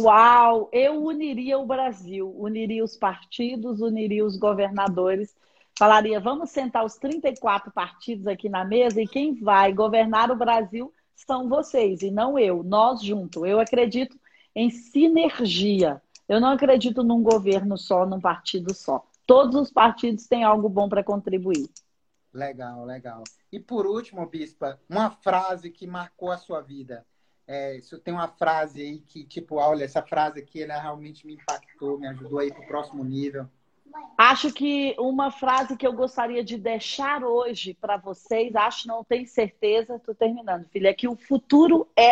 Uau! 0.00 0.68
Eu 0.72 1.04
uniria 1.04 1.56
o 1.56 1.66
Brasil, 1.66 2.34
uniria 2.36 2.82
os 2.82 2.96
partidos, 2.96 3.80
uniria 3.80 4.26
os 4.26 4.36
governadores. 4.36 5.36
Falaria, 5.78 6.18
vamos 6.18 6.50
sentar 6.50 6.84
os 6.84 6.96
34 6.96 7.70
partidos 7.70 8.26
aqui 8.26 8.48
na 8.48 8.64
mesa 8.64 9.00
e 9.00 9.06
quem 9.06 9.40
vai 9.40 9.72
governar 9.72 10.32
o 10.32 10.36
Brasil 10.36 10.92
são 11.14 11.48
vocês 11.48 12.02
e 12.02 12.10
não 12.10 12.38
eu, 12.38 12.62
nós 12.62 13.02
juntos. 13.02 13.42
Eu 13.44 13.60
acredito 13.60 14.18
em 14.54 14.70
sinergia. 14.70 16.00
Eu 16.28 16.40
não 16.40 16.50
acredito 16.50 17.02
num 17.02 17.22
governo 17.22 17.76
só, 17.76 18.06
num 18.06 18.20
partido 18.20 18.74
só. 18.74 19.04
Todos 19.26 19.54
os 19.54 19.70
partidos 19.70 20.26
têm 20.26 20.44
algo 20.44 20.68
bom 20.68 20.88
para 20.88 21.04
contribuir. 21.04 21.68
Legal, 22.32 22.84
legal. 22.84 23.24
E 23.50 23.60
por 23.60 23.86
último, 23.86 24.26
Bispa, 24.26 24.80
uma 24.88 25.10
frase 25.10 25.70
que 25.70 25.86
marcou 25.86 26.30
a 26.30 26.38
sua 26.38 26.60
vida. 26.60 27.04
É, 27.46 27.78
se 27.80 27.98
tem 27.98 28.14
uma 28.14 28.28
frase 28.28 28.80
aí 28.80 28.98
que, 29.00 29.24
tipo, 29.24 29.56
olha, 29.56 29.84
essa 29.84 30.02
frase 30.02 30.40
aqui, 30.40 30.62
ela 30.62 30.80
realmente 30.80 31.26
me 31.26 31.34
impactou, 31.34 31.98
me 31.98 32.06
ajudou 32.06 32.38
aí 32.38 32.50
para 32.50 32.62
o 32.62 32.66
próximo 32.66 33.04
nível. 33.04 33.46
Acho 34.16 34.52
que 34.52 34.94
uma 34.98 35.30
frase 35.30 35.76
que 35.76 35.86
eu 35.86 35.92
gostaria 35.92 36.42
de 36.42 36.56
deixar 36.56 37.24
hoje 37.24 37.76
para 37.80 37.96
vocês, 37.96 38.54
acho, 38.54 38.88
não 38.88 39.04
tenho 39.04 39.26
certeza, 39.26 39.96
estou 39.96 40.14
terminando, 40.14 40.68
filha, 40.68 40.88
é 40.88 40.94
que 40.94 41.08
o 41.08 41.16
futuro 41.16 41.88
é 41.96 42.10